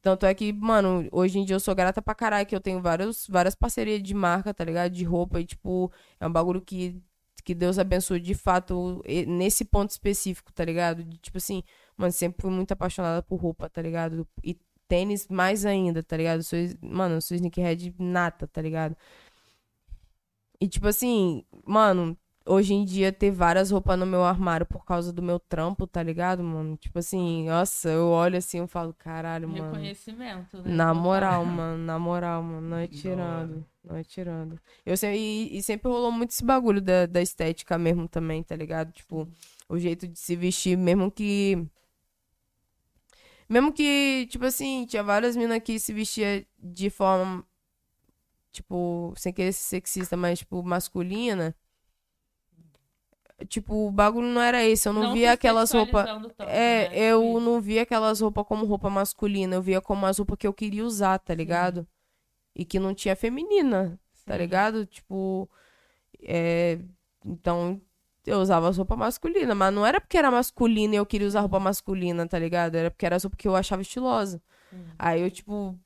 [0.00, 2.80] Tanto é que, mano, hoje em dia eu sou grata pra caralho que eu tenho
[2.80, 4.92] vários, várias parcerias de marca, tá ligado?
[4.92, 7.02] De roupa e, tipo, é um bagulho que,
[7.44, 11.02] que Deus abençoe de fato nesse ponto específico, tá ligado?
[11.04, 11.62] De, tipo assim,
[11.96, 14.26] mano, sempre fui muito apaixonada por roupa, tá ligado?
[14.44, 16.38] E tênis mais ainda, tá ligado?
[16.40, 18.96] Eu Sou, mano, eu sou sneakerhead nata, tá ligado?
[20.60, 22.18] E, tipo assim, mano,
[22.48, 26.02] hoje em dia ter várias roupas no meu armário por causa do meu trampo, tá
[26.02, 26.76] ligado, mano?
[26.76, 29.64] Tipo assim, nossa, eu olho assim e falo, caralho, mano.
[29.64, 30.74] Reconhecimento, né?
[30.74, 34.58] Na moral, mano, na moral, mano, não é tirando, não é tirando.
[34.84, 38.56] Eu sempre, e, e sempre rolou muito esse bagulho da, da estética mesmo também, tá
[38.56, 38.90] ligado?
[38.92, 39.28] Tipo,
[39.68, 41.62] o jeito de se vestir, mesmo que.
[43.48, 47.42] Mesmo que, tipo assim, tinha várias minas que se vestia de forma,
[48.52, 51.54] tipo, sem querer ser sexista, mas, tipo, masculina.
[53.46, 54.88] Tipo, o bagulho não era esse.
[54.88, 56.08] Eu não, Não via aquelas roupas.
[56.40, 56.98] É, né?
[56.98, 60.46] eu Tipo não via aquelas roupas como roupa masculina, eu via como as roupas que
[60.46, 61.86] eu queria usar, tá ligado?
[62.54, 64.40] E que não tinha feminina, tá Sim.
[64.40, 64.84] ligado?
[64.86, 65.48] Tipo,
[66.20, 66.78] é,
[67.24, 67.80] então
[68.26, 71.40] eu usava as roupas masculinas, mas não era porque era masculina e eu queria usar
[71.40, 72.74] roupa masculina, tá ligado?
[72.74, 74.42] Era porque era as roupas que eu achava estilosa.
[74.98, 75.78] Aí eu, tipo,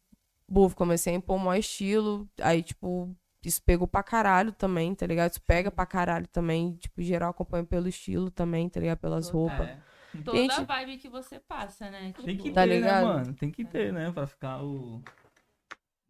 [0.48, 3.14] buf, comecei a impor maior estilo, aí, tipo,
[3.48, 5.30] isso pegou pra caralho também, tá ligado?
[5.32, 8.98] Isso pega pra caralho também, tipo, geral acompanha pelo estilo também, tá ligado?
[8.98, 9.68] Pelas roupas.
[9.68, 9.78] É.
[10.24, 12.12] Toda Gente- a vibe que você passa, né?
[12.12, 13.06] Tem Tipo, que Tá ter, ligado?
[13.06, 13.34] né, mano?
[13.34, 14.10] Tem que ter, né?
[14.12, 15.02] Pra ficar o.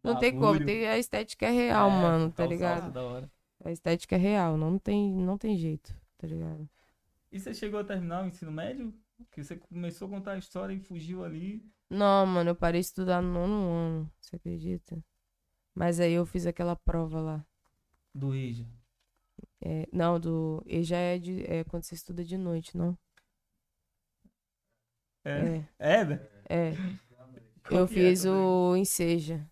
[0.03, 2.81] Não tem como, tem, a estética é real, É, mano, tá ligado?
[2.81, 3.31] salto da hora.
[3.63, 6.69] A estética é real, não tem, não tem jeito, tá ligado?
[7.31, 8.93] E você chegou a terminar o ensino médio?
[9.31, 11.63] Que você começou a contar a história e fugiu ali.
[11.89, 15.01] Não, mano, eu parei de estudar no nono ano, você acredita?
[15.73, 17.45] Mas aí eu fiz aquela prova lá.
[18.13, 18.65] Do IJA.
[19.61, 20.61] É, não, do.
[20.65, 22.97] E já é, de, é quando você estuda de noite, não?
[25.25, 25.63] É.
[25.79, 26.19] É, É, né?
[26.49, 26.73] é.
[27.71, 29.45] Eu é fiz o Enseja.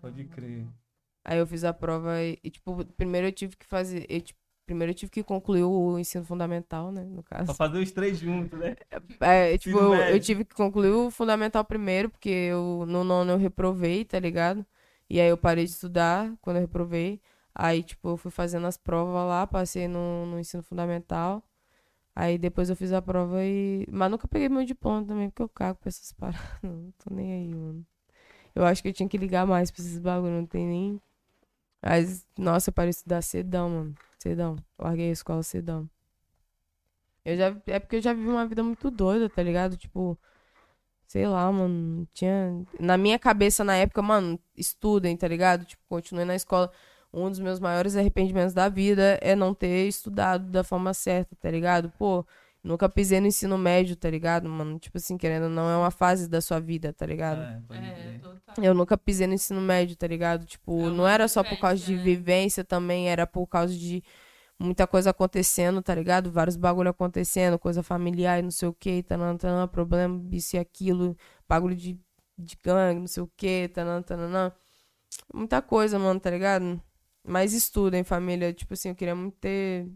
[0.00, 0.66] Pode crer.
[1.24, 4.06] Aí eu fiz a prova e, e, tipo, primeiro eu tive que fazer.
[4.08, 7.04] eu, tipo, primeiro eu tive que concluir o ensino fundamental, né?
[7.04, 7.46] No caso.
[7.46, 8.76] Pra fazer os três juntos, né?
[9.20, 13.32] É, tipo, Ensino eu, eu tive que concluir o fundamental primeiro, porque eu, no nono
[13.32, 14.64] eu reprovei, tá ligado?
[15.08, 17.20] E aí eu parei de estudar quando eu reprovei.
[17.54, 21.42] Aí, tipo, eu fui fazendo as provas lá, passei no, no ensino fundamental.
[22.14, 23.86] Aí depois eu fiz a prova e.
[23.90, 26.40] Mas nunca peguei meu diploma também, porque eu cago pra essas paradas.
[26.62, 27.86] Não tô nem aí, mano.
[28.54, 31.02] Eu acho que eu tinha que ligar mais pra esses bagulho, não tem nem.
[31.82, 33.94] Mas, nossa, eu parei de estudar cedão, mano.
[34.18, 34.56] Cedão.
[34.78, 35.88] Larguei a escola cedão.
[37.24, 39.76] Eu já, é porque eu já vivi uma vida muito doida, tá ligado?
[39.76, 40.18] Tipo,
[41.06, 42.64] sei lá, mano, tinha...
[42.78, 45.64] Na minha cabeça, na época, mano, estudem, tá ligado?
[45.64, 46.70] Tipo, continuei na escola.
[47.12, 51.50] Um dos meus maiores arrependimentos da vida é não ter estudado da forma certa, tá
[51.50, 51.90] ligado?
[51.98, 52.26] Pô,
[52.62, 54.78] nunca pisei no ensino médio, tá ligado, mano?
[54.78, 57.40] Tipo assim, querendo ou não, é uma fase da sua vida, tá ligado?
[57.40, 58.20] É, pode É.
[58.62, 60.44] Eu nunca pisei no ensino médio, tá ligado?
[60.44, 62.02] Tipo, É não era só por causa de né?
[62.02, 64.02] vivência também, era por causa de
[64.58, 66.30] muita coisa acontecendo, tá ligado?
[66.30, 70.58] Vários bagulho acontecendo, coisa familiar e não sei o que, tanã, tanã, problema, isso e
[70.58, 71.16] aquilo,
[71.48, 71.98] bagulho de,
[72.38, 74.52] de gangue, não sei o que, tanã, tanã.
[75.32, 76.80] Muita coisa, mano, tá ligado?
[77.24, 78.52] Mas estudem, família.
[78.52, 79.88] Tipo assim, eu queria muito ter,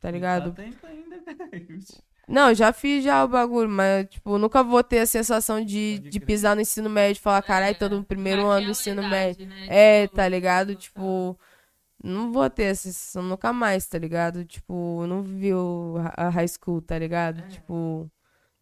[0.00, 0.52] tá ligado?
[0.52, 1.84] Tá tempo ainda, velho.
[2.26, 5.98] Não, eu já fiz já o bagulho, mas, tipo, nunca vou ter a sensação de,
[5.98, 9.44] de pisar no ensino médio e falar, caralho, tô no primeiro ano do ensino idade,
[9.44, 9.46] médio.
[9.46, 9.66] né?
[9.68, 10.74] É, Tipo, tá ligado?
[10.74, 11.38] Tipo,
[12.02, 14.44] não vou ter essa sensação nunca mais, tá ligado?
[14.44, 15.22] Tipo, eu não
[15.54, 17.40] o- a high school, tá ligado?
[17.40, 17.48] É.
[17.48, 18.10] Tipo,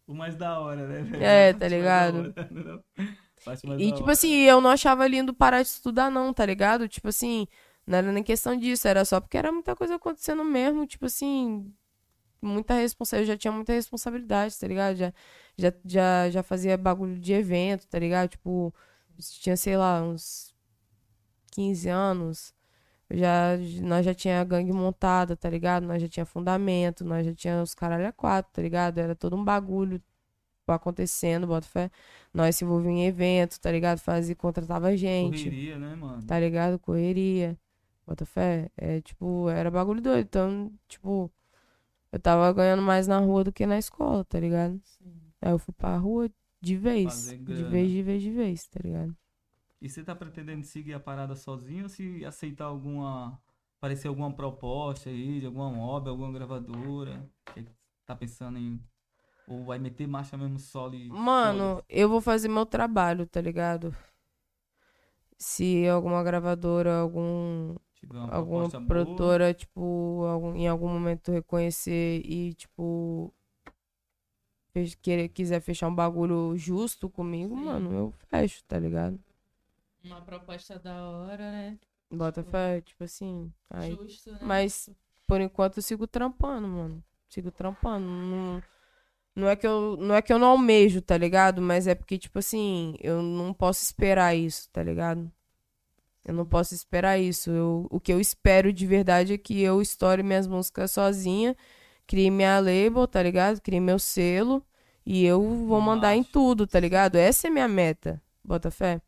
[0.07, 1.01] O mais da hora, né?
[1.03, 1.23] velho?
[1.23, 2.33] É, tá ligado?
[3.77, 4.11] e tipo hora.
[4.13, 6.87] assim, eu não achava lindo parar de estudar não, tá ligado?
[6.87, 7.47] Tipo assim,
[7.85, 11.73] não era nem questão disso, era só porque era muita coisa acontecendo mesmo, tipo assim,
[12.41, 14.95] muita responsabilidade, eu já tinha muita responsabilidade, tá ligado?
[14.97, 15.13] Já,
[15.57, 18.29] já, já, já fazia bagulho de evento, tá ligado?
[18.29, 18.73] Tipo,
[19.41, 20.53] tinha, sei lá, uns
[21.51, 22.53] 15 anos,
[23.11, 25.85] já, nós já tinha a gangue montada, tá ligado?
[25.85, 28.97] Nós já tinha fundamento, nós já tinha os caralho a quatro, tá ligado?
[28.97, 30.01] Era todo um bagulho
[30.67, 31.91] acontecendo, bota fé.
[32.33, 33.99] Nós se envolvíamos em evento, tá ligado?
[33.99, 36.23] Fazia, contratava gente, Correria, né, mano?
[36.25, 36.79] tá ligado?
[36.79, 37.57] Correria,
[38.07, 38.69] bota fé.
[38.77, 40.25] É, tipo, era bagulho doido.
[40.25, 41.31] Então, tipo,
[42.11, 44.79] eu tava ganhando mais na rua do que na escola, tá ligado?
[45.41, 46.29] Aí eu fui pra rua
[46.61, 47.29] de vez.
[47.57, 49.15] De vez, de vez, de vez, tá ligado?
[49.83, 53.37] E você tá pretendendo seguir a parada sozinho ou se aceitar alguma.
[53.79, 57.29] Aparecer alguma proposta aí, de alguma obra, alguma gravadora?
[57.53, 57.65] Que
[58.05, 58.81] tá pensando em.
[59.45, 61.09] Ou vai meter marcha mesmo solo e.
[61.09, 63.93] Mano, eu vou fazer meu trabalho, tá ligado?
[65.37, 67.75] Se alguma gravadora, algum
[68.31, 73.33] alguma proposta boa, produtora, tipo, algum- em algum momento reconhecer e, tipo,
[74.71, 77.65] fech- querer, quiser fechar um bagulho justo comigo, Sim.
[77.65, 79.19] mano, eu fecho, tá ligado?
[80.03, 81.79] Uma proposta da hora, né?
[82.11, 83.51] Bota fé, tipo assim.
[83.69, 84.39] Aí, Justo, né?
[84.41, 84.89] mas,
[85.27, 87.03] por enquanto, eu sigo trampando, mano.
[87.29, 88.05] Sigo trampando.
[88.05, 88.63] Não,
[89.35, 91.61] não, é que eu, não é que eu não almejo, tá ligado?
[91.61, 95.31] Mas é porque, tipo assim, eu não posso esperar isso, tá ligado?
[96.25, 97.49] Eu não posso esperar isso.
[97.49, 101.55] Eu, o que eu espero de verdade é que eu estoure minhas músicas sozinha,
[102.05, 103.61] crie minha label, tá ligado?
[103.61, 104.65] Crie meu selo
[105.05, 107.15] e eu vou mandar em tudo, tá ligado?
[107.15, 109.01] Essa é minha meta, bota fé.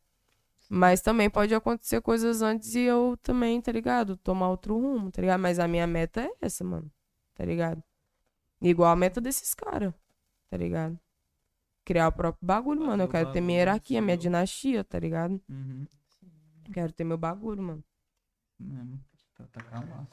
[0.69, 4.17] Mas também pode acontecer coisas antes e eu também, tá ligado?
[4.17, 5.39] Tomar outro rumo, tá ligado?
[5.39, 6.91] Mas a minha meta é essa, mano,
[7.35, 7.83] tá ligado?
[8.61, 9.93] Igual a meta desses caras,
[10.49, 10.99] tá ligado?
[11.83, 13.03] Criar o próprio bagulho, mano.
[13.03, 15.39] Eu o quero ter minha hierarquia, minha dinastia, tá ligado?
[15.47, 15.85] Uhum.
[16.73, 17.83] Quero ter meu bagulho, mano.
[18.59, 18.99] Mesmo.
[19.35, 20.07] Tá, tá calma.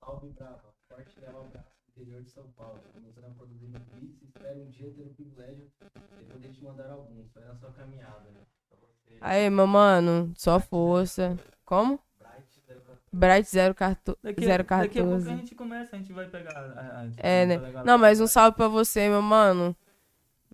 [0.00, 1.69] Salve, Brava, forte leva abraço do
[2.00, 2.80] interior de São Paulo.
[2.92, 5.64] Começando a produzir no Blitz, espero um dia ter o privilégio
[6.18, 7.30] de poder te mandar alguns.
[7.34, 8.40] Vai na sua caminhada, né?
[8.70, 9.18] Você.
[9.20, 11.38] Aí, meu mano, só força.
[11.64, 12.00] Como?
[13.12, 14.16] Bright, zero Bright cartão.
[14.16, 14.18] 014.
[14.22, 15.36] Daqui, a- daqui a pouco a 014.
[15.36, 16.52] gente começa, a gente vai pegar.
[16.56, 17.58] a- a- É, né?
[17.84, 19.76] Não, mas um salve pra você, meu mano.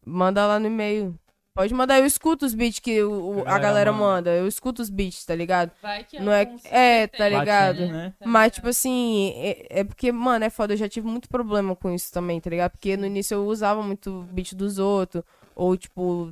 [0.04, 1.18] Manda lá no e-mail.
[1.56, 4.30] Pode mandar, eu escuto os beats que o, o- A a galera galera manda.
[4.30, 5.72] Eu escuto os beats, tá ligado?
[5.82, 7.86] Vai que Não é- é, tá ligado?
[7.86, 8.12] né?
[8.18, 10.74] Tá Mas, tipo assim, é, é porque, mano, é foda.
[10.74, 12.72] Eu já tive muito problema com isso também, tá ligado?
[12.72, 15.24] Porque no início eu usava muito beat dos outros.
[15.54, 16.30] Ou, tipo,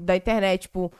[0.00, 0.62] da internet.
[0.62, 0.90] Tipo,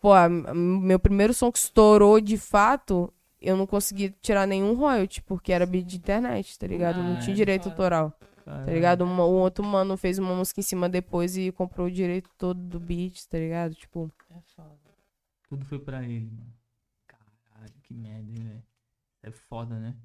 [0.00, 0.10] pô,
[0.54, 5.64] meu primeiro som que estourou de fato, eu não consegui tirar nenhum royalty, porque era
[5.64, 6.96] beat de internet, tá ligado?
[7.02, 7.74] não Ah, tinha é direito foda.
[7.74, 8.12] autoral.
[8.44, 8.66] Caralho.
[8.66, 9.04] Tá ligado?
[9.04, 12.60] Um, um outro mano fez uma música em cima depois e comprou o direito todo
[12.60, 13.74] do beat, tá ligado?
[13.74, 14.78] Tipo, É foda.
[15.48, 16.52] Tudo foi pra ele, mano.
[17.06, 18.62] Caralho, que merda, hein, velho.
[19.22, 19.96] É foda, né?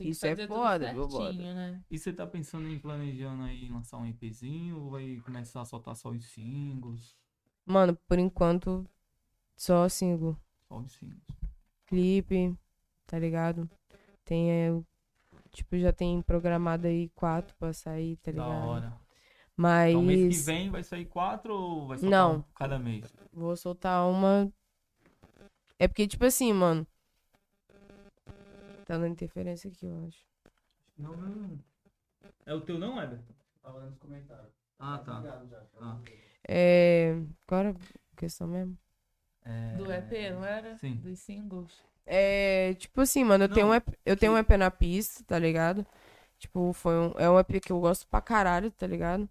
[0.00, 1.80] Isso é foda, certinho, né?
[1.90, 5.94] E você tá pensando em planejando aí lançar um EPzinho ou vai começar a soltar
[5.94, 7.16] só os singles?
[7.64, 8.84] mano, por enquanto,
[9.56, 10.36] só single.
[10.66, 11.22] Só os singles.
[11.86, 12.56] Clipe,
[13.06, 13.70] tá ligado?
[14.24, 14.70] Tem, é,
[15.52, 18.66] tipo, já tem programado aí quatro pra sair, tá Da ligado?
[18.68, 18.92] hora.
[19.56, 22.36] Mas Então mês que vem vai sair quatro ou vai soltar Não.
[22.38, 23.12] um cada mês?
[23.32, 24.50] vou soltar uma.
[25.78, 26.86] É porque, tipo assim, mano.
[28.86, 30.24] Tá dando interferência aqui, eu acho.
[30.98, 31.58] Não, não, não.
[32.46, 33.32] É o teu não, Everton?
[33.62, 34.52] Tava nos comentários.
[34.78, 35.18] Ah, tá.
[35.18, 35.62] Obrigado já.
[35.80, 35.98] Ah.
[36.48, 37.16] É.
[37.46, 38.76] Qual era a questão mesmo?
[39.44, 39.76] É...
[39.76, 40.76] Do EP, não era?
[40.78, 40.96] Sim.
[40.96, 41.72] Dos singles.
[42.06, 45.24] É, tipo assim, mano, eu tenho Não, um EP, eu tenho um EP na pista,
[45.24, 45.86] tá ligado?
[46.38, 49.28] Tipo, foi um, é um EP que eu gosto pra caralho, tá ligado?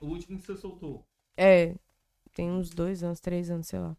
[0.00, 1.06] O último que você soltou.
[1.36, 1.74] É,
[2.34, 3.96] tem uns dois anos, três anos, sei lá.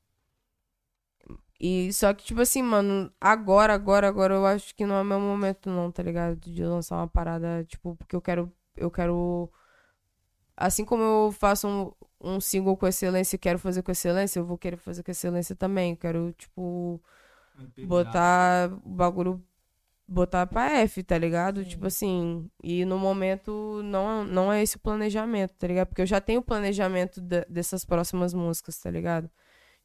[1.60, 5.20] E só que, tipo assim, mano, agora, agora, agora eu acho que não é meu
[5.20, 6.38] momento, não, tá ligado?
[6.38, 8.52] De lançar uma parada, tipo, porque eu quero.
[8.76, 9.52] Eu quero.
[10.56, 11.92] Assim como eu faço um,
[12.36, 15.56] um single com excelência e quero fazer com excelência, eu vou querer fazer com excelência
[15.56, 15.92] também.
[15.92, 17.02] Eu quero, tipo,
[17.86, 19.44] botar o bagulho.
[20.12, 21.64] Botar pra F, tá ligado?
[21.64, 21.70] Sim.
[21.70, 22.50] Tipo assim.
[22.64, 25.88] E no momento não, não é esse o planejamento, tá ligado?
[25.88, 29.30] Porque eu já tenho o planejamento dessas próximas músicas, tá ligado?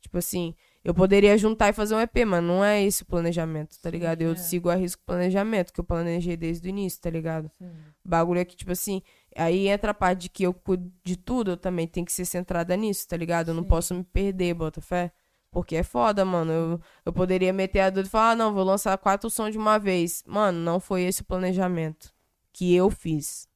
[0.05, 3.81] Tipo assim, eu poderia juntar e fazer um EP, mas não é esse o planejamento,
[3.81, 4.21] tá Sim, ligado?
[4.21, 4.37] Eu é.
[4.37, 7.51] sigo a risco planejamento, que eu planejei desde o início, tá ligado?
[7.57, 7.73] Sim.
[8.05, 9.01] Bagulho é que, tipo assim,
[9.35, 12.27] aí entra a parte de que eu cuido de tudo, eu também tenho que ser
[12.27, 13.49] centrada nisso, tá ligado?
[13.49, 15.11] Eu não posso me perder, bota fé.
[15.55, 16.51] Porque é foda, mano.
[16.53, 19.59] Eu, eu poderia meter a dor e falar, ah, não, vou lançar quatro sons de
[19.59, 20.25] uma vez.
[20.27, 22.13] Mano, não foi esse o planejamento
[22.53, 23.49] que eu fiz,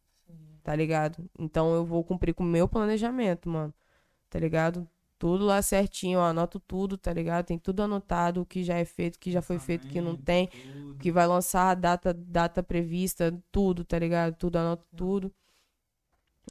[0.62, 1.29] tá ligado?
[1.39, 3.75] Então eu vou cumprir com o meu planejamento, mano.
[4.31, 4.89] Tá ligado?
[5.19, 7.47] Tudo lá certinho, eu anoto tudo, tá ligado?
[7.47, 10.01] Tem tudo anotado, o que já é feito, o que já foi feito, o que
[10.01, 10.99] não tem Tudo.
[11.01, 14.37] que vai lançar a data, data prevista, tudo, tá ligado?
[14.37, 15.33] Tudo, anoto tudo.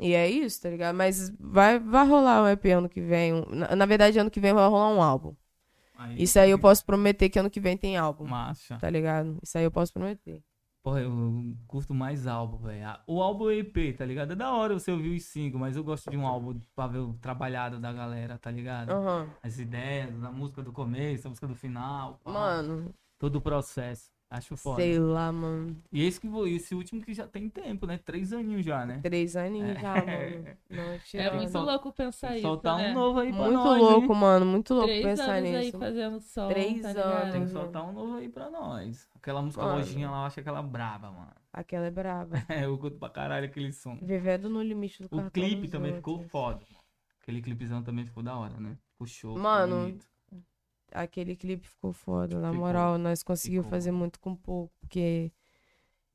[0.01, 0.95] E é isso, tá ligado?
[0.95, 3.43] Mas vai, vai rolar um EP ano que vem.
[3.49, 5.35] Na, na verdade, ano que vem vai rolar um álbum.
[5.97, 8.77] Aí, Isso aí eu posso prometer que ano que vem tem álbum, Massa.
[8.77, 9.37] tá ligado?
[9.41, 10.43] Isso aí eu posso prometer.
[10.83, 12.85] Porra, eu curto mais álbum, velho.
[12.87, 14.31] Ah, O álbum EP, tá ligado?
[14.33, 16.99] É da hora você ouvir os singles, mas eu gosto de um álbum pra ver
[16.99, 18.91] o trabalhado da galera, tá ligado?
[18.91, 19.27] Aham.
[19.43, 22.19] As ideias, a música do começo, a música do final.
[22.23, 22.31] pá.
[22.31, 24.09] Mano, Todo o processo.
[24.29, 24.81] Acho foda.
[24.81, 25.81] sei lá, mano.
[25.89, 27.97] E esse, que, esse último que já tem tempo, né?
[27.97, 28.99] Três aninhos já, né?
[29.01, 29.79] Três aninhos É.
[29.79, 30.57] já, mano.
[30.69, 32.91] Não, É muito sol- louco pensar isso, Soltar né?
[32.91, 34.19] um novo aí pra Muito nós, louco, hein?
[34.19, 34.45] mano.
[34.45, 35.79] Muito louco Três pensar anos aí nisso.
[35.79, 37.21] fazendo som, Três tá ligado?
[37.21, 37.51] Tem que anos.
[37.51, 39.07] soltar um novo aí pra nós.
[39.15, 39.77] Aquela música Mano.
[39.77, 41.31] lojinha lá, eu acho aquela braba, mano.
[41.53, 42.35] Aquela é braba.
[42.49, 43.97] É, eu curto pra caralho aquele som.
[44.01, 46.31] Vivendo no limite do O clipe também ficou outros.
[46.31, 46.83] foda, mano.
[47.21, 48.77] Aquele clipezão também ficou da hora, né?
[48.91, 50.05] Ficou ficou Mano, bonito.
[50.91, 52.39] Aquele clipe ficou foda.
[52.39, 52.65] Na Ficou.
[52.65, 54.73] moral, nós conseguimos fazer muito com pouco.
[54.79, 55.31] Porque,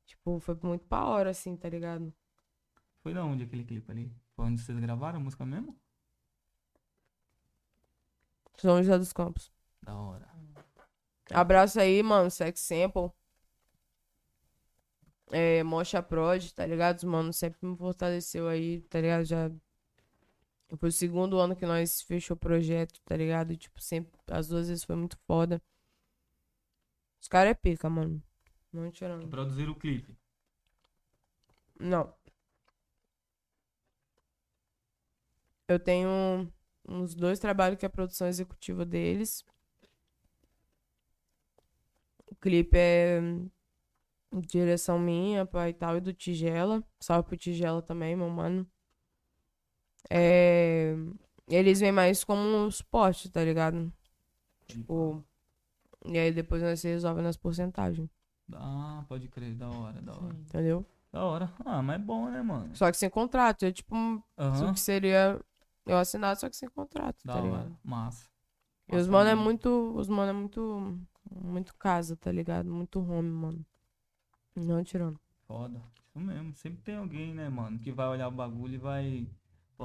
[0.05, 2.13] tipo, foi muito pra hora, assim, tá ligado?
[3.01, 4.11] Foi da onde aquele clipe ali?
[4.35, 5.77] Foi onde vocês gravaram a música mesmo?
[8.57, 9.51] São José dos Campos.
[9.81, 10.27] Da hora.
[11.31, 12.29] Abraço aí, mano.
[12.31, 13.11] Sex Sample.
[15.31, 16.97] É, Mocha Prod, tá ligado?
[16.97, 19.25] Os mano sempre me fortaleceu aí, tá ligado?
[19.25, 19.49] Já.
[20.77, 23.55] Foi o segundo ano que nós fechou o projeto, tá ligado?
[23.55, 24.19] Tipo, sempre.
[24.27, 25.61] As duas vezes foi muito foda.
[27.21, 28.21] Os caras é pica, mano.
[28.71, 29.27] Não tirando.
[29.29, 30.17] Produziram o clipe.
[31.79, 32.13] Não.
[35.67, 36.51] Eu tenho
[36.87, 39.45] uns dois trabalhos que é a produção executiva deles.
[42.27, 43.21] O clipe é
[44.41, 46.83] direção minha, pai e tal, e do Tigela.
[46.99, 48.67] Salve pro Tigela também, meu mano.
[50.09, 50.95] É...
[51.47, 53.91] Eles vêm mais como um suporte, tá ligado?
[54.67, 55.23] Tipo.
[56.05, 58.09] E aí depois nós se resolve nas porcentagens,
[58.53, 60.35] Ah, pode crer, da hora, da hora.
[60.35, 60.85] entendeu?
[61.11, 61.53] Da hora.
[61.63, 62.75] Ah, mas é bom, né, mano?
[62.75, 63.63] Só que sem contrato.
[63.65, 64.71] É tipo um Aham.
[64.71, 65.39] o que seria
[65.85, 67.47] eu assinar, só que sem contrato, Da tá hora.
[67.49, 67.77] ligado?
[67.83, 68.25] Massa.
[68.91, 69.69] E os mano é muito.
[69.95, 70.99] Os mano é muito.
[71.41, 72.69] Muito casa, tá ligado?
[72.69, 73.65] Muito home, mano.
[74.55, 75.19] Não tirando.
[75.47, 75.81] Foda.
[76.09, 76.53] Isso mesmo.
[76.55, 79.27] Sempre tem alguém, né, mano, que vai olhar o bagulho e vai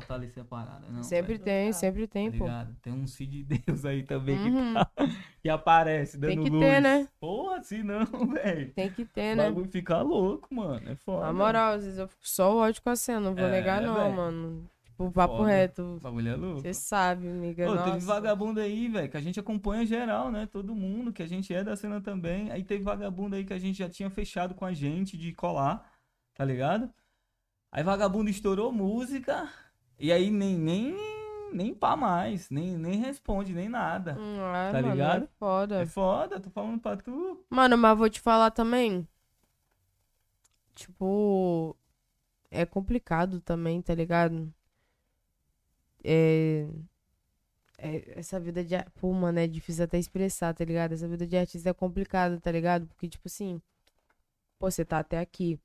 [0.01, 0.87] fortalecer a parada.
[0.89, 2.45] Não, sempre tem, sempre tá tem, pô.
[2.45, 2.77] ligado?
[2.83, 4.75] Tem um Cid de Deus aí também que, Uhum.
[4.75, 4.91] tá-
[5.43, 6.65] que aparece dando Tem que luz.
[6.65, 7.09] ter, né?
[7.21, 8.73] Porra, se não, velho.
[8.75, 9.45] Tem que ter, O né?
[9.49, 10.89] bagulho fica louco, mano.
[10.91, 11.27] É foda.
[11.27, 13.81] Na moral, às vezes eu fico só ódio com a cena, não vou É, negar,
[13.83, 14.15] não, velho.
[14.17, 14.71] mano.
[14.85, 15.49] Tipo, papo Foda.
[15.51, 15.83] reto.
[15.83, 16.61] O bagulho é louco.
[16.61, 17.71] Você sabe, amiga.
[17.71, 18.07] Ô, teve nossa.
[18.07, 20.47] vagabundo aí, velho, que a gente acompanha geral, né?
[20.51, 22.51] Todo mundo, que a gente é da cena também.
[22.51, 25.89] Aí teve vagabundo aí que a gente já tinha fechado com a gente de colar,
[26.35, 26.91] tá ligado?
[27.71, 29.49] Aí vagabundo estourou música
[29.99, 30.97] e aí nem nem
[31.53, 34.17] nem pá mais, nem, nem responde, nem nada.
[34.19, 35.25] Hum, é, Tá mano, ligado?
[35.25, 35.83] É foda.
[35.83, 37.45] É foda, tô falando pra tu.
[37.51, 39.07] Mano, mas vou te falar também.
[40.75, 41.77] Tipo,
[42.51, 44.53] é complicado também, tá ligado?
[46.05, 46.67] É,
[47.79, 48.75] é- essa vida de.
[49.01, 50.93] Pô, mano, é difícil até expressar, tá ligado?
[50.93, 52.87] Essa vida de artista é complicada, tá ligado?
[52.89, 53.61] Porque, tipo assim,
[54.59, 55.59] pô, você tá até aqui.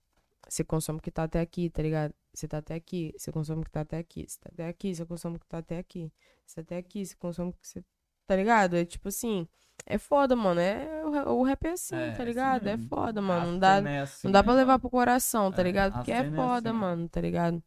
[0.47, 2.13] Você consome o que tá até aqui, tá ligado?
[2.33, 4.25] Você tá até aqui, você consome o que tá até aqui.
[4.27, 6.11] Você tá até aqui, você consome o que tá até aqui.
[6.45, 7.83] Você tá até aqui, você consome o que você.
[8.25, 8.75] Tá ligado?
[8.75, 9.47] É tipo assim.
[9.85, 10.59] É foda, mano.
[10.59, 12.67] É, o, o rap é assim, É, tá assim ligado?
[12.67, 12.89] é mesmo.
[12.89, 13.51] foda, mano.
[13.53, 15.93] Não dá, é assim, não dá pra levar pro coração, tá É, ligado?
[15.93, 16.79] Porque é é foda, assim.
[16.79, 17.61] mano, tá ligado?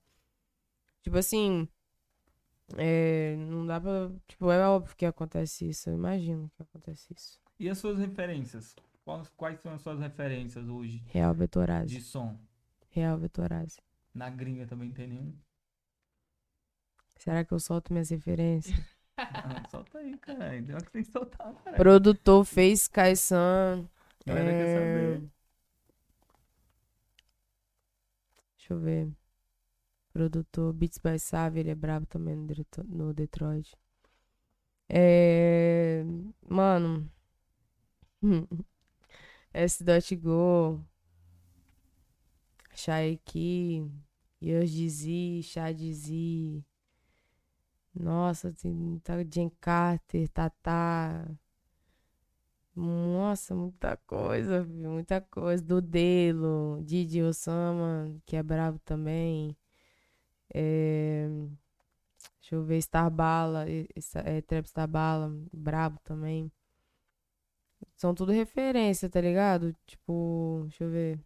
[1.03, 1.69] Tipo assim.
[2.77, 4.11] É, não dá pra.
[4.27, 5.89] Tipo, é óbvio que acontece isso.
[5.91, 7.41] Eu imagino que acontece isso.
[7.59, 8.75] E as suas referências?
[9.05, 11.97] Quais, quais são as suas referências hoje Real Vetorazzi.
[11.97, 12.37] de som?
[12.91, 13.81] Real Vetorazzi.
[14.17, 15.35] Na gringa também tem nenhum?
[17.19, 18.75] Será que eu solto minhas referências?
[19.19, 20.15] Ah, solta aí.
[20.19, 21.77] Tem hora que tem que soltar, caralho.
[21.79, 23.89] Produtor fez Kaisan.
[24.27, 25.31] Galera quer é, saber.
[28.59, 29.11] Deixa eu ver.
[30.13, 33.75] Produtor Beats by Savage, ele é brabo também no, Detro- no Detroit.
[34.87, 36.05] É.
[36.47, 37.11] Mano.
[39.55, 39.83] S.
[40.17, 40.85] Go.
[42.75, 44.06] Shaiki.
[44.41, 46.65] Yojizi, Shadizi.
[47.95, 51.27] Nossa, tem tá, Jen Carter, Tatá.
[52.75, 54.91] Nossa, muita coisa, viu?
[54.91, 55.63] muita coisa.
[55.65, 59.57] Do Delo, Didi Osama, que é brabo também.
[60.55, 61.27] É...
[62.41, 66.53] Deixa eu ver, Starbala, é, Trap Starbala, brabo também.
[67.97, 69.75] São tudo referência, tá ligado?
[69.87, 71.21] Tipo, deixa eu ver.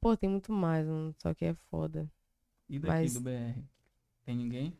[0.00, 2.08] Pô, tem muito mais, mano, só que é foda.
[2.68, 3.62] E daqui Mas- do BR?
[4.24, 4.76] Tem ninguém?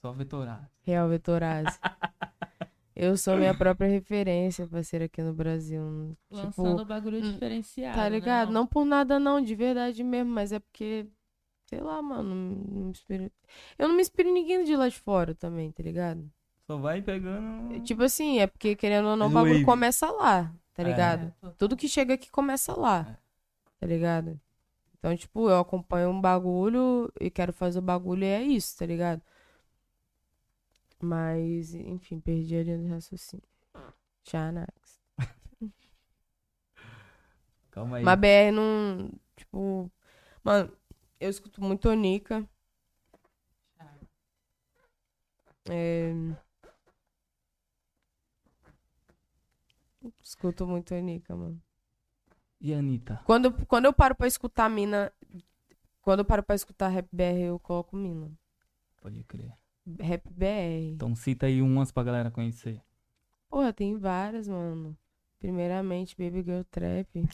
[0.00, 0.70] Só Vetorar.
[0.82, 1.78] Real Vetorazzi.
[2.94, 6.16] Eu sou minha própria referência, parceiro, aqui no Brasil.
[6.30, 7.94] Lançando Tipo, bagulho hum, diferenciado.
[7.96, 8.46] tá né, ligado?
[8.48, 8.60] não?
[8.62, 11.06] Não por nada, não, de verdade mesmo, mas é porque,
[11.66, 13.30] sei lá, mano, não me inspiro.
[13.78, 16.26] Eu não me inspiro em ninguém de lá de fora também, tá ligado?
[16.66, 17.74] Só vai pegando.
[17.74, 20.86] É, Tipo assim, é porque, querendo ou não, o bagulho começa lá, tá É.
[20.86, 21.34] ligado?
[21.58, 23.25] Tudo que chega aqui começa lá, É.
[23.78, 24.40] tá ligado?
[24.98, 28.86] Então, tipo, eu acompanho um bagulho e quero fazer o bagulho e é isso, tá
[28.86, 29.22] ligado?
[31.00, 33.46] Mas, enfim, perdi a linha do raciocínio.
[34.24, 35.00] Xanax.
[37.70, 38.04] Calma aí.
[38.04, 39.12] Mas BR não.
[39.36, 39.90] Tipo.
[40.42, 40.72] Mano,
[41.20, 42.48] eu escuto muito Onika.
[45.68, 46.12] É...
[50.22, 51.60] Escuto muito Onika, mano.
[52.60, 53.20] E a Anitta?
[53.24, 55.12] Quando, quando eu paro pra escutar mina.
[56.02, 58.30] Quando eu paro pra escutar rap BR, eu coloco mina.
[59.02, 59.52] Pode crer.
[60.00, 60.92] Rap BR.
[60.94, 62.80] Então cita aí umas pra galera conhecer.
[63.48, 64.96] Porra, tem várias, mano.
[65.38, 67.28] Primeiramente, Baby Girl Trap.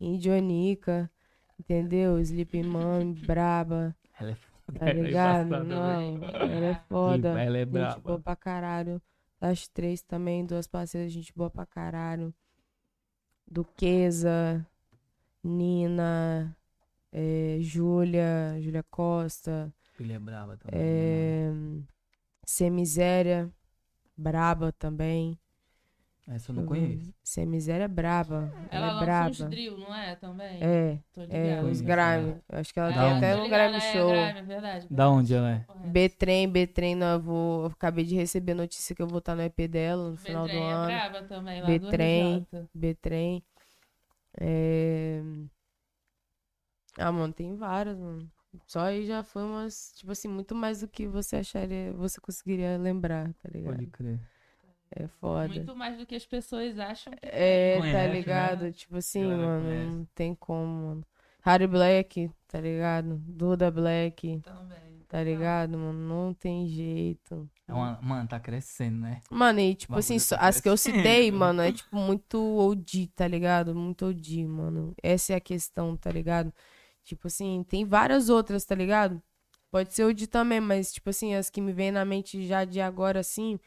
[0.00, 1.10] Indionica.
[1.58, 2.18] Entendeu?
[2.20, 3.94] Sleep Mom, braba.
[4.18, 4.78] Ela é foda.
[4.78, 5.48] Tá ela é ligado?
[5.50, 5.64] velho.
[5.64, 7.28] Não, ela é foda.
[7.40, 8.00] Ela é Gente braba.
[8.00, 9.00] boa pra caralho.
[9.40, 12.34] Das três também, duas parceiras, gente boa pra caralho.
[13.54, 14.66] Duquesa,
[15.44, 16.56] Nina,
[17.12, 20.80] é, Júlia, Júlia Costa, Filha é braba também.
[20.82, 21.52] é,
[22.44, 23.48] Sem Miséria,
[24.16, 25.38] braba também.
[26.26, 26.68] Essa eu não ver.
[26.68, 27.12] conheço.
[27.22, 28.50] Sem Miséria é braba.
[28.70, 29.30] Ela Ela, é braba.
[29.30, 30.16] uns drill, não é?
[30.16, 30.58] Também?
[30.62, 32.40] É, Tô é, os Grime.
[32.48, 33.24] Eu Acho que ela É, Da tem onde?
[33.26, 34.10] até ligada, Grime é, Show.
[34.10, 34.86] Grime, é verdade.
[34.90, 35.66] Da onde ela é?
[35.86, 37.60] B-Trem, B-Trem, eu vou.
[37.64, 40.48] Eu acabei de receber notícia que eu vou estar no EP dela no final do
[40.48, 40.86] Betrem é ano.
[40.86, 42.46] braba também, lá RJ.
[42.74, 43.42] B-Trem.
[44.40, 45.20] É...
[46.98, 48.30] Ah, mano, tem várias, mano.
[48.66, 52.78] Só aí já foi umas, tipo assim, muito mais do que você acharia, você conseguiria
[52.78, 53.74] lembrar, tá ligado?
[53.74, 54.20] Pode crer.
[54.96, 55.48] É foda.
[55.48, 58.12] Muito mais do que as pessoas acham que É, Conhece, tá né?
[58.12, 58.72] ligado?
[58.72, 59.90] Tipo assim, mano, conhece.
[59.90, 61.06] não tem como, mano.
[61.42, 63.16] Harry Black, tá ligado?
[63.26, 65.04] Duda Black, também.
[65.08, 65.98] tá ligado, mano?
[66.26, 67.50] Não tem jeito.
[67.66, 69.20] É uma, mano, tá crescendo, né?
[69.30, 73.26] Mano, e tipo assim, tá as que eu citei, mano, é tipo muito OG, tá
[73.26, 73.74] ligado?
[73.74, 74.94] Muito OG, mano.
[75.02, 76.52] Essa é a questão, tá ligado?
[77.02, 79.20] Tipo assim, tem várias outras, tá ligado?
[79.70, 82.80] Pode ser OG também, mas tipo assim, as que me vêm na mente já de
[82.80, 83.58] agora, assim,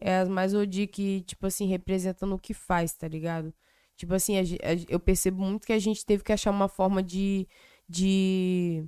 [0.00, 3.52] é as mais OG que, tipo assim, representam o que faz, tá ligado?
[3.96, 7.02] Tipo assim, a a eu percebo muito que a gente teve que achar uma forma
[7.02, 7.46] de.
[7.88, 8.84] de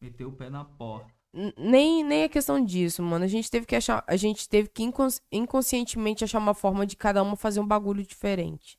[0.00, 1.12] Meteu o pé na porta.
[1.58, 3.24] Nem, nem é questão disso, mano.
[3.24, 4.04] A gente teve que achar.
[4.06, 8.04] A gente teve que incons- inconscientemente achar uma forma de cada uma fazer um bagulho
[8.06, 8.78] diferente.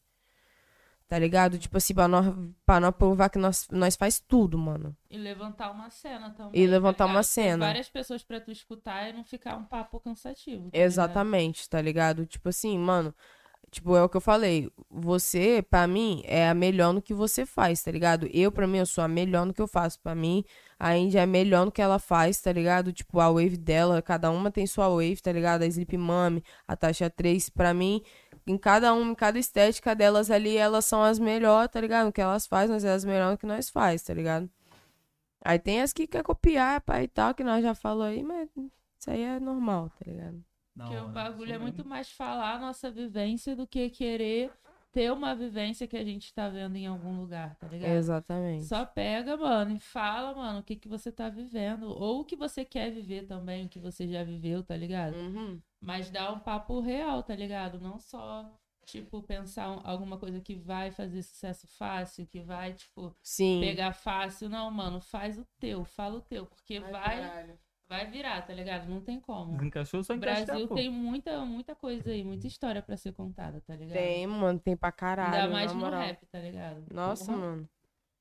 [1.08, 1.60] Tá ligado?
[1.60, 2.26] Tipo assim, pra nós,
[2.66, 4.96] pra nós provar que nós, nós faz tudo, mano.
[5.10, 6.60] E levantar uma cena também.
[6.60, 7.26] E levantar tá uma ligado?
[7.26, 7.66] Cena.
[7.68, 10.64] Várias pessoas pra tu escutar e não ficar um papo cansativo.
[10.72, 10.86] tá ligado?
[10.88, 12.26] Exatamente, tá ligado?
[12.26, 13.14] Tipo assim, mano.
[13.72, 14.72] Tipo, é o que eu falei.
[14.90, 18.28] Você, pra mim, é a melhor no que você faz, tá ligado?
[18.32, 20.00] Eu, pra mim, eu sou a melhor no que eu faço.
[20.00, 20.46] Pra mim,
[20.80, 22.94] a Indy é a melhor no que ela faz, tá ligado?
[22.94, 25.64] Tipo, a wave dela, cada uma tem sua wave, tá ligado?
[25.64, 28.02] A Sleep Mami, a Tasha 3, pra mim,
[28.48, 32.06] em cada uma, em cada estética delas ali, elas são as melhores, tá ligado?
[32.08, 34.50] No que elas fazem, mas elas melhores no que nós faz, tá ligado?
[35.44, 38.50] Aí tem as que quer copiar, pai e tal, que nós já falou aí, mas
[39.00, 40.44] isso aí é normal, tá ligado?
[40.76, 44.52] Porque o bagulho é muito mais falar a nossa vivência do que querer
[44.92, 47.92] ter uma vivência que a gente tá vendo em algum lugar, tá ligado?
[47.92, 48.66] Exatamente.
[48.66, 51.90] Só pega, mano, e fala, mano, o que que você tá vivendo.
[51.90, 55.16] Ou o que você quer viver também, o que você já viveu, tá ligado?
[55.16, 55.62] Uhum.
[55.86, 57.80] Mas dá um papo real, tá ligado?
[57.80, 58.44] Não só,
[58.86, 63.60] tipo, pensar um- alguma coisa que vai fazer sucesso fácil, que vai, tipo, Sim.
[63.62, 64.50] pegar fácil.
[64.50, 66.46] Não, mano, faz o teu, fala o teu.
[66.48, 67.56] Porque vai,
[67.88, 68.90] vai virar, tá ligado?
[68.90, 69.54] Não tem como.
[69.58, 73.62] Desencaixou, só O encaixa Brasil tem muita, muita coisa aí, muita história pra ser contada,
[73.62, 73.94] tá ligado?
[73.98, 75.36] Tem, mano, tem pra caralho.
[75.36, 76.02] Ainda mais na no moral.
[76.02, 76.84] rap, tá ligado?
[76.92, 77.70] Nossa, Porra, mano.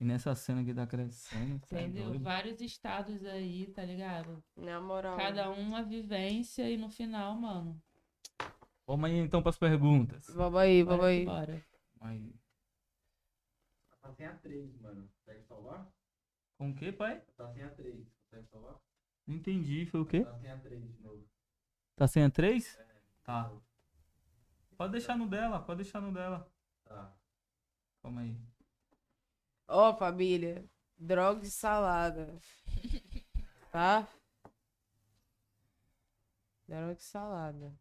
[0.00, 2.06] E nessa cena que tá crescendo, tá Entendeu?
[2.06, 2.22] doido.
[2.24, 4.42] Vários estados aí, tá ligado?
[4.56, 5.16] Na moral.
[5.16, 7.80] Cada um uma vivência e no final, mano.
[8.86, 10.26] Vamos aí então pras perguntas.
[10.34, 11.24] Vamos aí, vamos aí.
[11.24, 11.64] bora.
[12.00, 12.34] Aí.
[14.02, 15.08] Tá sem a 3, mano.
[15.18, 15.88] Consegue salvar?
[16.58, 17.22] Com o que, pai?
[17.36, 18.06] Tá sem a 3.
[18.24, 18.78] Consegue salvar?
[19.26, 20.24] Não entendi, foi o quê?
[20.24, 21.26] Tá sem a 3 de novo.
[21.96, 22.78] Tá sem a 3?
[23.22, 23.50] Tá.
[24.76, 26.46] Pode deixar no dela, pode deixar no dela.
[26.84, 27.16] Tá.
[28.02, 28.36] Calma aí.
[29.68, 30.64] Ó, família.
[30.98, 32.38] Droga e salada.
[33.70, 34.06] Tá?
[36.68, 37.74] Droga e salada.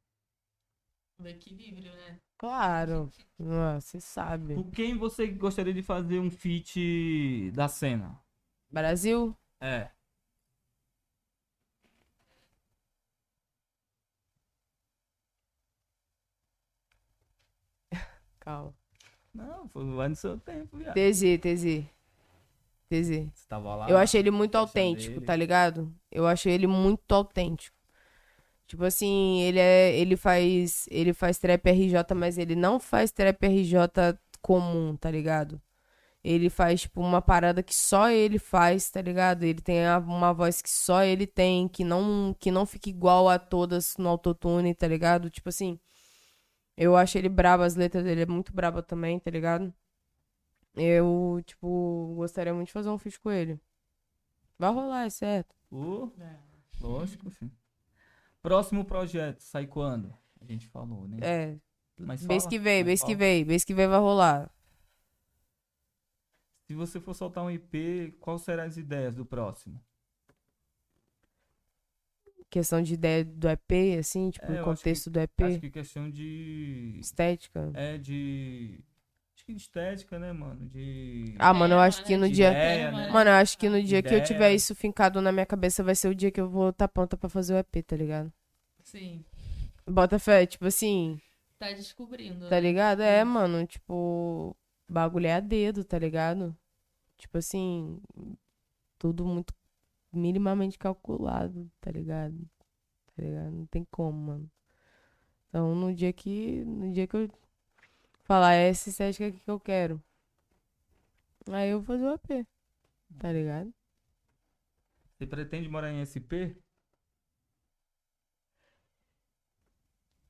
[1.19, 2.19] O equilíbrio, né?
[2.37, 3.11] Claro.
[3.37, 4.55] Você sabe.
[4.55, 8.19] Com quem você gostaria de fazer um feat da cena?
[8.71, 9.37] Brasil?
[9.61, 9.89] É.
[18.39, 18.73] Calma.
[19.33, 20.93] Não, foi- vai no seu tempo, viado.
[20.93, 21.85] TZ, TZ.
[22.89, 23.07] TZ.
[23.33, 23.89] Você tava lá.
[23.89, 25.25] Eu achei ele muito autêntico, dele.
[25.25, 25.91] tá ligado?
[26.11, 27.75] Eu achei ele muito autêntico.
[28.67, 33.43] Tipo assim, ele é, ele faz, ele faz trap RJ, mas ele não faz trap
[33.45, 33.77] RJ
[34.41, 35.61] comum, tá ligado?
[36.23, 39.43] Ele faz tipo uma parada que só ele faz, tá ligado?
[39.43, 43.37] Ele tem uma voz que só ele tem, que não que não fica igual a
[43.37, 45.29] todas no autotune, tá ligado?
[45.29, 45.77] Tipo assim,
[46.75, 49.73] eu acho ele brabo, as letras dele é muito braba também, tá ligado?
[50.75, 53.59] Eu, tipo, gostaria muito de fazer um feat com ele.
[54.57, 55.55] Vai rolar, é certo.
[56.19, 56.37] É.
[56.81, 57.51] lógico, sim.
[58.41, 60.13] Próximo projeto, sai quando?
[60.41, 61.17] A gente falou, né?
[61.21, 61.57] É,
[61.97, 64.51] Mas mês fala, que vem, mês que vem, mês que vem vai rolar.
[66.67, 69.79] Se você for soltar um EP, quais serão as ideias do próximo?
[72.53, 76.07] Questão de ideia do EP, assim, tipo, É, o contexto do EP, Acho que questão
[76.07, 76.97] de.
[76.99, 77.71] estética.
[77.73, 78.79] É de.
[79.35, 80.69] Acho que estética, né, mano?
[80.69, 81.33] De.
[81.39, 82.51] Ah, mano, eu acho que no é dia.
[82.51, 83.09] ideia, né?
[83.09, 85.95] Mano, eu acho que no dia que eu tiver isso fincado na minha cabeça vai
[85.95, 88.31] ser o dia que eu vou estar pronta pra fazer o EP, tá ligado?
[88.83, 89.25] Sim.
[89.87, 91.19] Bota fé, tipo assim,
[91.57, 92.41] Tá descobrindo.
[92.49, 92.61] tá né?
[92.61, 93.01] ligado?
[93.01, 94.55] É, mano, tipo,
[94.87, 96.55] bagulho é a dedo, tá ligado?
[97.17, 97.99] Tipo assim,
[98.99, 99.51] tudo muito
[100.13, 102.37] minimamente calculado, tá ligado?
[103.15, 103.51] Tá ligado?
[103.51, 104.51] Não tem como, mano.
[105.49, 107.29] Então, no dia que, no dia que eu
[108.25, 110.01] falar "É essa estética aqui que eu quero,
[111.51, 112.45] aí eu vou fazer o EP,
[113.19, 113.73] tá ligado?
[115.17, 116.55] Você pretende morar em SP?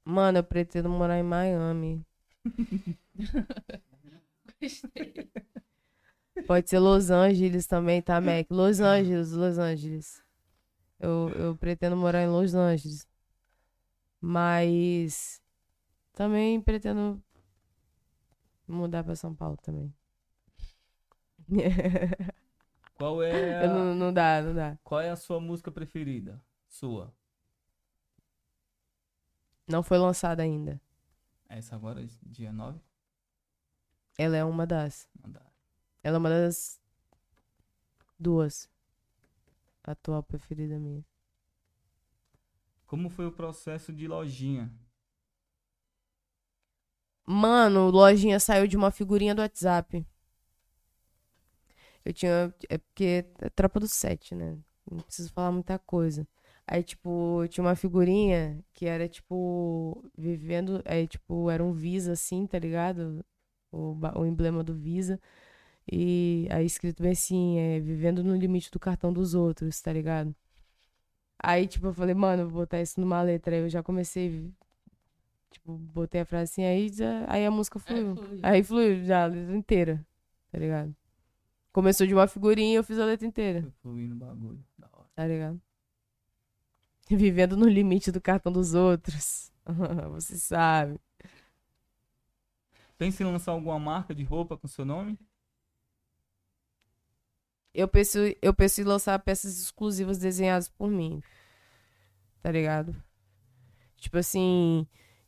[0.05, 2.05] Mano, eu pretendo morar em Miami.
[4.61, 5.30] Gostei.
[6.47, 8.47] Pode ser Los Angeles também, tá, Mac?
[8.49, 10.23] Los Angeles, Los Angeles.
[10.99, 13.07] Eu, eu pretendo morar em Los Angeles.
[14.19, 15.41] Mas
[16.14, 17.22] também pretendo
[18.68, 19.93] mudar pra São Paulo também.
[22.95, 24.77] Qual é a, não, não dá, não dá.
[24.84, 26.41] qual é a sua música preferida?
[26.69, 27.14] Sua.
[29.68, 30.80] Não foi lançada ainda.
[31.49, 32.80] Essa agora, dia 9?
[34.18, 35.10] Ela é uma das.
[35.22, 35.52] Mandar.
[36.03, 36.80] Ela é uma das
[38.19, 38.69] duas.
[39.84, 41.03] Atual preferida minha.
[42.85, 44.71] Como foi o processo de lojinha?
[47.25, 50.05] Mano, Lojinha saiu de uma figurinha do WhatsApp.
[52.05, 52.53] Eu tinha.
[52.69, 54.57] É porque é tropa do set, né?
[54.89, 56.27] Não preciso falar muita coisa.
[56.67, 60.81] Aí, tipo, eu tinha uma figurinha que era, tipo, vivendo.
[60.85, 63.23] Aí, tipo, era um Visa, assim, tá ligado?
[63.71, 65.19] O, o emblema do Visa.
[65.91, 70.34] E aí, escrito bem assim: é, vivendo no limite do cartão dos outros, tá ligado?
[71.39, 73.55] Aí, tipo, eu falei, mano, vou botar isso numa letra.
[73.55, 74.49] Aí eu já comecei.
[75.51, 78.15] Tipo, botei a frase assim, aí, já- aí a música fluiu.
[78.15, 78.39] flui.
[78.41, 80.05] Aí fluiu já a letra inteira,
[80.51, 80.95] tá ligado?
[81.72, 84.64] Começou de uma figurinha e eu fiz a letra inteira, Foi fluindo o bagulho.
[84.77, 85.07] Da hora.
[85.15, 85.61] tá ligado?
[87.10, 89.51] Vivendo no limite do cartão dos outros.
[90.14, 90.99] Você sabe.
[92.97, 95.18] Pensa em lançar alguma marca de roupa com seu nome?
[97.73, 101.21] Eu penso, eu penso em lançar peças exclusivas desenhadas por mim.
[102.41, 102.95] Tá ligado?
[103.97, 104.85] Tipo assim,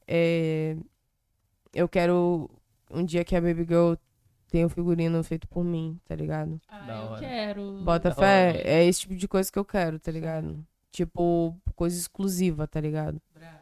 [0.08, 0.76] é,
[1.74, 2.50] eu quero
[2.92, 3.94] um dia que a Baby Girl
[4.50, 6.62] tenha um figurino feito por mim, tá ligado?
[6.68, 7.82] Ah, eu quero.
[7.84, 8.62] Bota Da fé, hora.
[8.68, 10.66] é esse tipo de coisa que eu quero, tá ligado?
[10.92, 13.22] Tipo, coisa exclusiva, tá ligado?
[13.34, 13.60] Brava.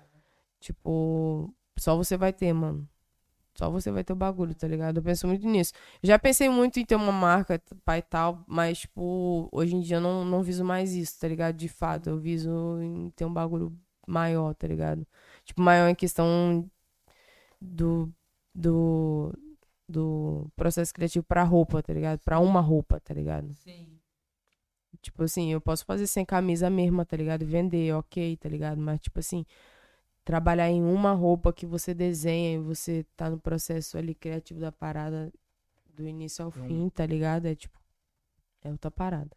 [0.60, 2.88] Tipo, só você vai ter, mano.
[3.56, 4.98] Só você vai ter o bagulho, tá ligado?
[4.98, 5.74] Eu penso muito nisso.
[6.02, 9.98] Já pensei muito em ter uma marca, pai e tal, mas, tipo, hoje em dia
[9.98, 11.56] eu não, não viso mais isso, tá ligado?
[11.56, 12.50] De fato, eu viso
[12.82, 13.72] em ter um bagulho
[14.08, 15.06] maior, tá ligado?
[15.46, 16.68] Tipo, maior em questão
[17.62, 18.12] do,
[18.56, 19.32] do,
[19.88, 22.20] do processo criativo pra roupa, tá ligado?
[22.22, 23.54] Pra uma roupa, tá ligado?
[23.54, 24.00] Sim.
[25.02, 27.46] Tipo assim, eu posso fazer sem camisa mesmo, tá ligado?
[27.46, 28.80] Vender, ok, tá ligado?
[28.80, 29.46] Mas, tipo assim,
[30.26, 34.72] trabalhar em uma roupa que você desenha e você tá no processo ali criativo da
[34.72, 35.32] parada
[35.96, 37.46] do início ao Então- fim, tá ligado?
[37.46, 37.80] É tipo,
[38.62, 39.36] é outra parada.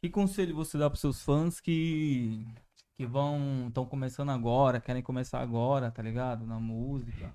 [0.00, 2.46] Que conselho você dá pros seus fãs que
[2.96, 6.46] que vão estão começando agora, querem começar agora, tá ligado?
[6.46, 7.32] Na música.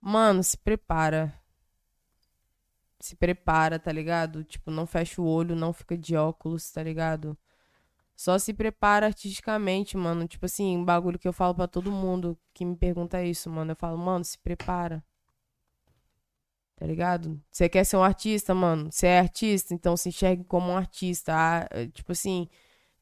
[0.00, 1.32] Mano, se prepara.
[2.98, 4.42] Se prepara, tá ligado?
[4.44, 7.36] Tipo, não fecha o olho, não fica de óculos, tá ligado?
[8.22, 10.28] Só se prepara artisticamente, mano.
[10.28, 13.72] Tipo assim, um bagulho que eu falo pra todo mundo que me pergunta isso, mano.
[13.72, 15.02] Eu falo, mano, se prepara.
[16.76, 17.42] Tá ligado?
[17.50, 18.92] Você quer ser um artista, mano?
[18.92, 21.32] Você é artista, então se enxergue como um artista.
[21.34, 22.48] Ah, é, tipo assim,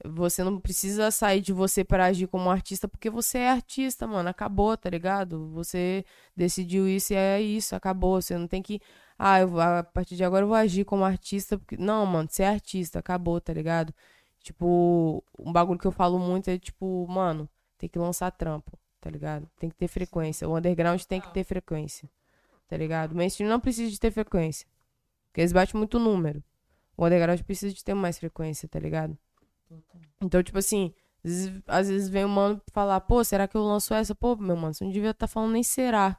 [0.03, 4.07] você não precisa sair de você pra agir como um artista, porque você é artista,
[4.07, 4.31] mano.
[4.31, 5.51] Acabou, tá ligado?
[5.53, 6.03] Você
[6.35, 8.23] decidiu isso e é isso, acabou.
[8.23, 8.81] Você não tem que.
[9.19, 11.59] Ah, eu a partir de agora eu vou agir como artista.
[11.59, 11.77] Porque...
[11.77, 13.93] Não, mano, você é artista, acabou, tá ligado?
[14.43, 17.49] Tipo, um bagulho que eu falo muito é tipo, mano,
[17.79, 19.49] tem que lançar trampo, tá ligado?
[19.59, 20.49] Tem que ter frequência.
[20.49, 22.09] O underground tem que ter frequência,
[22.69, 23.13] tá ligado?
[23.13, 24.67] O mainstream não precisa de ter frequência.
[25.29, 26.43] Porque eles batem muito número.
[26.97, 29.17] O underground precisa de ter mais frequência, tá ligado?
[30.21, 30.93] Então, tipo assim,
[31.25, 34.15] às vezes, às vezes vem o mano falar, pô, será que eu lanço essa?
[34.15, 36.19] Pô, meu mano, você não devia estar falando nem será.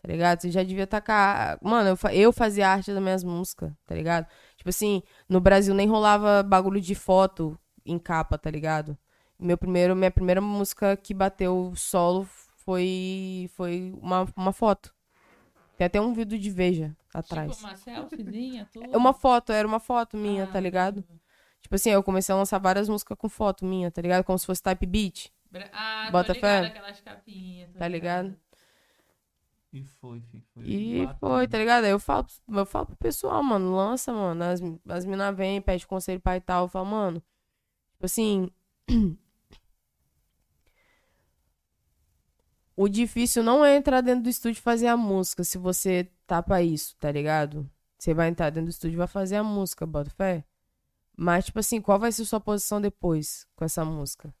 [0.00, 0.40] Tá ligado?
[0.42, 1.58] Você já devia estar com a...
[1.62, 4.26] Mano, eu, fa- eu fazia arte das minhas músicas, tá ligado?
[4.58, 7.56] Tipo assim, no Brasil nem rolava bagulho de foto
[7.86, 8.98] em capa, tá ligado?
[9.38, 14.92] Meu primeiro, minha primeira música que bateu solo foi, foi uma, uma foto.
[15.76, 17.52] Tem até um vídeo de Veja atrás.
[17.56, 18.92] Tipo, uma selfiezinha, tudo.
[18.92, 21.04] É uma foto, era uma foto minha, Ah, tá ligado?
[21.62, 24.24] Tipo assim, eu comecei a lançar várias músicas com foto minha, tá ligado?
[24.24, 25.30] Como se fosse type beat.
[25.72, 26.66] Ah, tô Bota ligada, fé?
[26.66, 27.70] aquelas capinhas.
[27.72, 28.36] tô Tá ligado?
[29.72, 30.64] E foi, fi, foi.
[30.64, 31.84] E foi, tá ligado?
[31.84, 34.42] Aí eu falo, eu falo pro pessoal, mano, lança, mano.
[34.44, 36.64] As, as minas vêm, pede conselho pra e tal.
[36.64, 37.22] Eu falo, mano,
[37.92, 38.50] tipo assim.
[42.74, 46.42] o difícil não é entrar dentro do estúdio e fazer a música, se você tá
[46.42, 47.68] pra isso, tá ligado?
[47.98, 50.44] Você vai entrar dentro do estúdio e vai fazer a música, bota fé.
[51.16, 54.32] Mas, tipo assim, qual vai ser sua posição depois com essa música?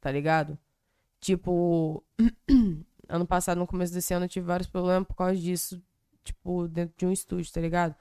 [0.00, 0.56] Tá ligado?
[1.20, 2.04] Tipo,
[3.08, 5.82] ano passado, no começo desse ano, eu tive vários problemas por causa disso,
[6.22, 7.94] tipo, dentro de um estúdio, tá ligado?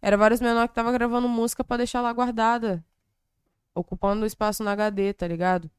[0.00, 2.84] Era vários menores que tava gravando música pra deixar lá guardada,
[3.74, 5.70] ocupando o espaço no HD, tá ligado?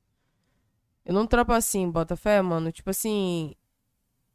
[1.05, 2.71] Eu não trampo assim, bota fé, mano.
[2.71, 3.53] Tipo assim,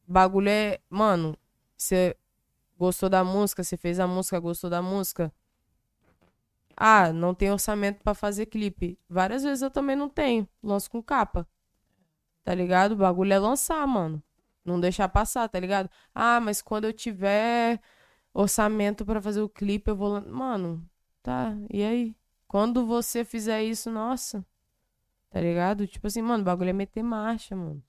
[0.06, 0.78] bagulho é.
[0.90, 1.36] Mano,
[1.76, 2.16] você
[2.78, 5.32] gostou da música, você fez a música, gostou da música.
[6.76, 8.98] Ah, não tem orçamento pra fazer clipe.
[9.08, 10.46] Várias vezes eu também não tenho.
[10.62, 11.46] Lanço com capa.
[12.44, 12.92] Tá ligado?
[12.92, 14.22] O bagulho é lançar, mano.
[14.68, 15.90] Não deixar passar, tá ligado?
[16.14, 17.80] Ah, mas quando eu tiver
[18.34, 20.20] orçamento pra fazer o clipe, eu vou.
[20.28, 20.88] Mano,
[21.22, 21.56] tá.
[21.72, 22.16] E aí?
[22.46, 24.44] Quando você fizer isso, nossa.
[25.30, 25.86] Tá ligado?
[25.86, 27.82] Tipo assim, mano, o bagulho é meter marcha, mano.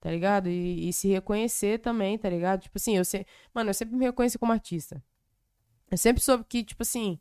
[0.00, 0.48] Tá ligado?
[0.48, 2.62] E, e se reconhecer também, tá ligado?
[2.62, 3.26] Tipo assim, eu sei.
[3.54, 5.02] Mano, eu sempre me reconheci como artista.
[5.90, 7.20] Eu sempre soube que, tipo assim.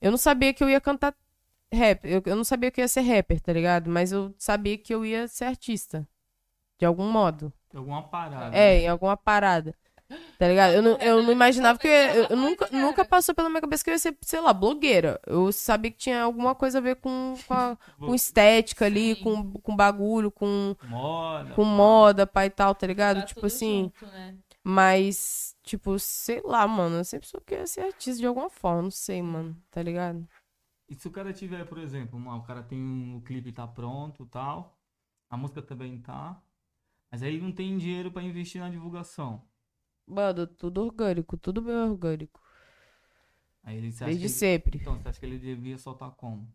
[0.00, 1.14] Eu não sabia que eu ia cantar
[1.72, 2.04] rap.
[2.04, 3.90] Eu, eu não sabia que eu ia ser rapper, tá ligado?
[3.90, 6.06] Mas eu sabia que eu ia ser artista.
[6.78, 7.52] De algum modo.
[7.74, 8.56] Alguma parada.
[8.56, 9.74] É, em alguma parada.
[10.38, 10.72] Tá ligado?
[10.72, 13.84] Eu não, eu não imaginava que eu, ia- eu, nunca, nunca passou pela minha cabeça
[13.84, 15.20] que eu ia ser, sei lá, blogueira.
[15.26, 19.22] Eu sabia que tinha alguma coisa a ver com, com, a- com estética ali, Sim.
[19.22, 21.52] com, com bagulho, com, Moda.
[21.54, 23.20] com moda, pai e tal, tá ligado?
[23.20, 23.82] Tá tipo tudo assim.
[24.00, 24.34] junto, né?
[24.64, 26.96] Mas, tipo, sei lá, mano.
[26.96, 29.54] Eu sempre soube que eu ia ser artista de alguma forma, não sei, mano.
[29.70, 30.26] Tá ligado?
[30.88, 34.22] E se o cara tiver, por exemplo, o cara tem um o clipe tá pronto
[34.24, 34.78] e tal,
[35.28, 36.40] a música também tá,
[37.10, 39.42] mas aí ele não tem dinheiro pra investir na divulgação.
[40.06, 42.40] Mano, tudo orgânico, tudo bem orgânico.
[43.62, 44.78] Aí ele você acha Desde que ele- sempre.
[44.78, 46.48] Então, você acha que ele devia soltar como?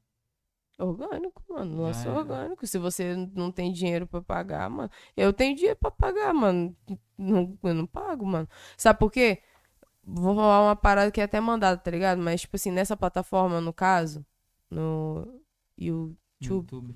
[0.80, 1.84] Orgânico, mano.
[1.84, 2.18] Lança era.
[2.18, 2.66] orgânico.
[2.66, 4.90] Se você não tem dinheiro pra pagar, mano.
[5.16, 6.76] Eu tenho dinheiro pra pagar, mano.
[7.16, 8.50] Não, eu não pago, mano.
[8.76, 9.44] Sabe por quê?
[10.04, 12.20] Vou falar uma parada que é até mandada, tá ligado?
[12.20, 14.26] Mas, tipo assim, nessa plataforma, no caso,
[14.70, 15.40] no
[15.78, 16.96] YouTube, No YouTube.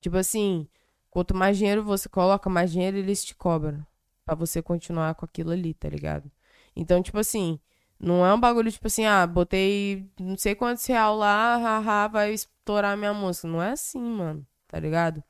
[0.00, 0.68] tipo assim,
[1.14, 3.86] quanto mais dinheiro você coloca, mais dinheiro eles te cobram.
[4.26, 6.30] Pra você continuar com aquilo ali, tá ligado?
[6.74, 7.60] Então, tipo assim,
[8.00, 12.32] não é um bagulho tipo assim, ah, botei não sei quantos real lá, haha, vai
[12.34, 13.46] estourar minha música.
[13.46, 15.22] Não é assim, mano, tá ligado?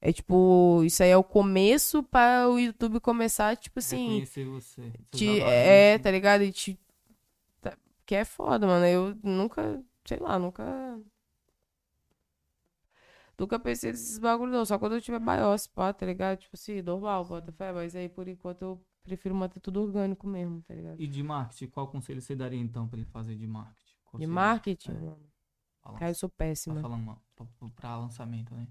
[0.00, 4.92] É tipo, isso aí é o começo para o YouTube começar, tipo assim, Reconhecer você.
[5.10, 5.56] te, trabalho.
[5.56, 6.42] é, tá ligado?
[6.42, 6.78] E te,
[7.62, 8.84] tá- que é foda, mano.
[8.86, 10.62] Eu nunca, sei lá, nunca.
[13.38, 14.64] Nunca pensei nesses bagulho, não.
[14.64, 16.38] Só quando eu tiver maior, pá, tá ligado?
[16.38, 17.72] Tipo assim, normal, bota fé.
[17.72, 21.00] Mas aí, por enquanto, eu prefiro manter tudo orgânico mesmo, tá ligado?
[21.00, 23.86] E de marketing, qual conselho você daria então pra ele fazer de marketing?
[23.96, 24.32] De Conselho?
[24.32, 24.94] marketing, É.
[24.94, 25.30] mano.
[25.98, 26.80] Cara, eu sou Tá péssima.
[26.80, 27.46] falando uma- pra,
[27.76, 28.66] pra lançamento, né?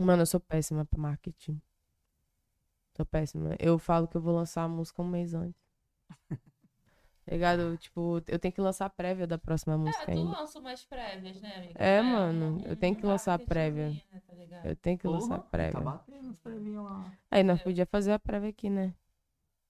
[0.00, 1.60] Mano, eu sou péssima pra marketing.
[2.96, 3.54] Sou péssima.
[3.60, 5.60] Eu falo que eu vou lançar a música um mês antes.
[7.26, 7.76] Tá ligado?
[7.78, 11.42] Tipo, eu tenho que lançar a prévia da próxima música É, tu lança umas prévias,
[11.42, 11.84] né, amiga?
[11.84, 13.90] É, É, mano, um- eu tenho que lançar a prévia.
[14.12, 14.66] né, tá ligado?
[14.66, 15.72] Eu tenho que lançar a Porra, prévia.
[15.78, 17.12] Tá batendo as prévinhas lá.
[17.30, 18.94] Aí nós podíamos fazer a prévia aqui, né?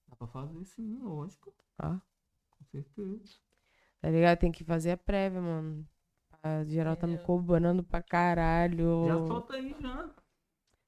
[0.09, 1.53] Dá pra fazer sim, lógico.
[1.79, 1.99] Ó,
[2.51, 3.37] Com certeza.
[4.01, 4.39] tá ligado?
[4.39, 5.87] Tem que fazer a prévia, mano.
[6.43, 9.05] A geral tá me cobrando pra caralho.
[9.07, 10.09] Já solta aí já.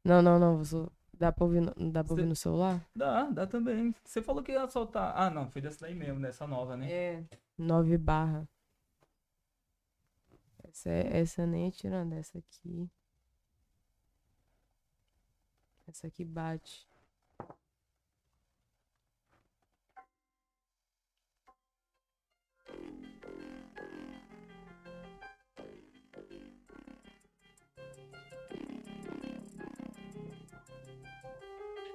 [0.03, 0.63] Não, não, não.
[0.65, 0.91] Sou...
[1.19, 1.91] Dá pra ouvir no...
[1.91, 2.83] Dá pra Cê- ouvir no celular?
[2.95, 3.93] Dá, dá também.
[4.05, 5.13] Você falou que ia soltar.
[5.15, 6.91] Ah, não, foi dessa daí mesmo, dessa nova, né?
[6.91, 7.23] É.
[7.57, 8.47] 9 barra.
[10.63, 11.19] Essa, é...
[11.19, 12.89] essa nem é tirando, essa aqui.
[15.87, 16.88] Essa aqui bate.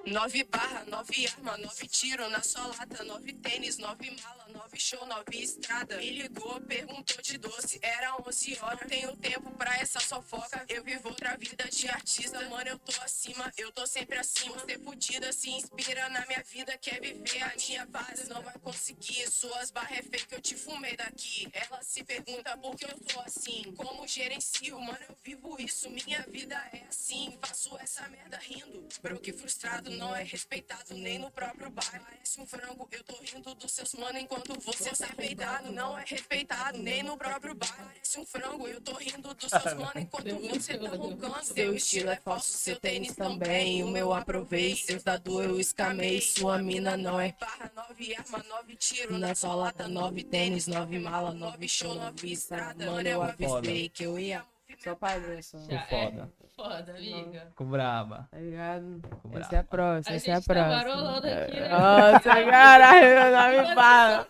[0.05, 5.41] Nove barra, nove arma, nove tiro na solata, nove tênis, nove mala, nove show, nove
[5.41, 5.97] estrada.
[5.97, 8.87] Me ligou, perguntou de doce, era 11 horas.
[8.87, 10.63] Tenho tempo pra essa fofoca.
[10.69, 12.69] Eu vivo outra vida de artista, mano.
[12.69, 14.59] Eu tô acima, eu tô sempre acima.
[14.59, 18.29] Ser fudida se inspira na minha vida, quer viver a minha base.
[18.29, 21.49] Não vai conseguir, suas barras é fake, eu te fumei daqui.
[21.51, 23.73] Ela se pergunta por que eu tô assim.
[23.75, 27.35] Como gerencio, mano, eu vivo isso, minha vida é assim.
[27.41, 28.87] Faço essa merda rindo.
[29.01, 32.05] Broke frustrado não é respeitado nem no próprio bairro.
[32.05, 35.71] Parece um frango, eu tô rindo dos seus mano enquanto você tá peidado.
[35.71, 37.75] Não é respeitado nem no próprio bairro.
[37.77, 41.43] Parece um frango, eu tô rindo dos seus mano enquanto você tá roncando.
[41.43, 43.83] Seu estilo é falso, seu tênis também.
[43.83, 46.21] O meu aprovei, seus dados eu escamei.
[46.21, 49.17] Sua mina não é barra, nove arma, nove tiro.
[49.17, 52.85] Na sua lata, nove tênis, nove mala, nove show, nove estrada.
[52.85, 54.45] Mano, eu avisei que eu ia.
[54.77, 55.57] Só padrão, só.
[55.59, 56.44] Ficou foda.
[56.55, 57.47] Foda, amiga.
[57.49, 58.27] Ficou braba.
[58.31, 59.01] Tá ligado?
[59.03, 59.67] Ficou Essa é a braba.
[59.67, 61.17] próxima, A essa é a gente tá próxima.
[61.17, 61.69] aqui, né?
[61.69, 64.27] Nossa, caralho, não me fala.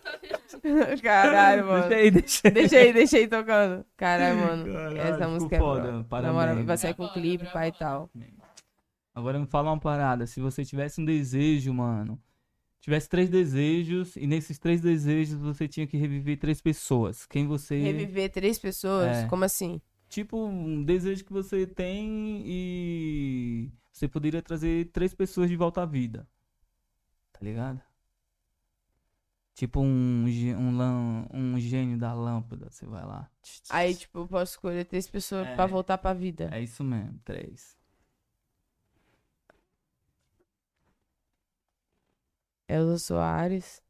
[1.04, 1.90] Caralho, mano.
[1.90, 2.52] Deixa aí, deixa aí.
[2.54, 3.86] Deixa aí, deixa aí tocando.
[3.96, 4.74] Caralho, mano.
[4.74, 6.04] Caralho, essa música é foda, boa.
[6.06, 6.36] parabéns.
[6.36, 8.10] Na moral, vai sair É com foda, clipe, pai e tal.
[9.14, 10.26] Agora me fala uma parada.
[10.26, 12.20] Se você tivesse um desejo, mano.
[12.82, 17.26] Tivesse três desejos e nesses três desejos você tinha que reviver três pessoas.
[17.26, 17.80] Quem você.
[17.82, 19.18] Reviver três pessoas?
[19.18, 19.28] É.
[19.28, 19.82] Como assim?
[20.16, 23.70] Tipo, um desejo que você tem e.
[23.92, 26.26] Você poderia trazer três pessoas de volta à vida.
[27.34, 27.82] Tá ligado?
[29.54, 32.70] Tipo um, um, um gênio da lâmpada.
[32.72, 33.30] Você vai lá.
[33.70, 35.56] Aí, tipo, eu posso escolher três pessoas É.
[35.56, 36.50] pra voltar pra vida.
[36.54, 37.78] É isso mesmo, três.
[42.70, 43.84] Elza Soares.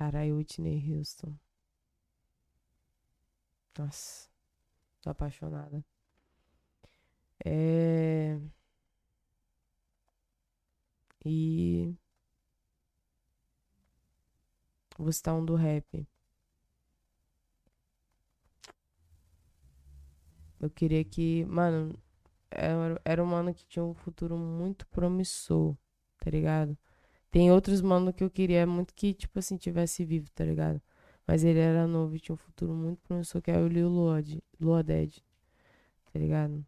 [0.00, 1.38] Caralho, Whitney Houston.
[3.78, 4.30] Nossa,
[5.02, 5.84] tô apaixonada.
[7.44, 8.38] É.
[11.24, 11.94] E.
[14.96, 16.06] Vou citar um do rap.
[20.58, 21.44] Eu queria que.
[21.44, 21.94] Mano,
[22.50, 25.76] era, era um mano que tinha um futuro muito promissor,
[26.18, 26.78] tá ligado?
[27.30, 30.80] Tem outros mano que eu queria muito que, tipo assim, tivesse vivo, tá ligado?
[31.26, 34.42] Mas ele era novo e tinha um futuro muito promissor, que é o Lil Lord,
[34.60, 35.18] Lua Dead,
[36.12, 36.64] tá ligado?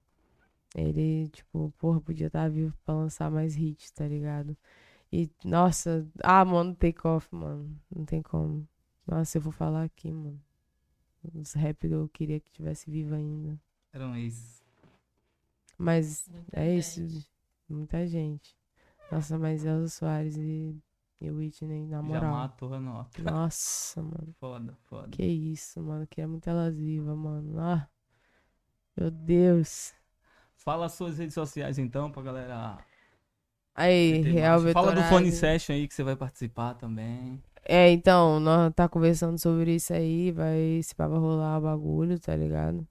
[0.75, 4.57] Ele, tipo, porra, podia estar vivo pra lançar mais hits, tá ligado?
[5.13, 7.79] E, nossa, ah, mano, take off, mano.
[7.95, 8.67] Não tem como.
[9.07, 10.41] Nossa, eu vou falar aqui, mano.
[11.35, 13.61] Os rap que eu queria que tivesse vivo ainda.
[13.93, 14.63] Eram esses.
[15.77, 17.31] Mas Muita é isso, gente.
[17.69, 18.57] muita gente.
[19.13, 20.75] Nossa, mas Elza Soares e,
[21.21, 22.33] e Whitney, na Já moral.
[22.33, 23.23] matou a nota.
[23.23, 24.35] Nossa, mano.
[24.41, 25.09] Foda, foda.
[25.11, 26.07] Que isso, mano.
[26.07, 27.61] Queria muito elas vivas, mano.
[27.61, 27.87] Ah,
[28.97, 29.93] meu Deus.
[30.57, 32.79] Fala as suas redes sociais então pra galera.
[33.75, 34.73] Aí, Real mais.
[34.73, 35.03] Fala do.
[35.03, 37.43] Fone Session aí que você vai participar também.
[37.65, 40.33] É, então, nós tá conversando sobre isso aí.
[40.33, 42.87] Vai, se pá, vai rolar o bagulho, tá ligado?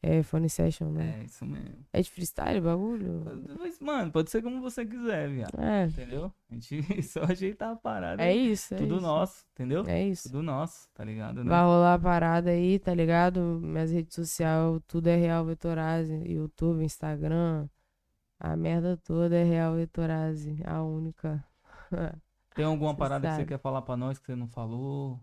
[0.00, 1.18] É Phone Session, né?
[1.20, 1.84] É, isso mesmo.
[1.92, 3.24] É, de freestyle o bagulho?
[3.58, 5.58] Mas, mano, pode ser como você quiser, viado.
[5.60, 6.32] É, Entendeu?
[6.48, 8.22] A gente só ajeitar a parada.
[8.22, 8.74] é isso.
[8.74, 9.02] É Tudo isso.
[9.04, 9.84] nosso, entendeu?
[9.88, 10.28] É isso.
[10.30, 11.42] Tudo nosso, tá ligado?
[11.42, 11.50] Né?
[11.50, 13.40] Vai rolar a parada aí, tá ligado?
[13.60, 16.14] Minhas redes sociais, tudo é Real Vetorazzi.
[16.32, 17.68] YouTube, Instagram.
[18.38, 20.62] A merda toda é Real Vetorazzi.
[20.64, 21.44] A única.
[22.54, 23.48] Tem alguma Cê parada que você sabe.
[23.48, 25.20] quer falar pra nós que você não falou?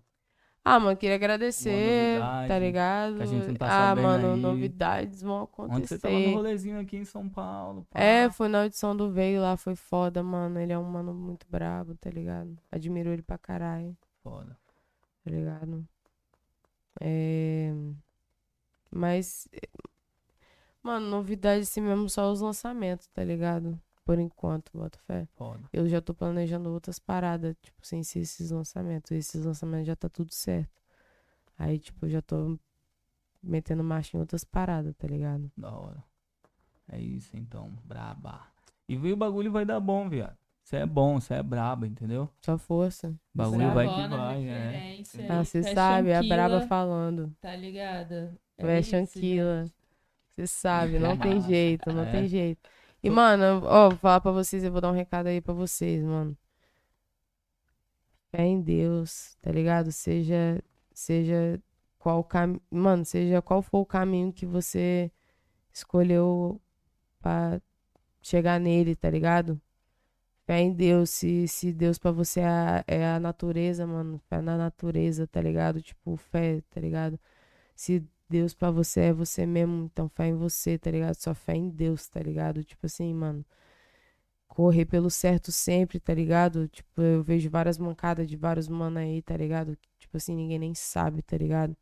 [0.67, 3.21] Ah, mano, queria agradecer, novidade tá ligado?
[3.21, 4.39] a gente não tá ah, sabendo mano, aí.
[4.39, 5.77] novidades vão acontecer.
[5.77, 7.85] Onde você tava no rolezinho aqui em São Paulo?
[7.91, 7.99] pá.
[7.99, 10.59] É, foi na audição do Veio lá, foi foda, mano.
[10.59, 12.57] Ele é um mano muito brabo, tá ligado?
[12.71, 13.95] Admiro ele pra caralho.
[14.23, 14.57] Foda.
[15.23, 15.87] tá ligado?
[16.99, 17.71] É...
[18.89, 19.47] Mas,
[20.81, 23.79] mano, novidade assim mesmo, só os lançamentos, tá ligado?
[24.05, 25.27] Por enquanto, bota fé.
[25.35, 25.63] Foda.
[25.73, 29.11] Eu já tô planejando outras paradas, tipo, sem ser esses lançamentos.
[29.11, 30.79] Esses lançamentos já tá tudo certo.
[31.57, 32.57] Aí, tipo, eu já tô
[33.41, 35.51] metendo marcha em outras paradas, tá ligado?
[35.57, 36.03] Da hora.
[36.87, 38.41] É isso então, braba.
[38.87, 40.37] E o bagulho vai dar bom, viado.
[40.63, 42.29] Você é bom, você é braba, entendeu?
[42.41, 43.09] Só força.
[43.09, 44.69] O bagulho vai que Brabona, vai, é.
[44.71, 47.35] referência Ah, aí, você sabe, a braba falando.
[47.41, 48.35] Tá ligada?
[48.57, 49.19] É gente.
[50.35, 51.47] Você sabe, não tem Massa.
[51.47, 52.11] jeito, não É.
[52.11, 52.69] tem jeito.
[53.05, 56.03] E, mano, ó, vou falar pra vocês, eu vou dar um recado aí pra vocês,
[56.03, 56.35] mano.
[58.31, 59.91] Fé em Deus, tá ligado?
[59.91, 60.59] Seja,
[60.91, 61.61] seja
[61.99, 65.11] qual caminho, mano, seja qual for o caminho que você
[65.73, 66.59] escolheu
[67.19, 67.61] pra
[68.21, 69.61] chegar nele, tá ligado?
[70.45, 74.41] Fé em Deus, se, se Deus pra você é a, é a natureza, mano, fé
[74.41, 75.81] na natureza, tá ligado?
[75.81, 77.19] Tipo, fé, tá ligado?
[77.75, 81.15] Se Deus pra você é você mesmo, então fé em você, tá ligado?
[81.15, 82.63] Só fé em Deus, tá ligado?
[82.63, 83.45] Tipo assim, mano.
[84.47, 86.67] Correr pelo certo sempre, tá ligado?
[86.69, 89.77] Tipo, eu vejo várias mancadas de vários mano aí, tá ligado?
[89.99, 91.75] Tipo assim, ninguém nem sabe, tá ligado?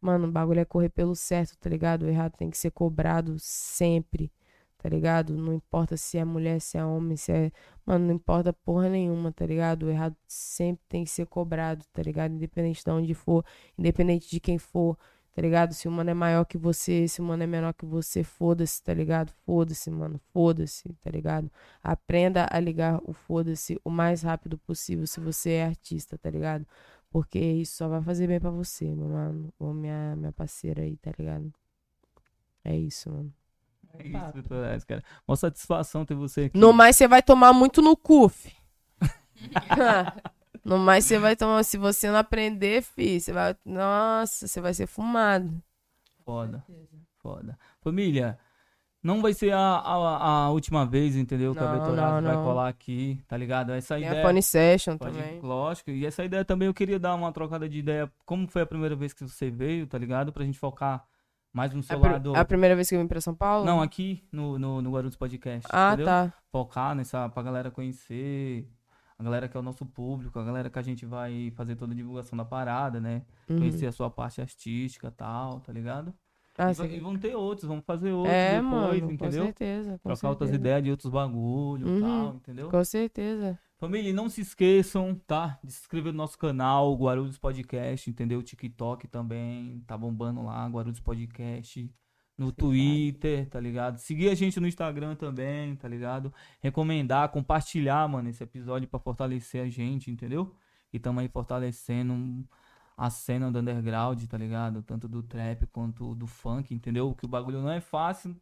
[0.00, 2.02] Mano, o bagulho é correr pelo certo, tá ligado?
[2.04, 4.32] O errado tem que ser cobrado sempre,
[4.78, 5.36] tá ligado?
[5.36, 7.50] Não importa se é mulher, se é homem, se é.
[7.84, 9.84] Mano, não importa porra nenhuma, tá ligado?
[9.86, 12.32] O errado sempre tem que ser cobrado, tá ligado?
[12.34, 13.44] Independente de onde for,
[13.76, 14.96] independente de quem for,
[15.36, 15.74] tá ligado?
[15.74, 18.82] Se o mano é maior que você, se o mano é menor que você, foda-se,
[18.82, 19.30] tá ligado?
[19.44, 21.50] Foda-se, mano, foda-se, tá ligado?
[21.84, 26.66] Aprenda a ligar o foda-se o mais rápido possível se você é artista, tá ligado?
[27.10, 29.52] Porque isso só vai fazer bem pra você, meu mano.
[29.58, 31.52] Ou minha, minha parceira aí, tá ligado?
[32.64, 33.30] É isso, mano.
[33.92, 35.04] É isso, Vitor Reis, cara.
[35.28, 36.58] Uma satisfação ter você aqui.
[36.58, 38.56] No mais, você vai tomar muito no cu, fi.
[40.66, 41.62] no mais, você vai tomar.
[41.64, 43.56] Se você não aprender, fi, você vai.
[43.64, 45.50] Nossa, você vai ser fumado.
[46.24, 46.64] Foda,
[47.22, 47.58] foda.
[47.80, 48.36] Família,
[49.02, 51.52] não vai ser a, a, a última vez, entendeu?
[51.54, 53.72] que a Não, não, vai colar aqui, tá ligado?
[53.72, 54.22] Essa Tem ideia.
[54.24, 55.40] a Funny Session Pode, também.
[55.40, 55.90] lógico.
[55.90, 58.10] E essa ideia também eu queria dar uma trocada de ideia.
[58.24, 60.32] Como foi a primeira vez que você veio, tá ligado?
[60.32, 61.04] Pra gente focar
[61.52, 62.34] mais no A, seu pri- lado.
[62.34, 63.64] a primeira vez que eu vim pra São Paulo?
[63.64, 65.68] Não, aqui no, no, no Guarulhos Podcast.
[65.72, 66.06] Ah, entendeu?
[66.06, 66.32] tá.
[66.50, 68.68] Focar nessa, pra galera conhecer.
[69.18, 71.92] A galera que é o nosso público, a galera que a gente vai fazer toda
[71.92, 73.22] a divulgação da parada, né?
[73.48, 73.58] Uhum.
[73.60, 76.12] Conhecer a sua parte artística e tal, tá ligado?
[76.58, 79.44] Ah, e, vai- e vão ter outros, vamos fazer outros É, depois, mano, com entendeu?
[79.44, 79.98] certeza.
[80.02, 80.60] Com Trocar outras certeza.
[80.68, 82.00] ideias de outros bagulho e Uhum.
[82.00, 82.70] tal, entendeu?
[82.70, 83.58] Com certeza.
[83.78, 85.58] Família, não se esqueçam, tá?
[85.62, 88.42] De se inscrever no nosso canal, Guarulhos Podcast, entendeu?
[88.42, 91.90] TikTok também, tá bombando lá, Guarulhos Podcast.
[92.38, 93.96] No Twitter, tá ligado?
[93.98, 96.32] Seguir a gente no Instagram também, tá ligado?
[96.60, 100.54] Recomendar, compartilhar, mano, esse episódio pra fortalecer a gente, entendeu?
[100.92, 102.46] E tamo aí fortalecendo
[102.96, 104.82] a cena do underground, tá ligado?
[104.82, 107.14] Tanto do trap quanto do funk, entendeu?
[107.14, 108.36] Que o bagulho não é fácil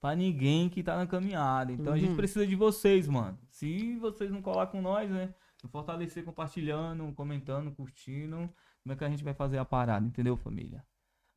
[0.00, 1.70] pra ninguém que tá na caminhada.
[1.72, 2.16] Então a gente Uhum.
[2.16, 3.38] precisa de vocês, mano.
[3.50, 5.34] Se vocês não colar com nós, né?
[5.70, 8.36] Fortalecer compartilhando, comentando, curtindo.
[8.82, 10.84] Como é que a gente vai fazer a parada, entendeu, família?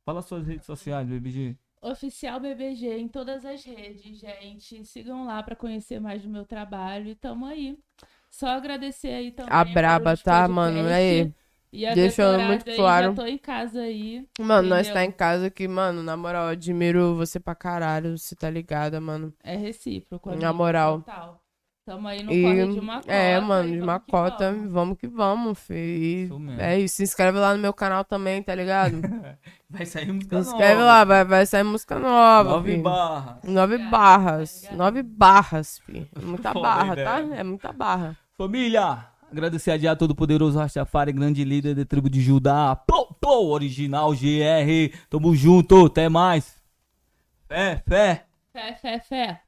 [0.05, 1.57] Fala suas redes sociais, BBG.
[1.81, 4.83] Oficial BBG em todas as redes, gente.
[4.85, 7.77] Sigam lá pra conhecer mais do meu trabalho e tamo aí.
[8.29, 9.53] Só agradecer aí também.
[9.53, 10.87] A braba, tá, mano?
[10.89, 11.33] Aí.
[11.71, 13.13] E a Deixando muito aí, claro.
[13.13, 14.25] Tô em casa aí.
[14.39, 14.93] Mano, nós Entendeu?
[14.93, 18.99] tá em casa que, mano, na moral, eu admiro você pra caralho, você tá ligada,
[19.01, 19.33] mano.
[19.43, 20.33] É recíproco.
[20.35, 20.99] Na moral.
[20.99, 21.46] Total.
[21.87, 23.13] Tamo aí no E, corre de uma cota.
[23.13, 24.71] é, mano, de vamos uma que cota, vamos.
[24.73, 25.73] vamos que vamos, fi.
[25.73, 26.61] E Isso mesmo.
[26.61, 28.99] É isso, se inscreve lá no meu canal também, tá ligado?
[29.69, 30.85] Vai sair música Se inscreve nova.
[30.85, 32.81] lá, vai, vai sair música nova, Nove fi.
[32.81, 33.43] barras.
[33.43, 34.61] Nove Ligado, barras.
[34.63, 34.77] ligado.
[34.77, 36.09] Nove barras, fi.
[36.13, 37.21] É muita Foda barra, tá?
[37.21, 37.35] ideia.
[37.39, 38.17] É muita barra.
[38.37, 42.75] Família, agradecer a Dia Todo-Poderoso Rastafari, grande líder da tribo de Judá.
[42.75, 44.93] Pô, pô, original GR.
[45.09, 46.55] Tamo junto, até mais.
[47.47, 48.25] Fé, fé.
[48.53, 49.41] Fé, fé, fé.